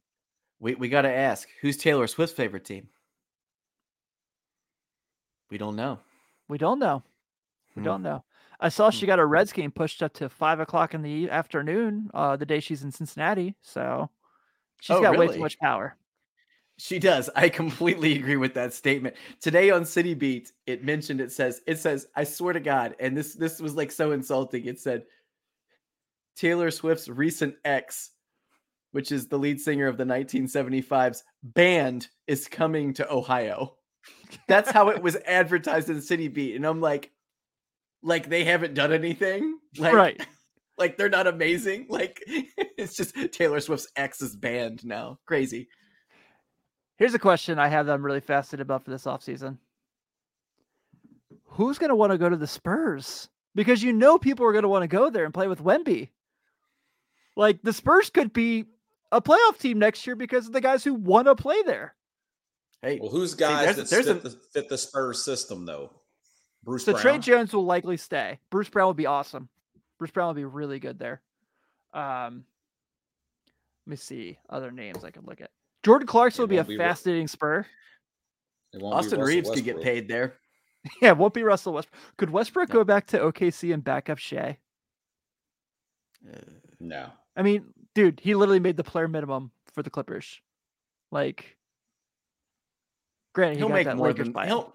We 0.60 0.74
we 0.76 0.88
got 0.88 1.02
to 1.02 1.12
ask 1.12 1.48
who's 1.60 1.76
Taylor 1.76 2.06
Swift's 2.06 2.36
favorite 2.36 2.64
team? 2.64 2.86
We 5.52 5.58
don't 5.58 5.76
know. 5.76 5.98
We 6.48 6.56
don't 6.56 6.78
know. 6.78 7.02
We 7.76 7.80
Hmm. 7.80 7.84
don't 7.84 8.02
know. 8.02 8.24
I 8.58 8.70
saw 8.70 8.90
Hmm. 8.90 8.96
she 8.96 9.04
got 9.04 9.18
a 9.18 9.26
Reds 9.26 9.52
game 9.52 9.70
pushed 9.70 10.02
up 10.02 10.14
to 10.14 10.30
five 10.30 10.60
o'clock 10.60 10.94
in 10.94 11.02
the 11.02 11.28
afternoon, 11.28 12.10
uh, 12.14 12.36
the 12.36 12.46
day 12.46 12.58
she's 12.58 12.82
in 12.82 12.90
Cincinnati. 12.90 13.54
So 13.60 14.08
she's 14.80 14.96
Oh, 14.96 15.02
got 15.02 15.18
way 15.18 15.28
too 15.28 15.40
much 15.40 15.58
power. 15.58 15.98
She 16.78 16.98
does. 16.98 17.28
I 17.36 17.50
completely 17.50 18.16
agree 18.18 18.38
with 18.38 18.54
that 18.54 18.72
statement. 18.72 19.14
Today 19.42 19.68
on 19.70 19.84
City 19.84 20.14
Beat, 20.14 20.52
it 20.64 20.84
mentioned 20.84 21.20
it 21.20 21.32
says 21.32 21.60
it 21.66 21.78
says 21.78 22.06
I 22.16 22.24
swear 22.24 22.54
to 22.54 22.60
God, 22.60 22.96
and 22.98 23.14
this 23.14 23.34
this 23.34 23.60
was 23.60 23.74
like 23.76 23.92
so 23.92 24.12
insulting. 24.12 24.64
It 24.64 24.80
said 24.80 25.04
Taylor 26.34 26.70
Swift's 26.70 27.10
recent 27.10 27.56
ex, 27.66 28.12
which 28.92 29.12
is 29.12 29.28
the 29.28 29.38
lead 29.38 29.60
singer 29.60 29.86
of 29.86 29.98
the 29.98 30.04
1975's 30.06 31.24
band, 31.42 32.08
is 32.26 32.48
coming 32.48 32.94
to 32.94 33.12
Ohio. 33.12 33.76
That's 34.48 34.70
how 34.70 34.88
it 34.88 35.02
was 35.02 35.16
advertised 35.26 35.90
in 35.90 36.00
City 36.00 36.28
Beat, 36.28 36.56
and 36.56 36.66
I'm 36.66 36.80
like, 36.80 37.10
like 38.02 38.28
they 38.28 38.44
haven't 38.44 38.74
done 38.74 38.92
anything, 38.92 39.58
like, 39.78 39.94
right. 39.94 40.26
Like 40.78 40.96
they're 40.96 41.08
not 41.08 41.26
amazing. 41.26 41.86
Like 41.88 42.22
it's 42.26 42.96
just 42.96 43.14
Taylor 43.32 43.60
Swift's 43.60 43.86
ex's 43.94 44.34
band 44.34 44.84
now. 44.84 45.18
Crazy. 45.26 45.68
Here's 46.96 47.14
a 47.14 47.18
question 47.18 47.58
I 47.58 47.68
have 47.68 47.86
that 47.86 47.92
I'm 47.92 48.04
really 48.04 48.20
fascinated 48.20 48.66
about 48.66 48.84
for 48.84 48.90
this 48.90 49.04
offseason. 49.04 49.58
Who's 51.44 51.78
going 51.78 51.90
to 51.90 51.96
want 51.96 52.12
to 52.12 52.18
go 52.18 52.28
to 52.28 52.36
the 52.36 52.46
Spurs? 52.46 53.28
Because 53.54 53.82
you 53.82 53.92
know 53.92 54.18
people 54.18 54.46
are 54.46 54.52
going 54.52 54.62
to 54.62 54.68
want 54.68 54.82
to 54.82 54.88
go 54.88 55.10
there 55.10 55.24
and 55.24 55.34
play 55.34 55.46
with 55.46 55.62
Wemby. 55.62 56.08
Like 57.36 57.62
the 57.62 57.72
Spurs 57.72 58.08
could 58.08 58.32
be 58.32 58.64
a 59.10 59.20
playoff 59.20 59.58
team 59.58 59.78
next 59.78 60.06
year 60.06 60.16
because 60.16 60.46
of 60.46 60.52
the 60.52 60.60
guys 60.60 60.82
who 60.82 60.94
want 60.94 61.26
to 61.26 61.34
play 61.34 61.62
there. 61.62 61.94
Hey, 62.82 62.98
Well, 63.00 63.10
who's 63.10 63.32
See, 63.32 63.38
guys 63.38 63.76
there's- 63.76 63.90
that 63.90 64.04
fit, 64.04 64.16
a- 64.16 64.28
the, 64.28 64.30
fit 64.52 64.68
the 64.68 64.76
Spurs 64.78 65.24
system 65.24 65.64
though? 65.64 65.90
Bruce 66.64 66.84
So 66.84 66.92
Brown. 66.92 67.02
Tre 67.02 67.18
Jones 67.18 67.52
will 67.52 67.64
likely 67.64 67.96
stay. 67.96 68.38
Bruce 68.50 68.68
Brown 68.68 68.86
will 68.86 68.94
be 68.94 69.06
awesome. 69.06 69.48
Bruce 69.98 70.10
Brown 70.10 70.28
will 70.28 70.34
be 70.34 70.44
really 70.44 70.78
good 70.78 70.98
there. 70.98 71.20
Um, 71.94 72.44
let 73.86 73.90
me 73.90 73.96
see 73.96 74.38
other 74.48 74.70
names 74.70 75.04
I 75.04 75.10
can 75.10 75.24
look 75.24 75.40
at. 75.40 75.50
Jordan 75.84 76.06
Clarkson 76.06 76.42
will 76.42 76.48
be 76.48 76.58
a 76.58 76.64
be 76.64 76.76
fascinating 76.76 77.26
Spur. 77.28 77.66
It 78.72 78.80
won't 78.80 78.94
be 78.94 78.98
Austin 79.06 79.20
Reaves 79.20 79.50
could 79.50 79.64
get 79.64 79.80
paid 79.82 80.08
there. 80.08 80.34
Yeah, 81.00 81.12
won't 81.12 81.32
be 81.34 81.44
Russell 81.44 81.74
Westbrook. 81.74 82.00
Could 82.16 82.30
Westbrook 82.30 82.68
No. 82.70 82.72
go 82.80 82.84
back 82.84 83.06
to 83.08 83.18
OKC 83.20 83.72
and 83.72 83.84
back 83.84 84.10
up 84.10 84.18
Shai? 84.18 84.58
Uh, 86.28 86.38
No. 86.80 87.10
I 87.36 87.42
mean, 87.42 87.72
dude, 87.94 88.18
he 88.20 88.34
literally 88.34 88.58
made 88.58 88.76
the 88.76 88.82
player 88.82 89.06
minimum 89.06 89.52
for 89.74 89.84
the 89.84 89.90
Clippers. 89.90 90.40
Like, 91.12 91.56
granted, 93.32 93.54
he 93.54 93.58
he'll 93.58 93.68
got 93.68 93.74
make 93.74 93.96
more 93.96 94.08
Lakers 94.08 94.26
than 94.26 94.34
buyout. 94.34 94.46
he'll 94.46 94.74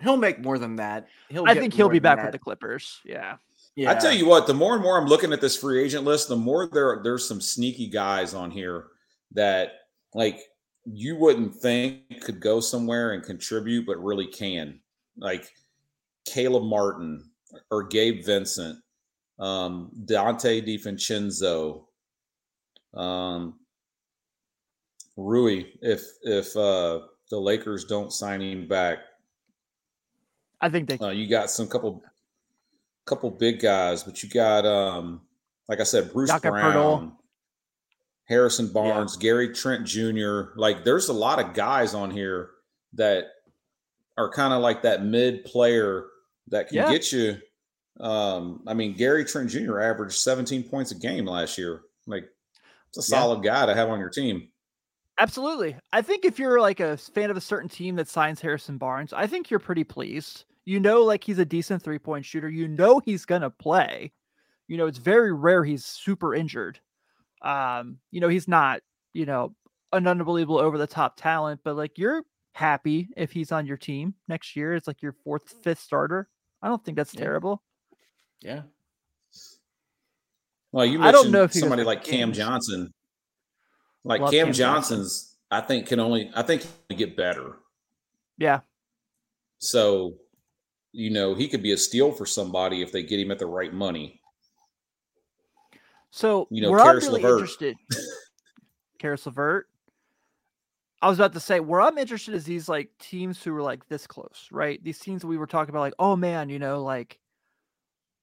he'll 0.00 0.16
make 0.16 0.40
more 0.40 0.58
than 0.58 0.76
that. 0.76 1.08
He'll 1.28 1.48
I 1.48 1.54
think 1.54 1.74
he'll 1.74 1.88
be 1.88 1.98
than 1.98 2.16
back 2.16 2.22
with 2.22 2.32
the 2.32 2.38
Clippers. 2.38 3.00
Yeah. 3.04 3.36
Yeah. 3.74 3.92
I 3.92 3.94
tell 3.94 4.12
you 4.12 4.26
what, 4.26 4.46
the 4.46 4.54
more 4.54 4.74
and 4.74 4.82
more 4.82 4.98
I'm 5.00 5.06
looking 5.06 5.32
at 5.32 5.40
this 5.40 5.56
free 5.56 5.82
agent 5.82 6.04
list, 6.04 6.28
the 6.28 6.36
more 6.36 6.66
there 6.66 7.00
there's 7.02 7.26
some 7.26 7.40
sneaky 7.40 7.86
guys 7.88 8.34
on 8.34 8.50
here 8.50 8.86
that 9.32 9.72
like 10.14 10.40
you 10.84 11.16
wouldn't 11.16 11.54
think 11.54 12.22
could 12.22 12.40
go 12.40 12.60
somewhere 12.60 13.12
and 13.12 13.22
contribute, 13.22 13.86
but 13.86 14.02
really 14.02 14.26
can. 14.26 14.80
Like 15.16 15.48
Caleb 16.26 16.64
Martin 16.64 17.30
or 17.70 17.84
Gabe 17.84 18.24
Vincent, 18.24 18.78
um, 19.38 19.90
Donte 20.04 20.66
DiVincenzo, 20.66 21.84
um, 22.94 23.60
Rui. 25.16 25.64
If 25.82 26.04
if 26.22 26.56
uh, 26.56 27.00
the 27.30 27.38
Lakers 27.38 27.84
don't 27.84 28.12
sign 28.12 28.40
him 28.40 28.66
back, 28.68 28.98
I 30.60 30.68
think 30.68 30.88
they 30.88 30.98
uh, 30.98 31.10
you 31.10 31.28
got 31.28 31.50
some 31.50 31.68
couple 31.68 32.02
couple 33.06 33.30
big 33.30 33.60
guys, 33.60 34.02
but 34.02 34.22
you 34.22 34.28
got 34.28 34.66
um 34.66 35.20
like 35.68 35.80
I 35.80 35.84
said, 35.84 36.12
Bruce 36.12 36.30
Brown, 36.40 36.74
Poeltl. 36.74 37.12
Harrison 38.24 38.68
Barnes, 38.72 39.16
Gary 39.16 39.54
Trent 39.54 39.86
Jr. 39.86 40.50
Like 40.56 40.84
there's 40.84 41.08
a 41.08 41.12
lot 41.14 41.38
of 41.38 41.54
guys 41.54 41.94
on 41.94 42.10
here 42.10 42.50
that 42.94 43.24
are 44.18 44.30
kind 44.30 44.52
of 44.52 44.60
like 44.60 44.82
that 44.82 45.04
mid 45.04 45.44
player 45.44 46.06
that 46.48 46.68
can 46.68 46.76
Yeah. 46.76 46.90
get 46.90 47.12
you. 47.12 47.38
Um, 48.00 48.62
I 48.66 48.74
mean, 48.74 48.94
Gary 48.96 49.24
Trent 49.24 49.50
Jr. 49.50 49.80
averaged 49.80 50.16
17 50.16 50.68
points 50.68 50.90
a 50.92 50.94
game 50.94 51.24
last 51.26 51.56
year. 51.58 51.82
Like 52.06 52.24
it's 52.88 52.98
a 52.98 53.12
Yeah. 53.12 53.18
solid 53.20 53.42
guy 53.42 53.66
to 53.66 53.74
have 53.74 53.88
on 53.88 53.98
your 54.00 54.10
team. 54.10 54.50
Absolutely. 55.18 55.76
I 55.92 56.02
think 56.02 56.24
if 56.24 56.38
you're 56.38 56.60
like 56.60 56.80
a 56.80 56.96
fan 56.96 57.30
of 57.30 57.36
a 57.36 57.40
certain 57.40 57.68
team 57.68 57.96
that 57.96 58.08
signs 58.08 58.40
Harrison 58.40 58.78
Barnes, 58.78 59.12
I 59.12 59.26
think 59.26 59.50
you're 59.50 59.58
pretty 59.60 59.84
pleased. 59.84 60.44
You 60.64 60.78
know, 60.80 61.02
like 61.02 61.24
he's 61.24 61.38
a 61.38 61.44
decent 61.44 61.82
three 61.82 61.98
point 61.98 62.24
shooter. 62.24 62.48
You 62.48 62.68
know 62.68 63.00
he's 63.04 63.24
gonna 63.24 63.50
play. 63.50 64.12
You 64.68 64.76
know, 64.76 64.86
it's 64.86 64.98
very 64.98 65.32
rare 65.32 65.64
he's 65.64 65.84
super 65.84 66.34
injured. 66.34 66.78
Um, 67.42 67.98
you 68.10 68.20
know, 68.20 68.28
he's 68.28 68.48
not, 68.48 68.82
you 69.14 69.26
know, 69.26 69.54
an 69.92 70.06
unbelievable 70.06 70.58
over 70.58 70.78
the 70.78 70.86
top 70.86 71.16
talent, 71.16 71.60
but 71.64 71.76
like 71.76 71.98
you're 71.98 72.22
happy 72.52 73.08
if 73.16 73.32
he's 73.32 73.52
on 73.52 73.66
your 73.66 73.76
team 73.78 74.14
next 74.28 74.56
year. 74.56 74.74
It's 74.74 74.86
like 74.88 75.02
your 75.02 75.12
fourth, 75.24 75.54
fifth 75.62 75.80
starter. 75.80 76.28
I 76.62 76.68
don't 76.68 76.84
think 76.84 76.96
that's 76.96 77.14
Yeah. 77.14 77.20
terrible. 77.20 77.62
Yeah. 78.42 78.62
Well, 80.72 80.84
you 80.86 81.00
I 81.00 81.10
don't 81.12 81.30
mentioned 81.30 81.32
know 81.32 81.42
if 81.44 81.52
somebody 81.52 81.82
like 81.84 82.04
Cam 82.04 82.30
games. 82.30 82.36
Johnson. 82.36 82.92
Like 84.08 84.20
Cam, 84.22 84.30
Cam 84.30 84.46
Johnson. 84.52 84.96
Johnson's, 84.98 85.36
I 85.50 85.60
think 85.60 85.86
can 85.86 86.00
only 86.00 86.30
I 86.34 86.42
think 86.42 86.62
he 86.62 86.68
can 86.90 86.96
get 86.96 87.16
better. 87.16 87.56
Yeah. 88.38 88.60
So, 89.58 90.14
you 90.92 91.10
know, 91.10 91.34
he 91.34 91.48
could 91.48 91.62
be 91.62 91.72
a 91.72 91.76
steal 91.76 92.12
for 92.12 92.24
somebody 92.26 92.80
if 92.82 92.92
they 92.92 93.02
get 93.02 93.20
him 93.20 93.30
at 93.30 93.38
the 93.38 93.46
right 93.46 93.72
money. 93.72 94.20
So 96.10 96.48
You 96.50 96.62
know, 96.62 96.70
where 96.70 96.80
I'm 96.80 96.86
Caris 96.86 97.06
really 97.06 97.22
LeVert. 97.22 97.40
interested, 97.40 97.76
Caris 98.98 99.26
LeVert. 99.26 99.68
I 101.00 101.08
was 101.08 101.18
about 101.18 101.34
to 101.34 101.40
say 101.40 101.60
where 101.60 101.80
I'm 101.80 101.98
interested 101.98 102.34
is 102.34 102.44
these 102.44 102.68
like 102.68 102.90
teams 102.98 103.42
who 103.42 103.52
were 103.52 103.62
like 103.62 103.86
this 103.88 104.06
close, 104.06 104.48
right? 104.50 104.82
These 104.82 104.98
teams 104.98 105.24
we 105.24 105.36
were 105.36 105.46
talking 105.46 105.70
about, 105.70 105.80
like, 105.80 105.94
oh 105.98 106.16
man, 106.16 106.48
you 106.48 106.58
know, 106.58 106.82
like 106.82 107.18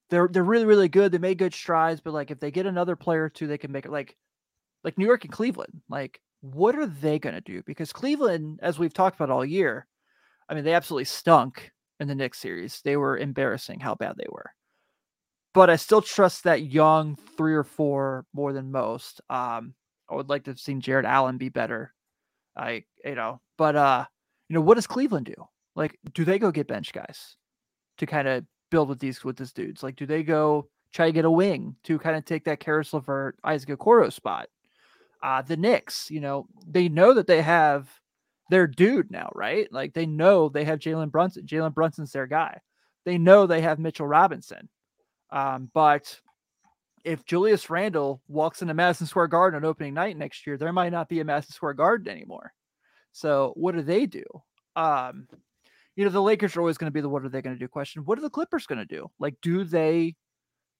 they're 0.10 0.28
they're 0.28 0.44
really 0.44 0.66
really 0.66 0.90
good. 0.90 1.12
They 1.12 1.18
made 1.18 1.38
good 1.38 1.54
strides, 1.54 2.02
but 2.02 2.14
like 2.14 2.32
if 2.32 2.40
they 2.40 2.52
get 2.52 2.66
another 2.66 2.96
player 2.96 3.26
or 3.26 3.30
two, 3.30 3.48
they 3.48 3.58
can 3.58 3.72
make 3.72 3.86
it. 3.86 3.92
Like 3.92 4.16
like 4.86 4.98
New 4.98 5.06
York 5.06 5.26
and 5.26 5.34
Cleveland, 5.34 5.82
like 5.90 6.22
what 6.40 6.76
are 6.76 6.86
they 6.86 7.20
going 7.20 7.36
to 7.36 7.42
do? 7.42 7.62
Because 7.66 7.92
Cleveland, 7.92 8.60
as 8.64 8.80
we've 8.80 8.94
talked 8.94 9.20
about 9.20 9.32
all 9.32 9.44
year, 9.44 9.88
I 10.48 10.54
mean, 10.54 10.64
they 10.64 10.74
absolutely 10.74 11.06
stunk 11.06 11.72
in 12.00 12.08
the 12.08 12.16
Knicks 12.16 12.40
series. 12.40 12.82
They 12.84 12.96
were 12.96 13.18
embarrassing 13.18 13.82
how 13.82 13.96
bad 13.96 14.16
they 14.16 14.28
were 14.30 14.52
but 15.56 15.70
I 15.70 15.78
still 15.78 16.02
trust 16.02 16.44
that 16.44 16.66
young 16.66 17.16
three 17.38 17.56
or 17.56 17.64
four 17.64 18.26
more 18.34 18.52
than 18.52 18.74
most. 18.74 19.22
Um, 19.30 19.74
I 20.12 20.16
would 20.16 20.28
like 20.28 20.44
to 20.44 20.52
have 20.52 20.60
seen 20.60 20.82
Jarrett 20.82 21.06
Allen 21.06 21.38
be 21.38 21.48
better. 21.48 21.94
I, 22.58 22.84
you 23.06 23.16
know, 23.16 23.40
but 23.58 23.76
uh, 23.78 24.06
you 24.50 24.54
know, 24.54 24.62
what 24.62 24.76
does 24.76 24.86
Cleveland 24.86 25.28
do? 25.28 25.46
Like, 25.76 25.98
do 26.14 26.26
they 26.26 26.40
go 26.40 26.52
get 26.52 26.68
bench 26.68 26.92
guys 26.92 27.38
to 27.98 28.06
kind 28.06 28.28
of 28.28 28.44
build 28.70 28.90
with 28.90 29.00
these 29.00 29.24
with 29.24 29.38
these 29.38 29.54
dudes? 29.54 29.82
Like, 29.82 29.96
do 29.96 30.06
they 30.06 30.24
go 30.24 30.68
try 30.94 31.06
to 31.08 31.14
get 31.14 31.26
a 31.26 31.32
wing 31.32 31.78
to 31.86 31.98
kind 32.00 32.18
of 32.18 32.26
take 32.26 32.44
that 32.44 32.60
Caris 32.60 32.94
LeVert, 32.94 33.38
Isaac 33.46 33.70
Okoro 33.70 34.12
spot? 34.12 34.48
Uh, 35.26 35.42
the 35.42 35.58
Knicks, 35.58 36.12
you 36.12 36.20
know, 36.20 36.46
they 36.68 36.88
know 36.88 37.16
that 37.16 37.26
they 37.26 37.42
have 37.42 37.90
their 38.52 38.68
dude 38.68 39.10
now, 39.10 39.32
right? 39.34 39.68
Like 39.74 39.96
they 39.96 40.06
know 40.06 40.50
they 40.50 40.66
have 40.66 40.78
Jalen 40.78 41.10
Brunson. 41.10 41.48
Jalen 41.48 41.74
Brunson's 41.74 42.12
their 42.12 42.28
guy. 42.28 42.60
They 43.06 43.18
know 43.18 43.48
they 43.48 43.62
have 43.62 43.80
Mitchell 43.80 44.06
Robinson. 44.06 44.70
Um, 45.32 45.72
but 45.74 46.20
if 47.04 47.26
Julius 47.26 47.72
Randle 47.72 48.22
walks 48.28 48.62
into 48.62 48.76
Madison 48.76 49.08
Square 49.08 49.30
Garden 49.30 49.58
on 49.58 49.66
opening 49.66 49.96
night 49.96 50.16
next 50.16 50.46
year, 50.46 50.58
there 50.58 50.72
might 50.72 50.92
not 50.92 51.10
be 51.10 51.22
a 51.22 51.26
Madison 51.26 51.54
Square 51.54 51.74
Garden 51.74 52.08
anymore. 52.08 52.54
So 53.12 53.52
what 53.56 53.74
do 53.74 53.82
they 53.82 54.06
do? 54.06 54.26
Um, 54.76 55.28
you 55.96 56.06
know, 56.06 56.12
the 56.12 56.22
Lakers 56.22 56.56
are 56.56 56.60
always 56.60 56.78
going 56.78 56.92
to 56.92 56.94
be 56.94 57.02
the 57.02 57.10
what 57.10 57.26
are 57.26 57.30
they 57.30 57.42
going 57.42 57.56
to 57.56 57.60
do 57.60 57.68
question. 57.68 58.06
What 58.06 58.20
are 58.20 58.22
the 58.22 58.30
Clippers 58.30 58.68
going 58.68 58.78
to 58.78 58.86
do? 58.86 59.10
Like, 59.18 59.38
do 59.42 59.64
they 59.64 60.14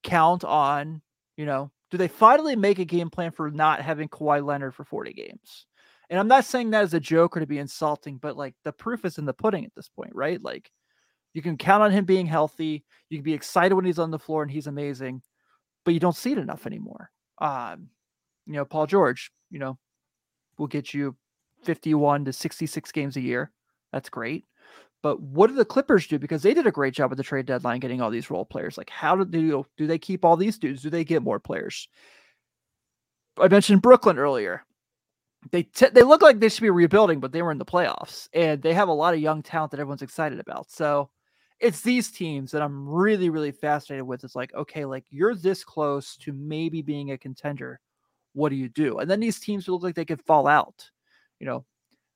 count 0.04 0.44
on, 0.44 1.02
you 1.36 1.48
know, 1.48 1.72
do 1.92 1.98
they 1.98 2.08
finally 2.08 2.56
make 2.56 2.80
a 2.80 2.86
game 2.86 3.10
plan 3.10 3.32
for 3.32 3.52
not 3.52 3.82
having 3.82 4.10
Kawhi 4.10 4.44
Leonard 4.44 4.74
for 4.76 4.84
40 4.84 5.14
games? 5.14 5.66
And 6.10 6.20
I'm 6.20 6.28
not 6.28 6.46
saying 6.46 6.72
that 6.72 6.84
as 6.84 6.94
a 6.94 7.00
joke 7.00 7.36
or 7.36 7.40
to 7.40 7.48
be 7.48 7.58
insulting, 7.58 8.18
but 8.18 8.38
like 8.38 8.56
the 8.64 8.72
proof 8.72 9.06
is 9.06 9.18
in 9.18 9.26
the 9.26 9.34
pudding 9.34 9.66
at 9.66 9.74
this 9.76 9.90
point, 9.90 10.12
right? 10.14 10.42
Like 10.42 10.72
you 11.34 11.42
can 11.42 11.58
count 11.58 11.84
on 11.84 11.92
him 11.92 12.06
being 12.06 12.28
healthy. 12.28 12.84
You 13.10 13.18
can 13.18 13.24
be 13.24 13.34
excited 13.34 13.74
when 13.76 13.86
he's 13.86 14.00
on 14.00 14.12
the 14.12 14.20
floor 14.20 14.44
and 14.44 14.52
he's 14.52 14.68
amazing, 14.68 15.22
but 15.84 15.94
you 15.94 16.00
don't 16.00 16.16
see 16.16 16.32
it 16.32 16.38
enough 16.38 16.66
anymore. 16.68 17.12
Um, 17.40 17.90
you 18.46 18.54
know, 18.54 18.66
Paul 18.66 18.88
George, 18.88 19.32
you 19.50 19.60
know, 19.60 19.78
will 20.58 20.68
get 20.68 20.94
you 20.94 21.16
51 21.64 22.26
to 22.26 22.34
66 22.34 22.92
games 22.92 23.18
a 23.18 23.22
year. 23.22 23.52
That's 23.92 24.10
great. 24.10 24.46
But 25.06 25.22
what 25.22 25.52
do 25.52 25.54
the 25.54 25.64
Clippers 25.64 26.08
do? 26.08 26.18
Because 26.18 26.42
they 26.42 26.56
did 26.56 26.66
a 26.66 26.72
great 26.72 26.96
job 26.96 27.12
at 27.12 27.18
the 27.18 27.22
trade 27.22 27.46
deadline 27.46 27.80
getting 27.80 28.02
all 28.02 28.10
these 28.10 28.32
role 28.32 28.44
players. 28.44 28.76
Like, 28.76 28.90
how 28.90 29.16
do 29.16 29.24
they 29.24 29.64
do 29.78 29.86
they 29.86 30.00
keep 30.00 30.26
all 30.26 30.36
these 30.36 30.58
dudes? 30.58 30.82
Do 30.82 30.90
they 30.90 31.04
get 31.04 31.22
more 31.22 31.40
players? 31.40 31.88
I 33.40 33.48
mentioned 33.48 33.84
Brooklyn 33.84 34.18
earlier. 34.18 34.64
They 35.52 35.62
t- 35.62 35.90
they 35.94 36.02
look 36.02 36.24
like 36.24 36.40
they 36.40 36.50
should 36.50 36.64
be 36.64 36.72
rebuilding, 36.72 37.20
but 37.20 37.32
they 37.32 37.44
were 37.44 37.52
in 37.52 37.60
the 37.60 37.66
playoffs, 37.66 38.30
and 38.34 38.64
they 38.64 38.74
have 38.74 38.88
a 38.88 38.94
lot 38.94 39.14
of 39.14 39.20
young 39.20 39.44
talent 39.44 39.70
that 39.74 39.80
everyone's 39.80 40.02
excited 40.02 40.40
about. 40.40 40.72
So 40.72 41.12
it's 41.60 41.82
these 41.82 42.10
teams 42.10 42.50
that 42.50 42.64
I'm 42.64 42.90
really 42.90 43.30
really 43.30 43.52
fascinated 43.52 44.08
with. 44.08 44.24
It's 44.24 44.36
like 44.36 44.56
okay, 44.56 44.86
like 44.86 45.06
you're 45.12 45.36
this 45.36 45.64
close 45.64 46.18
to 46.18 46.34
maybe 46.34 46.82
being 46.82 47.12
a 47.12 47.18
contender. 47.20 47.80
What 48.34 48.50
do 48.50 48.56
you 48.56 48.70
do? 48.70 48.98
And 48.98 49.08
then 49.08 49.20
these 49.20 49.40
teams 49.40 49.68
look 49.68 49.84
like 49.84 49.94
they 49.94 50.04
could 50.04 50.26
fall 50.26 50.48
out. 50.48 50.90
You 51.40 51.46
know, 51.46 51.66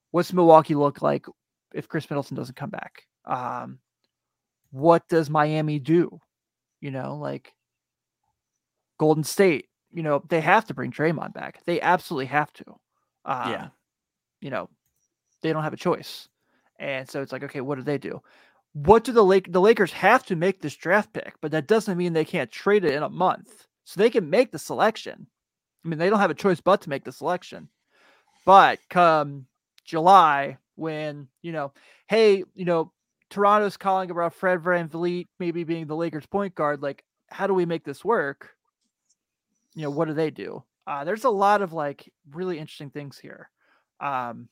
what's 0.09 0.33
Milwaukee 0.33 0.73
look 0.73 1.03
like 1.03 1.27
if 1.73 1.87
Khris 1.87 2.09
Middleton 2.09 2.35
doesn't 2.35 2.55
come 2.55 2.69
back? 2.69 3.05
Um, 3.25 3.79
what 4.71 5.07
does 5.07 5.29
Miami 5.29 5.79
do? 5.79 6.19
You 6.81 6.91
know, 6.91 7.15
like 7.17 7.53
Golden 8.97 9.23
State, 9.23 9.67
you 9.91 10.03
know, 10.03 10.23
they 10.29 10.41
have 10.41 10.65
to 10.65 10.73
bring 10.73 10.91
Draymond 10.91 11.33
back. 11.33 11.63
They 11.65 11.81
absolutely 11.81 12.27
have 12.27 12.51
to. 12.53 12.65
Um, 13.25 13.51
Yeah. 13.51 13.67
You 14.41 14.49
know, 14.49 14.69
they 15.41 15.51
don't 15.51 15.63
have 15.63 15.73
a 15.73 15.77
choice. 15.77 16.27
And 16.77 17.09
so 17.09 17.21
it's 17.21 17.31
like, 17.31 17.43
okay, 17.43 17.61
what 17.61 17.75
do 17.75 17.83
they 17.83 17.97
do? 17.97 18.21
What 18.73 19.03
do 19.03 19.11
the 19.11 19.25
Lake 19.25 19.51
the 19.51 19.59
Lakers 19.59 19.91
have 19.93 20.25
to 20.27 20.35
make 20.35 20.61
this 20.61 20.75
draft 20.75 21.11
pick, 21.11 21.33
but 21.41 21.51
that 21.51 21.67
doesn't 21.67 21.97
mean 21.97 22.13
they 22.13 22.23
can't 22.25 22.51
trade 22.51 22.85
it 22.85 22.93
in 22.93 23.03
a 23.03 23.09
month. 23.09 23.67
So 23.83 23.99
they 23.99 24.09
can 24.09 24.29
make 24.29 24.51
the 24.51 24.59
selection. 24.59 25.27
I 25.83 25.87
mean, 25.87 25.97
they 25.97 26.09
don't 26.09 26.19
have 26.19 26.29
a 26.29 26.35
choice 26.35 26.61
but 26.61 26.81
to 26.81 26.89
make 26.89 27.03
the 27.03 27.11
selection. 27.11 27.69
But 28.45 28.79
come 28.89 29.47
July, 29.83 30.57
when, 30.79 31.27
you 31.41 31.51
know, 31.51 31.73
hey, 32.07 32.43
you 32.55 32.65
know, 32.65 32.91
Toronto's 33.29 33.77
calling 33.77 34.09
about 34.09 34.33
Fred 34.33 34.59
VanVleet 34.59 35.27
maybe 35.39 35.63
being 35.63 35.87
the 35.87 35.95
Lakers 35.95 36.25
point 36.25 36.55
guard, 36.55 36.81
like, 36.81 37.03
how 37.27 37.47
do 37.47 37.53
we 37.53 37.65
make 37.65 37.83
this 37.83 38.03
work? 38.03 38.49
You 39.75 39.83
know, 39.83 39.91
what 39.91 40.07
do 40.07 40.13
they 40.13 40.31
do? 40.31 40.63
Uh, 40.87 41.03
there's 41.03 41.25
a 41.25 41.29
lot 41.29 41.61
of 41.61 41.73
like 41.73 42.11
really 42.31 42.57
interesting 42.57 42.89
things 42.89 43.19
here. 43.19 43.49
Um, 43.99 44.49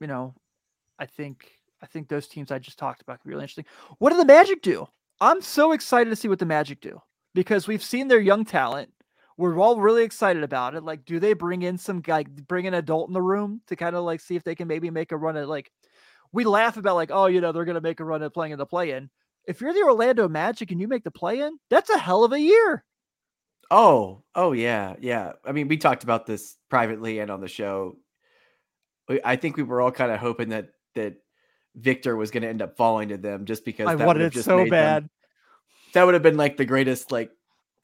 you 0.00 0.06
know, 0.06 0.34
I 0.98 1.06
think 1.06 1.50
I 1.82 1.86
think 1.86 2.08
those 2.08 2.28
teams 2.28 2.50
I 2.50 2.58
just 2.58 2.78
talked 2.78 3.02
about 3.02 3.20
could 3.20 3.28
be 3.28 3.34
really 3.34 3.44
interesting. 3.44 3.66
What 3.98 4.10
do 4.10 4.16
the 4.16 4.24
Magic 4.24 4.62
do? 4.62 4.86
I'm 5.20 5.42
so 5.42 5.72
excited 5.72 6.10
to 6.10 6.16
see 6.16 6.28
what 6.28 6.38
the 6.38 6.46
Magic 6.46 6.80
do 6.80 7.00
because 7.34 7.68
we've 7.68 7.82
seen 7.82 8.08
their 8.08 8.20
young 8.20 8.44
talent. 8.44 8.90
We're 9.40 9.58
all 9.58 9.80
really 9.80 10.04
excited 10.04 10.42
about 10.42 10.74
it. 10.74 10.84
Like, 10.84 11.06
do 11.06 11.18
they 11.18 11.32
bring 11.32 11.62
in 11.62 11.78
some 11.78 12.02
guy, 12.02 12.24
bring 12.24 12.66
an 12.66 12.74
adult 12.74 13.08
in 13.08 13.14
the 13.14 13.22
room 13.22 13.62
to 13.68 13.74
kind 13.74 13.96
of 13.96 14.04
like 14.04 14.20
see 14.20 14.36
if 14.36 14.44
they 14.44 14.54
can 14.54 14.68
maybe 14.68 14.90
make 14.90 15.12
a 15.12 15.16
run 15.16 15.38
at 15.38 15.48
like? 15.48 15.72
We 16.30 16.44
laugh 16.44 16.76
about 16.76 16.94
like, 16.96 17.10
oh, 17.10 17.24
you 17.24 17.40
know, 17.40 17.50
they're 17.50 17.64
gonna 17.64 17.80
make 17.80 18.00
a 18.00 18.04
run 18.04 18.22
at 18.22 18.34
playing 18.34 18.52
in 18.52 18.58
the 18.58 18.66
play-in. 18.66 19.08
If 19.46 19.62
you're 19.62 19.72
the 19.72 19.82
Orlando 19.82 20.28
Magic 20.28 20.70
and 20.72 20.78
you 20.78 20.88
make 20.88 21.04
the 21.04 21.10
play-in, 21.10 21.58
that's 21.70 21.88
a 21.88 21.96
hell 21.96 22.22
of 22.22 22.32
a 22.34 22.38
year. 22.38 22.84
Oh, 23.70 24.24
oh 24.34 24.52
yeah, 24.52 24.96
yeah. 25.00 25.32
I 25.42 25.52
mean, 25.52 25.68
we 25.68 25.78
talked 25.78 26.04
about 26.04 26.26
this 26.26 26.58
privately 26.68 27.20
and 27.20 27.30
on 27.30 27.40
the 27.40 27.48
show. 27.48 27.96
I 29.24 29.36
think 29.36 29.56
we 29.56 29.62
were 29.62 29.80
all 29.80 29.90
kind 29.90 30.12
of 30.12 30.20
hoping 30.20 30.50
that 30.50 30.68
that 30.96 31.14
Victor 31.74 32.14
was 32.14 32.30
going 32.30 32.42
to 32.42 32.48
end 32.48 32.60
up 32.60 32.76
falling 32.76 33.08
to 33.08 33.16
them 33.16 33.46
just 33.46 33.64
because 33.64 33.88
I 33.88 33.94
that 33.94 34.06
wanted 34.06 34.22
it 34.24 34.34
just 34.34 34.44
so 34.44 34.58
made 34.58 34.64
them- 34.64 34.70
bad. 34.70 35.10
that 35.94 36.04
would 36.04 36.12
have 36.12 36.22
been 36.22 36.36
like 36.36 36.58
the 36.58 36.66
greatest 36.66 37.10
like 37.10 37.30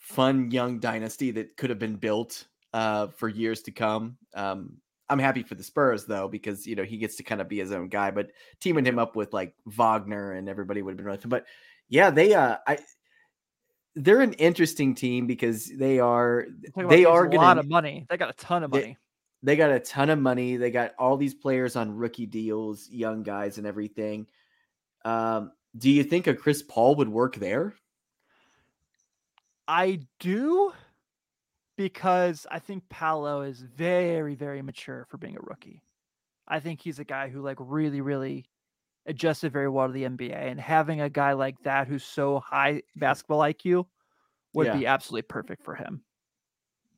fun 0.07 0.51
young 0.53 0.79
dynasty 0.79 1.33
that 1.33 1.57
could 1.57 1.69
have 1.69 1.81
been 1.81 1.97
built 1.97 2.47
uh 2.73 3.09
for 3.09 3.29
years 3.29 3.61
to 3.63 3.73
come. 3.73 4.17
Um 4.35 4.77
I'm 5.09 5.19
happy 5.19 5.43
for 5.43 5.55
the 5.57 5.63
Spurs 5.65 6.05
though 6.05 6.29
because 6.29 6.67
you 6.67 6.77
know 6.77 6.85
he 6.85 6.97
gets 6.97 7.17
to 7.17 7.23
kind 7.25 7.41
of 7.41 7.49
be 7.49 7.59
his 7.59 7.73
own 7.73 7.89
guy, 7.89 8.11
but 8.13 8.31
teaming 8.61 8.85
him 8.87 8.99
up 8.99 9.17
with 9.17 9.33
like 9.33 9.55
Wagner 9.67 10.33
and 10.33 10.49
everybody 10.49 10.81
would 10.83 10.93
have 10.99 11.05
been 11.05 11.19
fun. 11.19 11.29
But 11.29 11.47
yeah, 11.89 12.11
they 12.11 12.35
uh 12.35 12.59
I 12.67 12.79
they're 13.97 14.21
an 14.21 14.35
interesting 14.35 14.95
team 14.95 15.27
because 15.27 15.67
they 15.77 15.99
are 15.99 16.47
they 16.89 17.05
are 17.05 17.27
a 17.27 17.35
lot 17.37 17.55
to 17.55 17.61
of 17.61 17.69
money. 17.69 18.07
They 18.09 18.17
got 18.17 18.31
a 18.31 18.35
ton 18.35 18.63
of 18.63 18.71
They- 18.71 18.81
money. 18.81 18.97
they 19.43 19.57
got 19.57 19.71
a 19.73 19.81
ton 19.81 20.11
of 20.11 20.19
money. 20.21 20.57
They 20.57 20.71
got 20.71 20.93
all 20.99 21.17
these 21.17 21.35
players 21.35 21.75
on 21.77 21.97
rookie 21.97 22.27
deals, 22.27 22.89
young 22.91 23.23
guys 23.25 23.59
and 23.59 23.67
everything. 23.67 24.27
Um, 25.05 25.53
do 25.79 25.91
you 25.91 26.05
think 26.05 26.27
a 26.27 26.35
Chris 26.35 26.63
Paul 26.63 26.95
would 26.97 27.09
work 27.09 27.37
there? 27.37 27.75
I 29.69 30.01
do 30.19 30.73
because 31.77 32.47
I 32.51 32.59
think 32.59 32.89
Paolo 32.89 33.43
is 33.43 33.61
very, 33.61 34.35
very 34.35 34.62
mature 34.62 35.07
for 35.11 35.19
being 35.19 35.37
a 35.37 35.41
rookie. 35.41 35.83
I 36.49 36.61
think 36.61 36.81
he's 36.81 36.99
a 36.99 37.05
guy 37.05 37.29
who 37.29 37.43
like 37.43 37.59
really, 37.61 38.01
really 38.01 38.47
adjusted 39.07 39.53
very 39.53 39.69
well 39.69 39.89
to 39.89 39.93
the 39.95 40.05
NBA. 40.05 40.37
And 40.37 40.61
having 40.61 41.01
a 41.01 41.11
guy 41.11 41.35
like 41.35 41.59
that 41.64 41.89
who's 41.89 42.05
so 42.05 42.41
high 42.41 42.83
basketball 42.97 43.41
IQ 43.43 43.89
would 44.55 44.67
Yeah. 44.67 44.73
be 44.73 44.87
absolutely 44.87 45.23
perfect 45.23 45.64
for 45.64 45.75
him. 45.77 46.05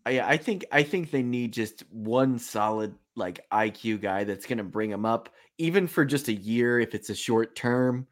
I, 0.07 0.21
I 0.21 0.37
think 0.37 0.65
I 0.73 0.83
think 0.83 1.11
they 1.11 1.23
need 1.23 1.53
just 1.53 1.81
one 1.91 2.39
solid 2.39 2.95
like 3.17 3.41
IQ 3.51 3.99
guy 3.99 4.25
that's 4.25 4.47
going 4.47 4.59
to 4.59 4.65
bring 4.65 4.91
him 4.91 5.05
up, 5.05 5.35
even 5.59 5.87
for 5.87 6.05
just 6.05 6.29
a 6.29 6.33
year 6.33 6.79
if 6.81 6.95
it's 6.95 7.11
a 7.11 7.15
short 7.15 7.57
term, 7.57 8.07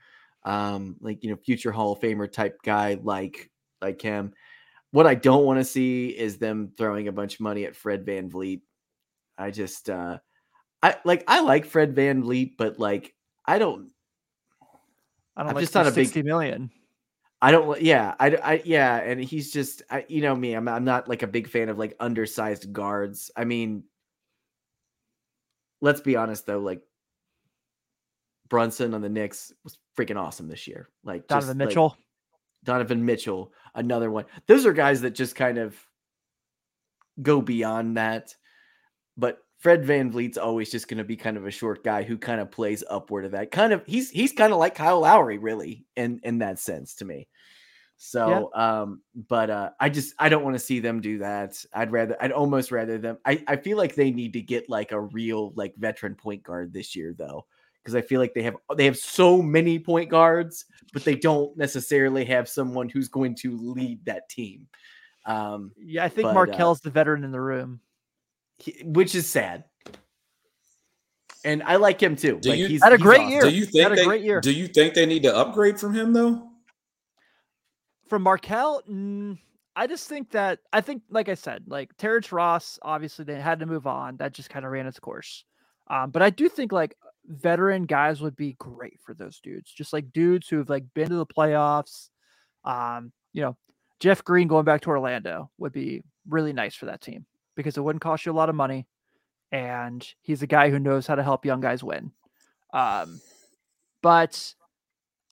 um, 0.44 0.96
like 1.00 1.22
you 1.22 1.30
know, 1.30 1.36
future 1.36 1.72
Hall 1.72 1.92
of 1.92 2.00
Famer 2.00 2.30
type 2.30 2.58
guy 2.62 2.98
like 3.02 3.50
like 3.80 4.00
him. 4.02 4.34
What 4.92 5.06
I 5.06 5.14
don't 5.14 5.44
want 5.44 5.58
to 5.58 5.64
see 5.64 6.08
is 6.08 6.38
them 6.38 6.72
throwing 6.76 7.08
a 7.08 7.12
bunch 7.12 7.34
of 7.34 7.40
money 7.40 7.64
at 7.64 7.76
Fred 7.76 8.06
VanVleet. 8.06 8.62
I 9.38 9.50
just 9.50 9.90
uh 9.90 10.18
I 10.82 10.96
like 11.04 11.24
I 11.28 11.40
like 11.40 11.66
Fred 11.66 11.94
VanVleet, 11.94 12.52
but 12.56 12.78
like 12.78 13.14
I 13.44 13.58
don't 13.58 13.90
I 15.36 15.42
don't 15.42 15.50
I'm 15.50 15.54
like 15.54 15.62
just 15.62 15.74
not 15.74 15.86
a 15.86 15.90
big- 15.90 16.06
60 16.06 16.22
million. 16.22 16.70
I 17.42 17.50
don't 17.50 17.80
yeah, 17.82 18.14
I, 18.18 18.30
I 18.36 18.62
yeah, 18.64 18.96
and 18.96 19.22
he's 19.22 19.52
just 19.52 19.82
I, 19.90 20.06
you 20.08 20.22
know 20.22 20.34
me, 20.34 20.54
I'm 20.54 20.68
I'm 20.68 20.84
not 20.84 21.06
like 21.06 21.22
a 21.22 21.26
big 21.26 21.48
fan 21.48 21.68
of 21.68 21.78
like 21.78 21.94
undersized 22.00 22.72
guards. 22.72 23.30
I 23.36 23.44
mean 23.44 23.84
let's 25.80 26.00
be 26.00 26.16
honest 26.16 26.46
though, 26.46 26.58
like 26.58 26.80
Brunson 28.48 28.94
on 28.94 29.02
the 29.02 29.08
Knicks 29.08 29.52
was 29.64 29.78
freaking 29.96 30.16
awesome 30.16 30.48
this 30.48 30.66
year. 30.66 30.88
Like 31.04 31.22
just, 31.22 31.28
Donovan 31.28 31.58
like, 31.58 31.68
Mitchell. 31.68 31.96
Donovan 32.64 33.04
Mitchell, 33.04 33.52
another 33.76 34.10
one. 34.10 34.24
Those 34.46 34.66
are 34.66 34.72
guys 34.72 35.02
that 35.02 35.14
just 35.14 35.36
kind 35.36 35.58
of 35.58 35.76
go 37.22 37.40
beyond 37.40 37.96
that. 37.96 38.34
But 39.16 39.38
Fred 39.58 39.84
VanVleet's 39.84 40.38
always 40.38 40.70
just 40.70 40.88
going 40.88 40.98
to 40.98 41.04
be 41.04 41.16
kind 41.16 41.36
of 41.36 41.46
a 41.46 41.50
short 41.50 41.82
guy 41.84 42.02
who 42.02 42.18
kind 42.18 42.40
of 42.40 42.50
plays 42.50 42.84
upward 42.88 43.24
of 43.24 43.32
that. 43.32 43.50
Kind 43.50 43.72
of 43.72 43.82
he's 43.86 44.10
he's 44.10 44.32
kind 44.32 44.52
of 44.52 44.58
like 44.58 44.74
Kyle 44.74 45.00
Lowry 45.00 45.38
really 45.38 45.86
in 45.96 46.20
in 46.22 46.38
that 46.38 46.58
sense 46.58 46.96
to 46.96 47.04
me. 47.04 47.28
So 47.98 48.50
um 48.54 49.00
but 49.28 49.48
uh 49.48 49.70
I 49.80 49.88
just 49.88 50.14
I 50.18 50.28
don't 50.28 50.44
want 50.44 50.54
to 50.54 50.60
see 50.60 50.80
them 50.80 51.00
do 51.00 51.18
that. 51.18 51.64
I'd 51.72 51.92
rather 51.92 52.16
I'd 52.20 52.32
almost 52.32 52.70
rather 52.70 52.98
them 52.98 53.16
I 53.24 53.42
I 53.46 53.56
feel 53.56 53.78
like 53.78 53.94
they 53.94 54.10
need 54.10 54.34
to 54.34 54.42
get 54.42 54.68
like 54.68 54.92
a 54.92 55.00
real 55.00 55.52
like 55.54 55.74
veteran 55.76 56.14
point 56.14 56.42
guard 56.42 56.74
this 56.74 56.94
year 56.94 57.14
though 57.16 57.46
because 57.86 57.94
I 57.94 58.00
feel 58.02 58.20
like 58.20 58.34
they 58.34 58.42
have 58.42 58.56
they 58.76 58.84
have 58.84 58.96
so 58.96 59.40
many 59.40 59.78
point 59.78 60.10
guards 60.10 60.64
but 60.92 61.04
they 61.04 61.14
don't 61.14 61.56
necessarily 61.56 62.24
have 62.24 62.48
someone 62.48 62.88
who's 62.88 63.06
going 63.06 63.36
to 63.36 63.56
lead 63.56 64.04
that 64.06 64.28
team. 64.28 64.66
Um 65.24 65.70
Yeah, 65.76 66.04
I 66.04 66.08
think 66.08 66.24
but, 66.24 66.30
uh, 66.30 66.34
Markelle's 66.34 66.80
the 66.80 66.90
veteran 66.90 67.22
in 67.22 67.30
the 67.30 67.40
room. 67.40 67.78
he- 68.58 68.82
which 68.84 69.14
is 69.14 69.28
sad. 69.28 69.64
And 71.44 71.62
I 71.62 71.76
like 71.76 72.02
him 72.02 72.16
too. 72.16 72.40
Do 72.40 72.48
like 72.50 72.58
you- 72.58 72.66
he's, 72.66 72.82
Had 72.82 72.92
a 72.92 72.98
great 72.98 73.20
awesome. 73.20 73.30
year. 73.30 73.42
Do 73.42 73.50
you 73.50 73.66
think 73.66 73.82
Had 73.84 73.92
a 73.92 73.94
they, 73.96 74.04
great 74.04 74.22
year. 74.24 74.40
Do 74.40 74.50
you 74.50 74.66
think 74.66 74.94
they 74.94 75.06
need 75.06 75.22
to 75.22 75.36
upgrade 75.36 75.78
from 75.78 75.94
him 75.94 76.12
though? 76.12 76.50
From 78.08 78.22
Markel, 78.22 78.82
mm, 78.90 79.38
I 79.76 79.86
just 79.86 80.08
think 80.08 80.30
that 80.30 80.58
I 80.72 80.80
think, 80.80 81.02
like 81.10 81.28
I 81.28 81.34
said, 81.34 81.64
like 81.68 81.96
Terrence 81.98 82.32
Ross, 82.32 82.78
obviously 82.82 83.24
they 83.26 83.40
had 83.40 83.60
to 83.60 83.66
move 83.66 83.86
on. 83.86 84.16
That 84.16 84.32
just 84.32 84.50
kind 84.50 84.64
of 84.64 84.72
ran 84.72 84.86
its 84.86 84.98
course. 84.98 85.44
Um, 85.88 86.10
but 86.10 86.22
I 86.22 86.30
do 86.30 86.48
think 86.48 86.72
like 86.72 86.96
veteran 87.28 87.86
guys 87.86 88.20
would 88.20 88.36
be 88.36 88.54
great 88.58 88.98
for 89.04 89.14
those 89.14 89.40
dudes, 89.40 89.70
just 89.70 89.92
like 89.92 90.12
dudes 90.12 90.48
who 90.48 90.58
have 90.58 90.70
like 90.70 90.84
been 90.94 91.08
to 91.08 91.16
the 91.16 91.26
playoffs. 91.26 92.08
Um, 92.64 93.12
you 93.32 93.42
know, 93.42 93.56
Jeff 94.00 94.24
Green 94.24 94.48
going 94.48 94.64
back 94.64 94.82
to 94.82 94.90
Orlando 94.90 95.50
would 95.58 95.72
be 95.72 96.02
really 96.28 96.52
nice 96.52 96.74
for 96.74 96.86
that 96.86 97.00
team 97.00 97.26
because 97.54 97.76
it 97.76 97.80
wouldn't 97.82 98.02
cost 98.02 98.26
you 98.26 98.32
a 98.32 98.34
lot 98.34 98.48
of 98.48 98.54
money, 98.54 98.86
and 99.52 100.06
he's 100.22 100.42
a 100.42 100.46
guy 100.46 100.70
who 100.70 100.78
knows 100.78 101.06
how 101.06 101.14
to 101.14 101.22
help 101.22 101.46
young 101.46 101.60
guys 101.60 101.82
win. 101.82 102.12
Um, 102.72 103.20
but 104.02 104.54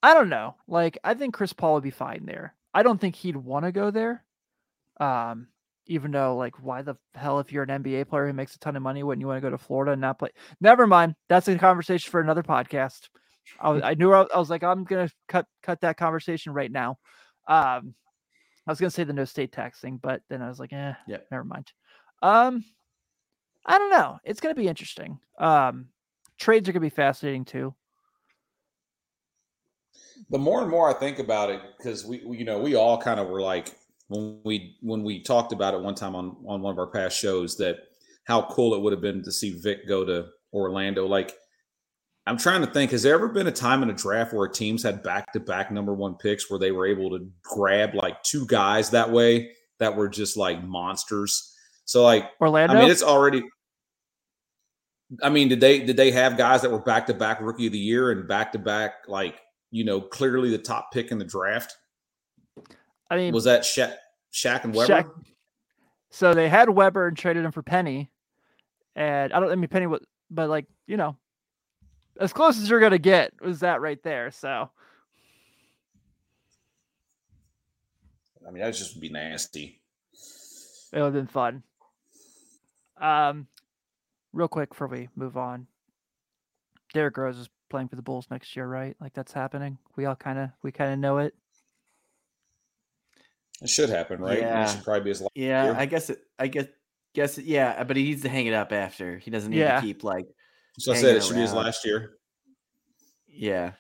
I 0.03 0.15
don't 0.15 0.29
know. 0.29 0.57
Like, 0.67 0.99
I 1.05 1.15
think 1.15 1.35
Chris 1.35 1.53
Paul 1.53 1.75
would 1.75 1.83
be 1.83 1.91
fine 1.91 2.25
there. 2.27 2.55
I 2.73 2.83
don't 2.83 3.01
think 3.01 3.15
he'd 3.15 3.37
want 3.37 3.65
to 3.65 3.73
go 3.73 3.91
there. 3.91 4.25
Um, 4.99 5.49
even 5.87 6.11
though, 6.11 6.37
like, 6.37 6.63
why 6.63 6.83
the 6.83 6.97
hell, 7.15 7.39
if 7.41 7.53
you're 7.53 7.65
an 7.65 7.83
NBA 7.83 8.09
player 8.09 8.27
who 8.27 8.33
makes 8.33 8.55
a 8.55 8.59
ton 8.59 8.77
of 8.77 8.83
money, 8.83 9.03
wouldn't 9.03 9.21
you 9.21 9.27
want 9.27 9.39
to 9.39 9.41
go 9.43 9.51
to 9.51 9.59
Florida 9.59 9.93
and 9.93 10.01
not 10.01 10.19
play? 10.19 10.31
Never 10.61 10.87
mind. 10.87 11.15
That's 11.29 11.49
a 11.49 11.59
conversation 11.59 12.11
for 12.11 12.21
another 12.21 12.43
podcast. 12.43 13.09
I, 13.61 13.71
was, 13.71 13.83
I 13.85 13.95
knew 13.95 14.13
I, 14.13 14.27
I 14.35 14.39
was 14.39 14.51
like, 14.51 14.63
I'm 14.63 14.85
gonna 14.85 15.11
cut 15.29 15.47
cut 15.63 15.81
that 15.83 15.97
conversation 15.97 16.53
right 16.53 16.71
now. 16.71 16.99
Um, 17.47 17.95
I 18.67 18.71
was 18.73 18.81
gonna 18.81 18.91
say 18.91 19.05
the 19.05 19.13
no 19.13 19.25
state 19.25 19.53
tax 19.53 19.81
thing, 19.81 19.99
but 20.03 20.23
then 20.29 20.41
I 20.43 20.49
was 20.49 20.59
like, 20.59 20.73
eh, 20.73 20.95
Yeah. 21.07 21.19
never 21.31 21.45
mind. 21.45 21.71
Um, 22.23 22.65
I 23.67 23.79
don't 23.79 23.91
know. 23.91 24.19
It's 24.25 24.41
gonna 24.41 24.55
be 24.55 24.69
interesting. 24.69 25.19
Um, 25.39 25.89
trades 26.39 26.69
are 26.69 26.73
gonna 26.73 26.81
be 26.81 26.91
fascinating 26.91 27.45
too. 27.45 27.75
the 30.31 30.39
more 30.39 30.63
and 30.63 30.71
more 30.71 30.89
I 30.89 30.95
think 30.99 31.19
about 31.19 31.51
it, 31.51 31.61
because 31.77 32.05
we, 32.07 32.23
we, 32.25 32.39
you 32.39 32.45
know, 32.45 32.59
we 32.59 32.75
all 32.75 33.01
kind 33.01 33.21
of 33.21 33.29
were 33.29 33.43
like 33.43 33.75
when 34.09 34.41
we 34.45 34.77
when 34.81 35.03
we 35.03 35.23
talked 35.23 35.53
about 35.53 35.75
it 35.75 35.81
one 35.81 35.95
time 35.95 36.15
on 36.15 36.37
on 36.47 36.63
one 36.63 36.73
of 36.73 36.79
our 36.79 36.87
past 36.87 37.19
shows 37.19 37.57
that 37.57 37.79
how 38.25 38.43
cool 38.51 38.75
it 38.75 38.81
would 38.81 38.93
have 38.93 39.03
been 39.03 39.23
to 39.23 39.33
see 39.33 39.59
Vic 39.59 39.87
go 39.87 40.05
to 40.05 40.27
Orlando. 40.53 41.07
Like, 41.07 41.35
I'm 42.27 42.39
trying 42.39 42.63
to 42.63 42.67
think, 42.67 42.91
has 42.91 43.03
there 43.03 43.15
ever 43.15 43.29
been 43.29 43.47
a 43.47 43.53
time 43.53 43.83
in 43.83 43.91
a 43.91 43.95
draft 43.95 44.33
where 44.33 44.49
teams 44.49 44.83
had 44.83 45.03
back 45.03 45.33
to 45.35 45.41
back 45.41 45.71
number 45.71 45.93
one 45.93 46.15
picks 46.15 46.51
where 46.51 46.59
they 46.59 46.73
were 46.73 46.87
able 46.87 47.11
to 47.11 47.31
grab 47.43 47.95
like 47.95 48.23
two 48.23 48.47
guys 48.47 48.91
that 48.91 49.11
way 49.11 49.53
that 49.79 49.95
were 49.95 50.09
just 50.09 50.37
like 50.37 50.65
monsters? 50.65 51.55
So 51.85 52.03
like 52.03 52.31
Orlando. 52.41 52.75
I 52.75 52.81
mean, 52.81 52.91
it's 52.91 53.03
already. 53.03 53.43
I 55.23 55.29
mean, 55.29 55.49
did 55.49 55.61
they 55.61 55.81
did 55.81 55.97
they 55.97 56.11
have 56.13 56.39
guys 56.39 56.63
that 56.63 56.71
were 56.71 56.79
back 56.79 57.07
to 57.09 57.15
back 57.15 57.41
rookie 57.41 57.67
of 57.67 57.73
the 57.73 57.79
year 57.79 58.11
and 58.11 58.27
back 58.27 58.53
to 58.53 58.59
back 58.59 58.93
like 59.07 59.39
you 59.71 59.85
know 59.85 60.01
clearly 60.01 60.51
the 60.51 60.59
top 60.59 60.93
pick 60.93 61.11
in 61.11 61.19
the 61.19 61.27
draft? 61.27 61.77
I 63.11 63.17
mean, 63.17 63.35
Was 63.35 63.45
that 63.45 63.63
Shaq, 63.63 63.95
Shaq 64.33 64.65
and 64.65 64.75
Webber? 64.75 64.93
Shaq- 64.93 65.25
so 66.11 66.35
they 66.35 66.49
had 66.49 66.69
Webber 66.71 67.09
and 67.09 67.17
traded 67.17 67.45
him 67.45 67.53
for 67.53 67.63
Penny, 67.63 68.11
and 68.97 69.33
I 69.33 69.41
don't. 69.41 69.51
I 69.51 69.55
mean, 69.57 69.69
Penny 69.69 69.87
was, 69.87 70.01
but 70.31 70.49
like 70.49 70.67
you 70.87 70.97
know, 70.97 71.17
as 72.19 72.33
close 72.33 72.59
as 72.61 72.71
you're 72.71 72.81
gonna 72.81 72.99
get 72.99 73.33
was 73.41 73.61
that 73.61 73.81
right 73.81 74.03
there. 74.03 74.31
So 74.31 74.71
I 78.47 78.51
mean, 78.51 78.61
that 78.61 78.67
would 78.67 78.75
just 78.75 79.01
be 79.01 79.09
nasty. 79.09 79.81
it 80.93 80.99
would 80.99 81.05
have 81.05 81.13
been 81.13 81.27
fun. 81.27 81.63
Um, 83.01 83.49
real 84.33 84.49
quick 84.49 84.71
before 84.71 84.87
we 84.87 85.09
move 85.17 85.37
on, 85.37 85.67
Derrick 86.93 87.17
Rose 87.17 87.39
is 87.39 87.49
playing 87.71 87.89
for 87.89 87.97
the 87.97 88.03
Bulls 88.03 88.27
next 88.31 88.55
year, 88.55 88.67
right? 88.67 88.97
Like 89.01 89.15
that's 89.15 89.33
happening. 89.33 89.79
We 89.97 90.05
all 90.05 90.15
kind 90.17 90.39
of 90.39 90.51
we 90.63 90.73
kind 90.73 90.93
of 90.93 90.99
know 90.99 91.19
it. 91.19 91.35
It 93.63 93.69
should 93.69 93.89
happen, 93.89 94.21
right? 94.21 94.41
Yeah. 94.41 94.65
It 94.65 94.71
should 94.71 94.85
probably 94.85 95.05
be 95.05 95.11
his 95.11 95.21
last 95.23 95.31
Yeah, 95.35 95.65
year. 95.65 95.75
I 95.77 95.87
guess 95.87 96.11
it. 96.11 96.19
I 96.39 96.49
guess 96.49 96.67
guess 97.15 97.39
it, 97.39 97.45
yeah, 97.45 97.83
but 97.85 97.97
he 97.97 98.03
needs 98.05 98.23
to 98.23 98.29
hang 98.29 98.47
it 98.47 98.55
up 98.55 98.73
after. 98.73 99.19
He 99.19 99.31
doesn't 99.31 99.51
need 99.51 99.59
Yeah. 99.61 99.81
to 99.81 99.87
keep 99.87 100.03
like 100.05 100.27
So 100.79 100.93
I 100.93 100.97
said 100.97 101.05
hanging 101.05 101.17
it 101.19 101.25
should 101.25 101.35
be 101.37 101.41
his 101.43 101.53
last 101.55 101.85
year. 101.85 102.17
yeah. 103.29 103.73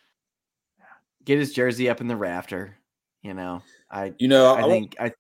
Get 1.24 1.38
his 1.38 1.52
jersey 1.52 1.88
up 1.88 2.00
in 2.00 2.06
the 2.06 2.16
rafter. 2.16 2.76
You 3.22 3.32
know, 3.34 3.62
I 3.90 4.12
You 4.18 4.28
know, 4.28 4.54
I, 4.54 4.60
I, 4.60 4.68
think 4.68 4.96
I. 5.00 5.12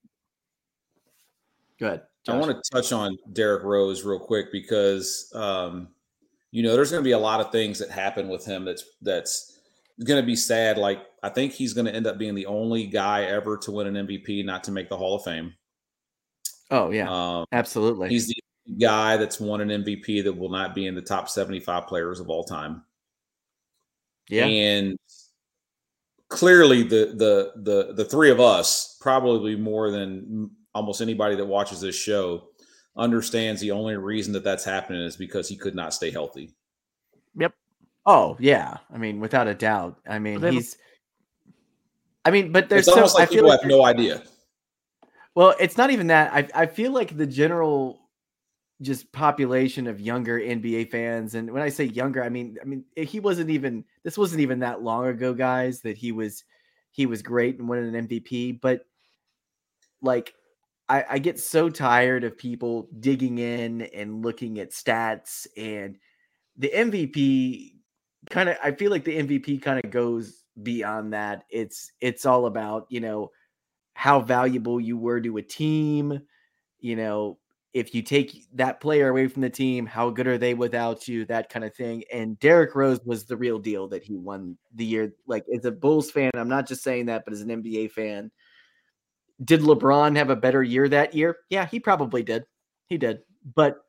Good. 1.78 2.02
I 2.28 2.36
want 2.38 2.52
to 2.62 2.70
touch 2.70 2.92
on 2.92 3.16
Derrick 3.32 3.64
Rose 3.64 4.04
real 4.04 4.18
quick 4.20 4.52
because 4.52 5.30
um, 5.34 5.88
you 6.52 6.62
know 6.62 6.74
there's 6.74 6.90
going 6.90 7.02
to 7.02 7.04
be 7.04 7.12
a 7.12 7.18
lot 7.18 7.40
of 7.40 7.50
things 7.50 7.78
that 7.80 7.90
happen 7.90 8.28
with 8.28 8.44
him 8.44 8.64
that's 8.64 8.84
that's 9.02 9.53
going 10.02 10.20
to 10.20 10.26
be 10.26 10.36
sad. 10.36 10.78
Like 10.78 11.02
I 11.22 11.28
think 11.28 11.52
he's 11.52 11.72
going 11.74 11.86
to 11.86 11.94
end 11.94 12.06
up 12.06 12.18
being 12.18 12.34
the 12.34 12.46
only 12.46 12.86
guy 12.86 13.24
ever 13.24 13.56
to 13.58 13.70
win 13.70 13.94
an 13.94 14.06
MVP, 14.06 14.44
not 14.44 14.64
to 14.64 14.72
make 14.72 14.88
the 14.88 14.96
Hall 14.96 15.16
of 15.16 15.24
Fame. 15.24 15.54
Oh 16.70 16.90
yeah, 16.90 17.08
Um, 17.10 17.44
absolutely. 17.52 18.08
he's 18.08 18.26
the 18.28 18.34
guy 18.80 19.16
that's 19.16 19.38
won 19.38 19.60
an 19.60 19.68
MVP 19.84 20.24
that 20.24 20.32
will 20.32 20.48
not 20.48 20.74
be 20.74 20.86
in 20.86 20.94
the 20.94 21.02
top 21.02 21.28
75 21.28 21.86
players 21.86 22.18
of 22.20 22.30
all 22.30 22.42
time. 22.44 22.82
yeah. 24.28 24.46
And 24.46 24.98
clearly 26.28 26.82
the 26.82 27.14
the 27.16 27.52
the 27.62 27.92
the 27.94 28.04
three 28.04 28.30
of 28.30 28.40
us, 28.40 28.96
probably 29.00 29.54
more 29.56 29.90
than 29.90 30.50
almost 30.74 31.00
anybody 31.00 31.36
that 31.36 31.44
watches 31.46 31.80
this 31.80 31.94
show, 31.94 32.48
understands 32.96 33.60
the 33.60 33.70
only 33.70 33.96
reason 33.96 34.32
that 34.32 34.42
that's 34.42 34.64
happening 34.64 35.02
is 35.02 35.16
because 35.16 35.48
he 35.48 35.56
could 35.56 35.74
not 35.74 35.94
stay 35.94 36.10
healthy. 36.10 36.50
Oh 38.06 38.36
yeah. 38.38 38.78
I 38.92 38.98
mean, 38.98 39.20
without 39.20 39.48
a 39.48 39.54
doubt. 39.54 39.98
I 40.08 40.18
mean, 40.18 40.40
They 40.40 40.48
have 40.48 40.54
he's. 40.54 40.76
I 42.24 42.30
mean, 42.30 42.52
but 42.52 42.68
there's 42.68 42.80
it's 42.80 42.88
so, 42.88 42.94
almost 42.94 43.16
I 43.16 43.20
like 43.20 43.28
feel 43.28 43.36
people 43.38 43.50
like 43.50 43.60
have 43.60 43.68
no 43.68 43.84
idea. 43.84 44.22
Well, 45.34 45.54
it's 45.58 45.76
not 45.76 45.90
even 45.90 46.08
that. 46.08 46.32
I 46.32 46.48
I 46.54 46.66
feel 46.66 46.92
like 46.92 47.16
the 47.16 47.26
general 47.26 48.00
just 48.82 49.10
population 49.12 49.86
of 49.86 50.00
younger 50.00 50.38
NBA 50.38 50.90
fans, 50.90 51.34
and 51.34 51.50
when 51.50 51.62
I 51.62 51.68
say 51.68 51.84
younger, 51.84 52.22
I 52.22 52.28
mean 52.28 52.56
I 52.60 52.64
mean 52.64 52.84
he 52.96 53.20
wasn't 53.20 53.50
even 53.50 53.84
this 54.02 54.18
wasn't 54.18 54.40
even 54.40 54.60
that 54.60 54.82
long 54.82 55.06
ago, 55.06 55.34
guys, 55.34 55.80
that 55.80 55.96
he 55.96 56.12
was 56.12 56.44
he 56.92 57.06
was 57.06 57.22
great 57.22 57.58
and 57.58 57.68
winning 57.68 57.94
an 57.94 58.06
MVP. 58.06 58.60
But 58.60 58.86
like 60.02 60.34
I, 60.88 61.04
I 61.10 61.18
get 61.18 61.40
so 61.40 61.68
tired 61.68 62.24
of 62.24 62.36
people 62.36 62.88
digging 63.00 63.38
in 63.38 63.82
and 63.82 64.24
looking 64.24 64.58
at 64.58 64.70
stats 64.70 65.46
and 65.56 65.96
the 66.56 66.70
MVP 66.74 67.73
kind 68.30 68.48
of 68.48 68.56
I 68.62 68.72
feel 68.72 68.90
like 68.90 69.04
the 69.04 69.18
MVP 69.18 69.62
kind 69.62 69.82
of 69.82 69.90
goes 69.90 70.44
beyond 70.62 71.12
that. 71.12 71.44
It's 71.50 71.92
it's 72.00 72.26
all 72.26 72.46
about, 72.46 72.86
you 72.88 73.00
know, 73.00 73.30
how 73.94 74.20
valuable 74.20 74.80
you 74.80 74.96
were 74.96 75.20
to 75.20 75.36
a 75.36 75.42
team. 75.42 76.20
You 76.80 76.96
know, 76.96 77.38
if 77.72 77.94
you 77.94 78.02
take 78.02 78.46
that 78.54 78.80
player 78.80 79.08
away 79.08 79.26
from 79.26 79.42
the 79.42 79.50
team, 79.50 79.86
how 79.86 80.10
good 80.10 80.26
are 80.26 80.38
they 80.38 80.54
without 80.54 81.08
you? 81.08 81.24
That 81.24 81.48
kind 81.48 81.64
of 81.64 81.74
thing. 81.74 82.04
And 82.12 82.38
Derrick 82.38 82.74
Rose 82.74 83.00
was 83.04 83.24
the 83.24 83.36
real 83.36 83.58
deal 83.58 83.88
that 83.88 84.04
he 84.04 84.16
won 84.16 84.56
the 84.74 84.84
year. 84.84 85.12
Like 85.26 85.44
as 85.54 85.64
a 85.64 85.72
Bulls 85.72 86.10
fan, 86.10 86.30
I'm 86.34 86.48
not 86.48 86.68
just 86.68 86.84
saying 86.84 87.06
that, 87.06 87.24
but 87.24 87.34
as 87.34 87.40
an 87.40 87.48
NBA 87.48 87.90
fan, 87.90 88.30
did 89.42 89.60
LeBron 89.60 90.16
have 90.16 90.30
a 90.30 90.36
better 90.36 90.62
year 90.62 90.88
that 90.88 91.14
year? 91.14 91.38
Yeah, 91.50 91.66
he 91.66 91.80
probably 91.80 92.22
did. 92.22 92.44
He 92.86 92.96
did. 92.96 93.20
But 93.54 93.83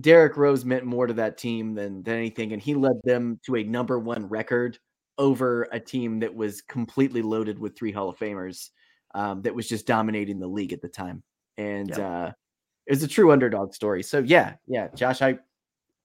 Derrick 0.00 0.36
Rose 0.36 0.64
meant 0.64 0.84
more 0.84 1.06
to 1.06 1.14
that 1.14 1.36
team 1.36 1.74
than 1.74 2.02
than 2.02 2.16
anything, 2.16 2.52
and 2.52 2.62
he 2.62 2.74
led 2.74 3.00
them 3.04 3.38
to 3.44 3.56
a 3.56 3.62
number 3.64 3.98
one 3.98 4.26
record 4.28 4.78
over 5.18 5.68
a 5.72 5.78
team 5.78 6.20
that 6.20 6.34
was 6.34 6.62
completely 6.62 7.20
loaded 7.22 7.58
with 7.58 7.76
three 7.76 7.92
Hall 7.92 8.08
of 8.08 8.18
Famers 8.18 8.70
um, 9.14 9.42
that 9.42 9.54
was 9.54 9.68
just 9.68 9.86
dominating 9.86 10.38
the 10.40 10.46
league 10.46 10.72
at 10.72 10.80
the 10.80 10.88
time. 10.88 11.22
And 11.58 11.90
Yep. 11.90 11.98
uh, 11.98 12.30
it 12.86 12.92
was 12.92 13.02
a 13.02 13.08
true 13.08 13.30
underdog 13.30 13.74
story. 13.74 14.02
So 14.02 14.18
yeah, 14.20 14.54
yeah, 14.66 14.88
Josh, 14.94 15.20
I 15.22 15.38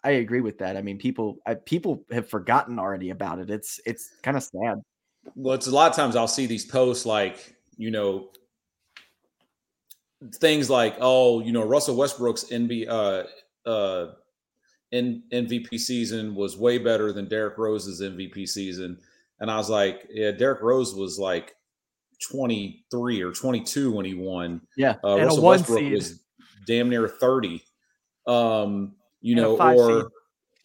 I 0.03 0.11
agree 0.11 0.41
with 0.41 0.57
that. 0.59 0.77
I 0.77 0.81
mean, 0.81 0.97
people 0.97 1.37
I, 1.45 1.55
people 1.55 2.03
have 2.11 2.29
forgotten 2.29 2.79
already 2.79 3.09
about 3.09 3.39
it. 3.39 3.49
It's 3.49 3.79
it's 3.85 4.11
kind 4.21 4.37
of 4.37 4.43
sad. 4.43 4.81
Well, 5.35 5.55
it's 5.55 5.67
a 5.67 5.71
lot 5.71 5.89
of 5.89 5.95
times 5.95 6.15
I'll 6.15 6.27
see 6.27 6.45
these 6.45 6.65
posts 6.65 7.05
like, 7.05 7.55
you 7.77 7.91
know, 7.91 8.29
things 10.35 10.69
like, 10.69 10.95
oh, 10.99 11.41
you 11.41 11.51
know, 11.51 11.63
Russell 11.65 11.95
Westbrook's 11.95 12.45
NBA. 12.45 12.87
uh 12.89 13.23
uh 13.67 14.13
in 14.91 15.21
MVP 15.33 15.77
season 15.79 16.33
was 16.33 16.55
way 16.57 16.77
better 16.77 17.11
than 17.11 17.27
Derrick 17.27 17.57
Rose's 17.57 18.01
MVP 18.01 18.47
season. 18.47 18.97
And 19.41 19.51
I 19.51 19.57
was 19.57 19.69
like, 19.69 20.07
yeah, 20.09 20.31
Derrick 20.31 20.61
Rose 20.61 20.95
was 20.95 21.19
like 21.19 21.55
23 22.29 23.21
or 23.21 23.31
22 23.31 23.91
when 23.91 24.05
he 24.05 24.13
won. 24.13 24.61
Yeah. 24.75 24.95
Uh, 25.03 25.15
And 25.17 25.25
Russell 25.25 25.43
Westbrook 25.43 25.79
seed. 25.79 25.91
was 25.93 26.23
damn 26.65 26.89
near 26.89 27.07
30. 27.07 27.61
Um, 28.25 28.95
you 29.21 29.33
And 29.35 29.41
know, 29.43 29.57
or 29.57 30.01
seed. 30.01 30.11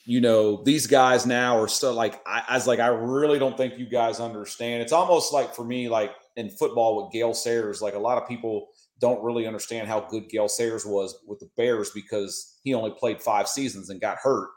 you 0.04 0.20
know, 0.20 0.62
these 0.62 0.86
guys 0.86 1.26
now 1.26 1.58
are 1.58 1.68
so 1.68 1.92
like 1.92 2.20
I, 2.26 2.44
I 2.50 2.54
was 2.54 2.66
like, 2.66 2.80
I 2.80 2.88
really 2.88 3.38
don't 3.38 3.56
think 3.56 3.78
you 3.78 3.86
guys 3.86 4.20
understand. 4.20 4.82
It's 4.82 4.92
almost 4.92 5.32
like 5.32 5.54
for 5.54 5.64
me, 5.64 5.88
like 5.88 6.12
in 6.36 6.48
football 6.50 7.02
with 7.02 7.12
Gale 7.12 7.34
Sayers, 7.34 7.82
like 7.82 7.94
a 7.94 7.98
lot 7.98 8.20
of 8.20 8.28
people 8.28 8.68
don't 9.02 9.22
really 9.22 9.46
understand 9.48 9.88
how 9.88 10.00
good 10.00 10.30
Gale 10.30 10.48
Sayers 10.48 10.86
was 10.86 11.18
with 11.26 11.40
the 11.40 11.50
Bears 11.56 11.90
because 11.90 12.60
he 12.62 12.72
only 12.72 12.92
played 12.92 13.20
five 13.20 13.48
seasons 13.48 13.90
and 13.90 14.00
got 14.00 14.16
hurt. 14.22 14.48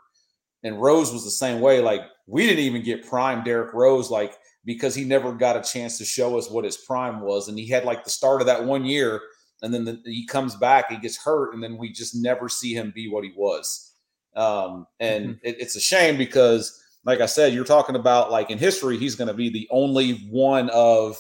And 0.64 0.80
Rose 0.80 1.12
was 1.12 1.26
the 1.26 1.32
same 1.32 1.62
way. 1.62 1.82
Like 1.82 2.02
we 2.28 2.46
didn't 2.46 2.64
even 2.64 2.84
get 2.84 3.10
prime 3.10 3.44
Derrick 3.44 3.74
Rose, 3.74 4.12
like 4.12 4.36
because 4.64 4.94
he 4.94 5.04
never 5.04 5.34
got 5.34 5.58
a 5.58 5.62
chance 5.62 5.98
to 5.98 6.06
show 6.06 6.38
us 6.38 6.50
what 6.50 6.64
his 6.64 6.78
prime 6.78 7.22
was. 7.22 7.48
And 7.48 7.58
he 7.58 7.68
had 7.68 7.86
like 7.86 8.04
the 8.04 8.10
start 8.12 8.40
of 8.40 8.48
that 8.48 8.66
one 8.66 8.86
year, 8.86 9.20
and 9.64 9.74
then 9.74 9.84
the, 9.84 10.00
he 10.06 10.28
comes 10.28 10.56
back, 10.56 10.92
he 10.92 10.98
gets 10.98 11.18
hurt, 11.18 11.54
and 11.54 11.64
then 11.64 11.78
we 11.78 11.92
just 11.92 12.16
never 12.16 12.48
see 12.48 12.74
him 12.74 12.94
be 12.96 13.10
what 13.10 13.24
he 13.24 13.34
was. 13.36 13.94
Um, 14.36 14.86
and 15.00 15.40
it, 15.42 15.58
it's 15.60 15.76
a 15.76 15.82
shame 15.82 16.18
because, 16.18 16.80
like 17.04 17.20
I 17.20 17.26
said, 17.26 17.54
you're 17.54 17.66
talking 17.66 17.96
about 17.96 18.32
like 18.32 18.52
in 18.52 18.60
history, 18.60 18.98
he's 18.98 19.16
going 19.16 19.28
to 19.28 19.34
be 19.34 19.50
the 19.50 19.68
only 19.72 20.28
one 20.30 20.70
of 20.70 21.18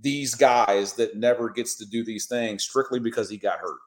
these 0.00 0.34
guys 0.34 0.94
that 0.94 1.16
never 1.16 1.48
gets 1.48 1.76
to 1.76 1.86
do 1.86 2.04
these 2.04 2.26
things 2.26 2.62
strictly 2.64 2.98
because 3.00 3.30
he 3.30 3.36
got 3.36 3.58
hurt. 3.58 3.78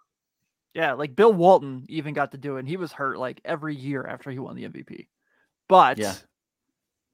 Yeah, 0.73 0.93
like 0.93 1.15
Bill 1.15 1.33
Walton 1.33 1.85
even 1.89 2.13
got 2.13 2.31
to 2.31 2.37
do 2.37 2.55
it. 2.55 2.59
And 2.59 2.67
he 2.69 2.77
was 2.77 2.91
hurt 2.91 3.17
like 3.17 3.41
every 3.43 3.75
year 3.75 4.05
after 4.05 4.29
he 4.31 4.39
won 4.39 4.55
the 4.55 4.63
MVP. 4.65 5.07
But 5.67 5.97
Yeah. 5.97 6.13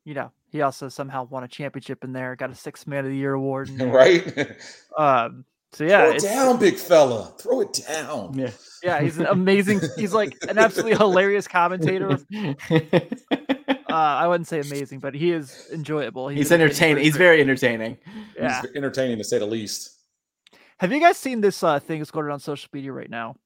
you 0.04 0.14
know, 0.14 0.32
he 0.52 0.62
also 0.62 0.88
somehow 0.90 1.24
won 1.26 1.44
a 1.44 1.48
championship 1.48 2.04
in 2.04 2.14
there, 2.14 2.36
got 2.36 2.52
a 2.52 2.56
six 2.56 2.86
man 2.86 3.06
of 3.06 3.12
the 3.12 3.18
year 3.18 3.34
award. 3.34 3.70
in 3.70 3.90
right? 3.92 4.52
Um 4.98 5.46
so 5.72 5.84
yeah, 5.84 6.06
Throw 6.06 6.12
it 6.16 6.22
down, 6.22 6.60
big 6.60 6.76
fella. 6.78 7.34
Throw 7.40 7.62
it 7.62 7.74
down. 7.88 8.38
Yeah. 8.38 8.52
yeah, 8.84 9.02
he's 9.02 9.18
an 9.18 9.26
amazing 9.26 9.82
he's 9.98 10.14
like 10.14 10.38
an 10.48 10.58
absolutely 10.58 10.96
hilarious 10.96 11.48
commentator. 11.48 12.18
Uh 13.96 14.18
I 14.24 14.28
wouldn't 14.28 14.48
say 14.48 14.60
amazing, 14.60 15.00
but 15.00 15.14
he 15.16 15.32
is 15.32 15.68
enjoyable. 15.72 16.28
he's 16.28 16.52
an 16.52 16.62
entertaining. 16.62 17.04
He's 17.04 17.16
very 17.16 17.40
entertaining. 17.40 17.98
yeah. 18.38 18.62
He's 18.62 18.72
entertaining 18.76 19.18
to 19.20 19.24
say 19.24 19.40
the 19.40 19.46
least. 19.46 19.92
Have 20.80 20.92
you 20.92 21.00
guys 21.00 21.18
seen 21.18 21.40
this 21.40 21.64
uh, 21.64 21.80
thing 21.80 22.00
that's 22.00 22.12
going 22.12 22.26
around 22.26 22.34
on 22.34 22.40
social 22.42 22.70
media 22.74 22.92
right 22.92 23.10
now? 23.10 23.38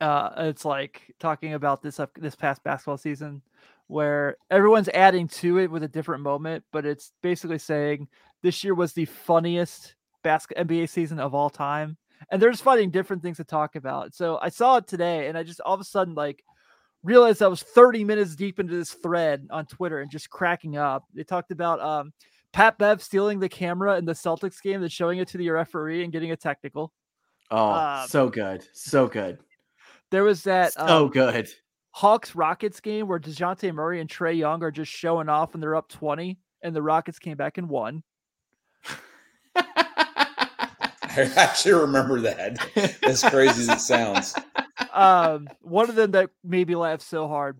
Uh, 0.00 0.30
it's 0.36 0.66
like 0.66 1.14
talking 1.18 1.54
about 1.54 1.82
this 1.82 1.98
up 1.98 2.10
this 2.20 2.36
past 2.36 2.62
basketball 2.62 2.98
season, 2.98 3.40
where 3.86 4.36
everyone's 4.50 4.90
adding 4.90 5.28
to 5.28 5.58
it 5.58 5.70
with 5.70 5.82
a 5.82 5.88
different 5.88 6.22
moment, 6.22 6.62
but 6.70 6.84
it's 6.84 7.12
basically 7.22 7.58
saying 7.58 8.08
this 8.42 8.62
year 8.62 8.74
was 8.74 8.92
the 8.92 9.06
funniest 9.06 9.94
basket 10.22 10.58
NBA 10.58 10.90
season 10.90 11.18
of 11.18 11.34
all 11.34 11.48
time. 11.48 11.96
And 12.30 12.40
they're 12.40 12.50
just 12.50 12.62
finding 12.62 12.90
different 12.90 13.22
things 13.22 13.38
to 13.38 13.44
talk 13.44 13.76
about. 13.76 14.14
So 14.14 14.38
I 14.40 14.48
saw 14.48 14.76
it 14.76 14.86
today 14.86 15.28
and 15.28 15.36
I 15.38 15.42
just 15.42 15.60
all 15.60 15.74
of 15.74 15.80
a 15.80 15.84
sudden 15.84 16.14
like 16.14 16.44
realized 17.04 17.42
I 17.42 17.46
was 17.48 17.62
30 17.62 18.02
minutes 18.04 18.34
deep 18.34 18.58
into 18.58 18.74
this 18.74 18.92
thread 18.92 19.46
on 19.50 19.66
Twitter 19.66 20.00
and 20.00 20.10
just 20.10 20.30
cracking 20.30 20.76
up. 20.76 21.04
They 21.14 21.22
talked 21.22 21.52
about 21.52 21.80
um, 21.80 22.12
Pat 22.52 22.78
Bev 22.78 23.02
stealing 23.02 23.38
the 23.38 23.48
camera 23.48 23.96
in 23.98 24.06
the 24.06 24.12
Celtics 24.12 24.60
game 24.62 24.82
and 24.82 24.90
showing 24.90 25.18
it 25.18 25.28
to 25.28 25.38
the 25.38 25.50
referee 25.50 26.02
and 26.02 26.12
getting 26.12 26.32
a 26.32 26.36
technical. 26.36 26.92
Oh, 27.50 27.72
Um, 27.72 28.08
so 28.08 28.28
good. 28.28 28.66
So 28.72 29.06
good. 29.06 29.38
There 30.10 30.24
was 30.24 30.42
that 30.44 30.72
So 30.72 31.04
um, 31.04 31.10
good. 31.10 31.50
Hawks 31.90 32.34
Rockets 32.34 32.80
game 32.80 33.06
where 33.06 33.20
Dejounte 33.20 33.72
Murray 33.72 34.00
and 34.00 34.10
Trae 34.10 34.36
Young 34.36 34.62
are 34.64 34.72
just 34.72 34.90
showing 34.90 35.28
off 35.28 35.54
and 35.54 35.62
they're 35.62 35.76
up 35.76 35.88
20 35.88 36.38
and 36.62 36.74
the 36.74 36.82
Rockets 36.82 37.18
came 37.18 37.36
back 37.36 37.58
and 37.58 37.68
won. 37.68 38.02
I 39.56 41.30
actually 41.36 41.74
remember 41.74 42.20
that. 42.22 42.98
As 43.04 43.22
crazy 43.22 43.62
as 43.62 43.68
it 43.68 43.80
sounds. 43.80 44.34
um, 44.94 45.48
one 45.60 45.90
of 45.90 45.96
them 45.96 46.12
that 46.12 46.30
made 46.42 46.68
me 46.68 46.76
laugh 46.76 47.02
so 47.02 47.28
hard 47.28 47.58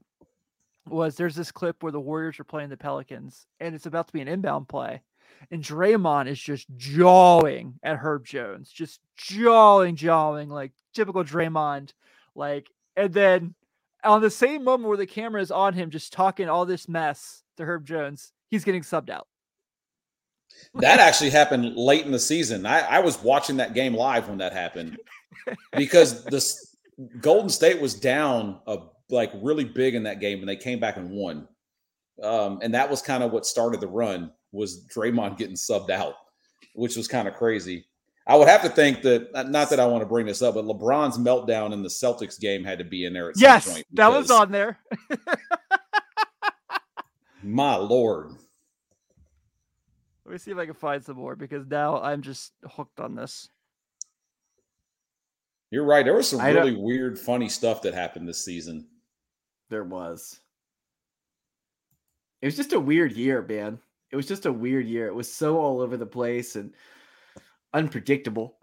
was 0.89 1.17
there's 1.17 1.35
this 1.35 1.51
clip 1.51 1.83
where 1.83 1.93
the 1.93 2.01
Warriors 2.01 2.39
are 2.39 2.45
playing 2.45 2.69
the 2.69 2.77
Pelicans 2.77 3.47
and 3.59 3.75
it's 3.75 3.87
about 3.87 4.07
to 4.07 4.13
be 4.13 4.21
an 4.21 4.29
inbound 4.29 4.69
play. 4.69 5.03
And 5.51 5.63
Draymond 5.63 6.29
is 6.29 6.39
just 6.39 6.67
jawing 6.77 7.75
at 7.83 7.99
Herb 7.99 8.25
Jones, 8.25 8.71
just 8.71 9.01
jawing, 9.17 9.97
jawing, 9.97 10.49
like 10.49 10.73
typical 10.95 11.25
Draymond. 11.25 11.93
Like, 12.35 12.71
and 12.97 13.13
then 13.13 13.55
on 14.05 14.23
the 14.23 14.31
same 14.31 14.63
moment 14.63 14.89
where 14.89 14.97
the 14.97 15.07
camera 15.07 15.43
is 15.43 15.51
on 15.51 15.75
him, 15.75 15.91
just 15.91 16.13
talking 16.13 16.49
all 16.49 16.65
this 16.65 16.89
mess 16.89 17.43
to 17.57 17.65
Herb 17.65 17.85
Jones, 17.85 18.33
he's 18.49 18.65
getting 18.65 18.83
subbed 18.83 19.11
out. 19.11 19.27
That 20.75 21.01
actually 21.01 21.31
happened 21.31 21.77
late 21.77 22.07
in 22.07 22.13
the 22.13 22.19
season. 22.19 22.65
I, 22.65 22.81
I 22.81 22.99
was 23.01 23.21
watching 23.23 23.57
that 23.57 23.75
game 23.75 23.95
live 23.95 24.29
when 24.29 24.39
that 24.39 24.53
happened 24.53 24.99
because 25.73 26.25
this 26.25 26.74
Golden 27.21 27.51
State 27.51 27.81
was 27.81 27.95
down 27.95 28.61
a, 28.67 28.79
like 29.11 29.33
really 29.43 29.65
big 29.65 29.95
in 29.95 30.05
that 30.05 30.21
game, 30.21 30.41
and 30.41 30.49
they 30.49 30.57
came 30.57 30.81
back 30.81 30.97
and 30.97 31.11
won. 31.11 31.49
Um, 32.23 32.61
and 32.63 32.75
that 32.75 32.89
was 32.89 33.03
kind 33.03 33.23
of 33.23 33.33
what 33.33 33.47
started 33.47 33.81
the 33.81 33.89
run 33.89 34.31
was 34.53 34.87
Draymond 34.87 35.37
getting 35.37 35.57
subbed 35.57 35.91
out, 35.91 36.15
which 36.75 36.97
was 36.97 37.09
kind 37.09 37.27
of 37.27 37.35
crazy. 37.35 37.87
I 38.27 38.37
would 38.37 38.49
have 38.49 38.63
to 38.63 38.71
think 38.71 39.03
that 39.03 39.49
not 39.51 39.69
that 39.71 39.81
I 39.81 39.87
want 39.87 40.03
to 40.03 40.07
bring 40.07 40.27
this 40.27 40.41
up, 40.41 40.55
but 40.55 40.65
LeBron's 40.65 41.19
meltdown 41.19 41.73
in 41.73 41.83
the 41.83 41.89
Celtics 41.91 42.41
game 42.41 42.65
had 42.65 42.79
to 42.79 42.85
be 42.85 43.05
in 43.05 43.13
there 43.13 43.29
at 43.29 43.39
Yes, 43.39 43.65
some 43.65 43.75
point. 43.75 43.87
that 43.93 44.09
was 44.09 44.31
on 44.31 44.51
there. 44.51 44.79
My 47.43 47.77
lord. 47.77 48.31
Let 50.25 50.33
me 50.33 50.39
see 50.39 50.53
if 50.53 50.57
I 50.57 50.65
can 50.65 50.75
find 50.75 51.05
some 51.05 51.17
more 51.17 51.37
because 51.37 51.67
now 51.67 52.01
I'm 52.01 52.23
just 52.23 52.53
hooked 52.67 52.99
on 52.99 53.15
this. 53.15 53.51
You're 55.75 55.83
right. 55.83 56.05
There 56.05 56.15
was 56.15 56.29
some 56.29 56.39
I 56.39 56.51
really 56.51 56.77
weird, 56.77 57.19
funny 57.19 57.49
stuff 57.49 57.83
that 57.83 57.95
happened 57.95 58.29
this 58.29 58.45
season. 58.45 58.87
There 59.71 59.83
was. 59.83 60.39
It 62.41 62.47
was 62.47 62.55
just 62.55 62.75
a 62.75 62.79
weird 62.79 63.11
year, 63.11 63.43
man. 63.43 63.81
It 64.13 64.15
was 64.15 64.29
just 64.29 64.47
a 64.47 64.53
weird 64.53 64.87
year. 64.87 65.09
It 65.09 65.17
was 65.17 65.33
so 65.33 65.59
all 65.59 65.81
over 65.81 65.97
the 65.97 66.07
place 66.07 66.55
and 66.55 66.73
unpredictable. 67.73 68.57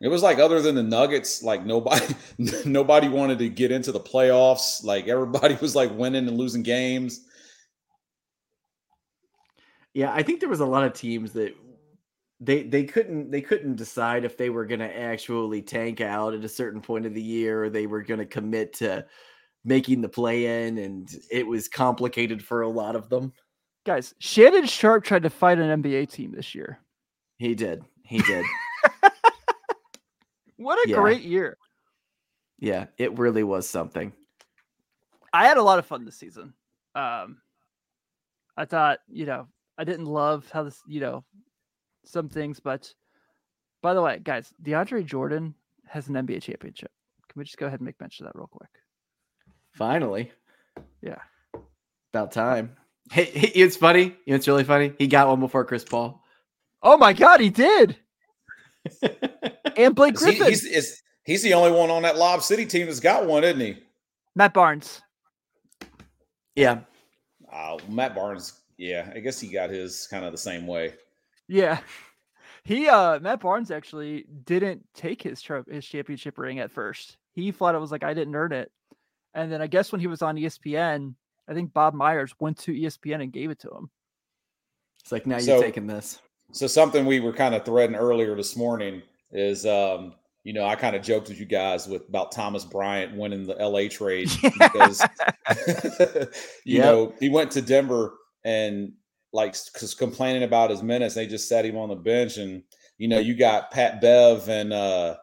It 0.00 0.08
was 0.08 0.24
like 0.24 0.40
other 0.40 0.60
than 0.60 0.74
the 0.74 0.82
Nuggets, 0.82 1.44
like 1.44 1.64
nobody 1.64 2.16
nobody 2.64 3.06
wanted 3.06 3.38
to 3.38 3.48
get 3.48 3.70
into 3.70 3.92
the 3.92 4.00
playoffs. 4.00 4.82
Like 4.82 5.06
everybody 5.06 5.56
was 5.60 5.76
like 5.76 5.96
winning 5.96 6.26
and 6.26 6.36
losing 6.36 6.64
games. 6.64 7.20
Yeah, 9.94 10.12
I 10.12 10.24
think 10.24 10.40
there 10.40 10.48
was 10.48 10.58
a 10.58 10.66
lot 10.66 10.82
of 10.82 10.94
teams 10.94 11.32
that 11.34 11.54
they 12.40 12.62
they 12.64 12.84
couldn't 12.84 13.30
they 13.30 13.40
couldn't 13.40 13.76
decide 13.76 14.24
if 14.24 14.36
they 14.36 14.50
were 14.50 14.66
going 14.66 14.80
to 14.80 14.98
actually 14.98 15.62
tank 15.62 16.00
out 16.00 16.34
at 16.34 16.44
a 16.44 16.48
certain 16.48 16.80
point 16.82 17.06
of 17.06 17.14
the 17.14 17.22
year 17.22 17.64
or 17.64 17.70
they 17.70 17.86
were 17.86 18.02
going 18.02 18.20
to 18.20 18.26
commit 18.26 18.74
to 18.74 19.06
making 19.64 20.00
the 20.02 20.08
play 20.08 20.66
in 20.66 20.78
and 20.78 21.08
it 21.30 21.46
was 21.46 21.66
complicated 21.68 22.44
for 22.44 22.62
a 22.62 22.68
lot 22.68 22.94
of 22.94 23.08
them. 23.08 23.32
Guys, 23.84 24.14
Shannon 24.18 24.66
Sharpe 24.66 25.04
tried 25.04 25.22
to 25.22 25.30
fight 25.30 25.58
an 25.58 25.82
NBA 25.82 26.10
team 26.10 26.32
this 26.32 26.54
year. 26.54 26.78
He 27.38 27.54
did. 27.54 27.82
He 28.02 28.18
did. 28.18 28.44
What 30.56 30.78
a 30.86 30.88
Yeah. 30.88 30.96
great 30.96 31.22
year. 31.22 31.58
yeah, 32.58 32.86
it 32.96 33.18
really 33.18 33.42
was 33.44 33.68
something. 33.68 34.12
I 35.32 35.46
had 35.46 35.58
a 35.58 35.62
lot 35.62 35.78
of 35.78 35.84
fun 35.86 36.04
this 36.06 36.16
season. 36.16 36.54
Um, 36.94 37.42
I 38.56 38.64
thought, 38.64 39.00
you 39.06 39.26
know, 39.26 39.48
I 39.76 39.84
didn't 39.84 40.06
love 40.06 40.48
how 40.50 40.62
this, 40.62 40.80
you 40.86 41.00
know, 41.00 41.24
some 42.06 42.28
things, 42.28 42.60
but 42.60 42.92
by 43.82 43.94
the 43.94 44.02
way, 44.02 44.18
guys, 44.22 44.52
DeAndre 44.62 45.04
Jordan 45.04 45.54
has 45.86 46.08
an 46.08 46.14
NBA 46.14 46.42
championship. 46.42 46.90
Can 47.28 47.38
we 47.40 47.44
just 47.44 47.58
go 47.58 47.66
ahead 47.66 47.80
and 47.80 47.86
make 47.86 48.00
mention 48.00 48.26
of 48.26 48.32
that 48.32 48.38
real 48.38 48.48
quick? 48.48 48.70
Finally. 49.72 50.32
Yeah. 51.02 51.18
About 52.12 52.32
time. 52.32 52.76
Hey, 53.12 53.24
hey, 53.26 53.48
it's 53.54 53.76
funny. 53.76 54.04
You 54.04 54.14
know, 54.28 54.34
it's 54.36 54.48
really 54.48 54.64
funny. 54.64 54.92
He 54.98 55.06
got 55.06 55.28
one 55.28 55.40
before 55.40 55.64
Chris 55.64 55.84
Paul. 55.84 56.22
Oh 56.82 56.96
my 56.96 57.12
God, 57.12 57.40
he 57.40 57.50
did. 57.50 57.96
And 59.76 59.94
Blake 59.94 60.14
Is 60.14 60.20
he- 60.24 60.26
Griffin, 60.38 60.46
he's, 60.48 60.64
is- 60.64 61.02
he's 61.24 61.42
the 61.42 61.52
only 61.52 61.70
one 61.70 61.90
on 61.90 62.00
that 62.02 62.16
Lob 62.16 62.42
City 62.42 62.64
team 62.64 62.86
that's 62.86 62.98
got 62.98 63.26
one, 63.26 63.44
isn't 63.44 63.60
he? 63.60 63.76
Matt 64.34 64.54
Barnes. 64.54 65.02
yeah. 66.54 66.80
Uh, 67.52 67.76
Matt 67.88 68.14
Barnes, 68.14 68.54
yeah, 68.78 69.10
I 69.14 69.18
guess 69.20 69.38
he 69.38 69.48
got 69.48 69.68
his 69.68 70.06
kind 70.10 70.24
of 70.24 70.32
the 70.32 70.38
same 70.38 70.66
way. 70.66 70.94
Yeah. 71.48 71.80
He 72.64 72.88
uh 72.88 73.20
Matt 73.20 73.40
Barnes 73.40 73.70
actually 73.70 74.26
didn't 74.44 74.84
take 74.94 75.22
his 75.22 75.40
tro- 75.40 75.64
his 75.70 75.84
championship 75.86 76.36
ring 76.38 76.58
at 76.58 76.70
first. 76.72 77.16
He 77.32 77.52
thought 77.52 77.74
it 77.74 77.80
was 77.80 77.92
like 77.92 78.02
I 78.02 78.12
didn't 78.14 78.34
earn 78.34 78.52
it. 78.52 78.72
And 79.34 79.52
then 79.52 79.62
I 79.62 79.66
guess 79.66 79.92
when 79.92 80.00
he 80.00 80.06
was 80.08 80.22
on 80.22 80.36
ESPN, 80.36 81.14
I 81.48 81.54
think 81.54 81.72
Bob 81.72 81.94
Myers 81.94 82.34
went 82.40 82.58
to 82.60 82.72
ESPN 82.72 83.22
and 83.22 83.32
gave 83.32 83.50
it 83.50 83.60
to 83.60 83.68
him. 83.70 83.90
It's 85.02 85.12
like 85.12 85.26
now 85.26 85.38
So- 85.38 85.54
you're 85.54 85.62
taking 85.62 85.86
this. 85.86 86.18
So 86.52 86.66
something 86.68 87.06
we 87.06 87.20
were 87.20 87.32
kind 87.32 87.54
of 87.54 87.64
threading 87.64 87.96
earlier 87.96 88.34
this 88.36 88.56
morning 88.56 89.02
is, 89.32 89.66
um, 89.66 90.14
you 90.44 90.52
know, 90.52 90.64
I 90.64 90.76
kind 90.76 90.94
of 90.94 91.02
joked 91.02 91.28
with 91.28 91.40
you 91.40 91.44
guys 91.44 91.88
with 91.88 92.08
about 92.08 92.30
Thomas 92.32 92.64
Bryant 92.64 93.16
winning 93.16 93.44
the 93.46 93.54
LA 93.54 93.88
trade 93.88 94.30
because 94.42 95.04
you 96.64 96.78
Yep. 96.78 96.84
know 96.84 97.14
he 97.20 97.28
went 97.28 97.50
to 97.52 97.62
Denver 97.62 98.14
and 98.44 98.92
like 99.36 99.54
complaining 99.98 100.42
about 100.42 100.70
his 100.70 100.82
minutes, 100.82 101.14
they 101.14 101.26
just 101.26 101.48
sat 101.48 101.64
him 101.64 101.76
on 101.76 101.90
the 101.90 101.94
bench, 101.94 102.38
and 102.38 102.62
you 102.98 103.06
know 103.06 103.18
you 103.18 103.36
got 103.36 103.70
Pat 103.70 104.00
Bev 104.00 104.48
and 104.48 104.72
uh 104.72 105.16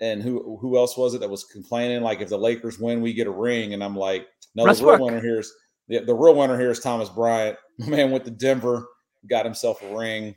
and 0.00 0.22
who 0.22 0.56
who 0.60 0.78
else 0.78 0.96
was 0.96 1.14
it 1.14 1.20
that 1.20 1.30
was 1.30 1.44
complaining 1.44 2.02
like 2.02 2.20
if 2.22 2.30
the 2.30 2.38
Lakers 2.38 2.80
win, 2.80 3.02
we 3.02 3.12
get 3.12 3.26
a 3.26 3.30
ring, 3.30 3.74
and 3.74 3.84
I'm 3.84 3.94
like, 3.94 4.26
no, 4.54 4.64
the 4.64 4.72
real 4.72 4.96
Brook. 4.96 5.00
winner 5.00 5.20
here 5.20 5.38
is 5.38 5.52
the, 5.88 6.00
the 6.00 6.14
real 6.14 6.34
winner 6.34 6.58
here 6.58 6.70
is 6.70 6.80
Thomas 6.80 7.10
Bryant. 7.10 7.58
My 7.78 7.88
man 7.88 8.10
went 8.10 8.24
to 8.24 8.30
Denver, 8.30 8.88
got 9.28 9.44
himself 9.44 9.82
a 9.82 9.94
ring, 9.96 10.34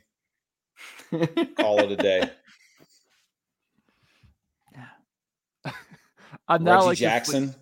call 1.58 1.80
it 1.80 1.90
a 1.92 1.96
day. 1.96 2.30
I'm 6.46 6.62
now 6.62 6.74
Reggie 6.74 6.86
like 6.86 6.98
just 6.98 7.00
Jackson. 7.00 7.54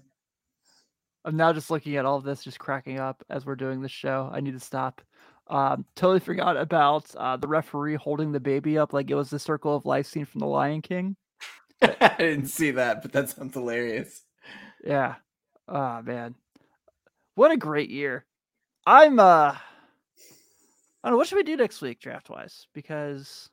I'm 1.24 1.36
now 1.36 1.52
just 1.52 1.70
looking 1.70 1.96
at 1.96 2.04
all 2.04 2.16
of 2.16 2.24
this, 2.24 2.42
just 2.42 2.58
cracking 2.58 2.98
up 2.98 3.22
as 3.30 3.46
we're 3.46 3.54
doing 3.54 3.80
this 3.80 3.92
show. 3.92 4.28
I 4.32 4.40
need 4.40 4.54
to 4.54 4.60
stop. 4.60 5.00
Um, 5.48 5.84
totally 5.96 6.20
forgot 6.20 6.56
about 6.56 7.14
uh, 7.16 7.36
the 7.36 7.48
referee 7.48 7.96
holding 7.96 8.32
the 8.32 8.40
baby 8.40 8.78
up 8.78 8.92
like 8.92 9.10
it 9.10 9.14
was 9.14 9.30
the 9.30 9.38
circle 9.38 9.76
of 9.76 9.84
life 9.84 10.06
scene 10.06 10.24
from 10.24 10.38
The 10.38 10.46
Lion 10.46 10.82
King. 10.82 11.16
I 11.82 12.14
didn't 12.18 12.46
see 12.46 12.70
that, 12.72 13.02
but 13.02 13.12
that 13.12 13.28
sounds 13.30 13.54
hilarious. 13.54 14.22
Yeah. 14.84 15.16
Oh 15.68 16.00
man. 16.02 16.34
What 17.34 17.50
a 17.50 17.56
great 17.56 17.90
year. 17.90 18.24
I'm 18.86 19.18
uh 19.18 19.54
I 19.54 19.58
don't 21.04 21.12
know 21.12 21.16
what 21.16 21.26
should 21.26 21.36
we 21.36 21.42
do 21.42 21.56
next 21.56 21.82
week 21.82 22.00
draft 22.00 22.30
wise 22.30 22.66
because 22.72 23.50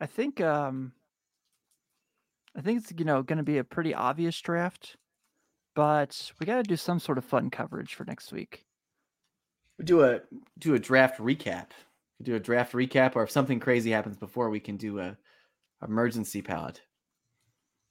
I 0.00 0.06
think 0.06 0.40
um 0.40 0.92
I 2.56 2.60
think 2.60 2.80
it's 2.82 2.92
you 2.96 3.04
know 3.04 3.22
going 3.22 3.38
to 3.38 3.44
be 3.44 3.58
a 3.58 3.64
pretty 3.64 3.94
obvious 3.94 4.40
draft 4.40 4.96
but 5.76 6.32
we 6.40 6.46
got 6.46 6.56
to 6.56 6.62
do 6.62 6.76
some 6.76 6.98
sort 6.98 7.18
of 7.18 7.24
fun 7.24 7.50
coverage 7.50 7.94
for 7.94 8.04
next 8.04 8.32
week. 8.32 8.65
We 9.78 9.84
do 9.84 10.04
a 10.04 10.20
do 10.58 10.74
a 10.74 10.78
draft 10.78 11.18
recap. 11.18 11.66
We 12.18 12.24
do 12.24 12.34
a 12.34 12.40
draft 12.40 12.72
recap, 12.72 13.16
or 13.16 13.22
if 13.22 13.30
something 13.30 13.60
crazy 13.60 13.90
happens 13.90 14.16
before, 14.16 14.50
we 14.50 14.60
can 14.60 14.76
do 14.76 15.00
a 15.00 15.16
emergency 15.82 16.42
pod. 16.42 16.80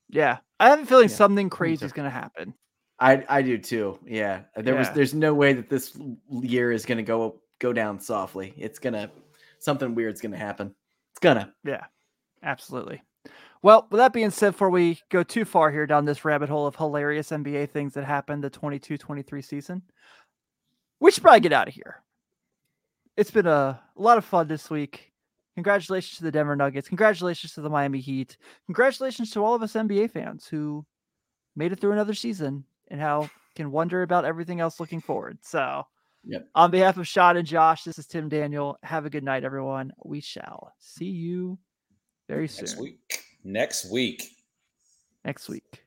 Yeah. 0.09 0.37
I 0.59 0.69
have 0.69 0.79
a 0.79 0.85
feeling 0.85 1.09
Yeah, 1.09 1.15
something 1.15 1.49
crazy 1.49 1.85
is 1.85 1.91
going 1.91 2.05
to 2.05 2.11
happen. 2.11 2.53
I 2.99 3.25
I 3.27 3.41
do 3.41 3.57
too. 3.57 3.99
Yeah, 4.05 4.41
there 4.55 4.75
was 4.75 4.89
there's 4.91 5.13
no 5.13 5.33
way 5.33 5.53
that 5.53 5.69
this 5.69 5.97
year 6.29 6.71
is 6.71 6.85
gonna 6.85 7.03
go 7.03 7.41
go 7.59 7.73
down 7.73 7.99
softly. 7.99 8.53
It's 8.55 8.79
gonna 8.79 9.11
something 9.59 9.95
weird's 9.95 10.21
gonna 10.21 10.37
happen. 10.37 10.73
It's 11.11 11.19
gonna. 11.19 11.53
Yeah. 11.65 11.83
Absolutely. 12.41 13.01
Well, 13.61 13.87
with 13.89 13.97
that 13.97 14.13
being 14.13 14.29
said, 14.29 14.51
before 14.51 14.69
we 14.69 14.99
go 15.09 15.23
too 15.23 15.43
far 15.43 15.71
here 15.71 15.87
down 15.87 16.05
this 16.05 16.23
rabbit 16.23 16.49
hole 16.49 16.67
of 16.67 16.75
hilarious 16.75 17.31
NBA 17.31 17.71
things 17.71 17.95
that 17.95 18.05
happened 18.05 18.43
the 18.43 18.49
22 18.49 18.97
23 18.97 19.41
season, 19.41 19.81
we 20.99 21.11
should 21.11 21.23
probably 21.23 21.39
get 21.41 21.53
out 21.53 21.67
of 21.67 21.73
here. 21.73 22.01
It's 23.17 23.31
been 23.31 23.47
a, 23.47 23.79
a 23.95 24.01
lot 24.01 24.17
of 24.17 24.25
fun 24.25 24.47
this 24.47 24.69
week. 24.69 25.11
Congratulations 25.55 26.17
to 26.17 26.23
the 26.23 26.31
Denver 26.31 26.55
Nuggets. 26.55 26.87
Congratulations 26.89 27.53
to 27.53 27.61
the 27.61 27.69
Miami 27.69 27.99
Heat. 28.01 28.35
Congratulations 28.65 29.31
to 29.31 29.43
all 29.43 29.55
of 29.55 29.61
us 29.63 29.73
NBA 29.73 30.11
fans 30.11 30.47
who 30.47 30.85
made 31.55 31.71
it 31.71 31.79
through 31.79 31.93
another 31.93 32.13
season 32.13 32.65
and 32.89 32.99
how 32.99 33.29
can 33.55 33.71
wonder 33.71 34.01
about 34.01 34.25
everything 34.25 34.59
else 34.59 34.79
looking 34.79 34.99
forward. 35.01 35.37
So, 35.41 35.85
Yep. 36.27 36.49
on 36.55 36.71
behalf 36.71 36.97
of 36.97 37.07
Sean 37.07 37.37
and 37.37 37.47
Josh, 37.47 37.83
this 37.83 37.99
is 37.99 38.07
Tim 38.07 38.27
Daniel. 38.27 38.77
Have 38.83 39.05
a 39.05 39.09
good 39.09 39.23
night, 39.23 39.43
everyone. 39.45 39.93
We 40.03 40.19
shall 40.21 40.73
see 40.79 41.05
you 41.05 41.57
very 42.27 42.47
soon 42.47 42.65
Next 42.65 42.79
week. 42.79 43.23
Next 43.43 43.91
week. 43.91 44.23
next 45.23 45.47
week. 45.47 45.84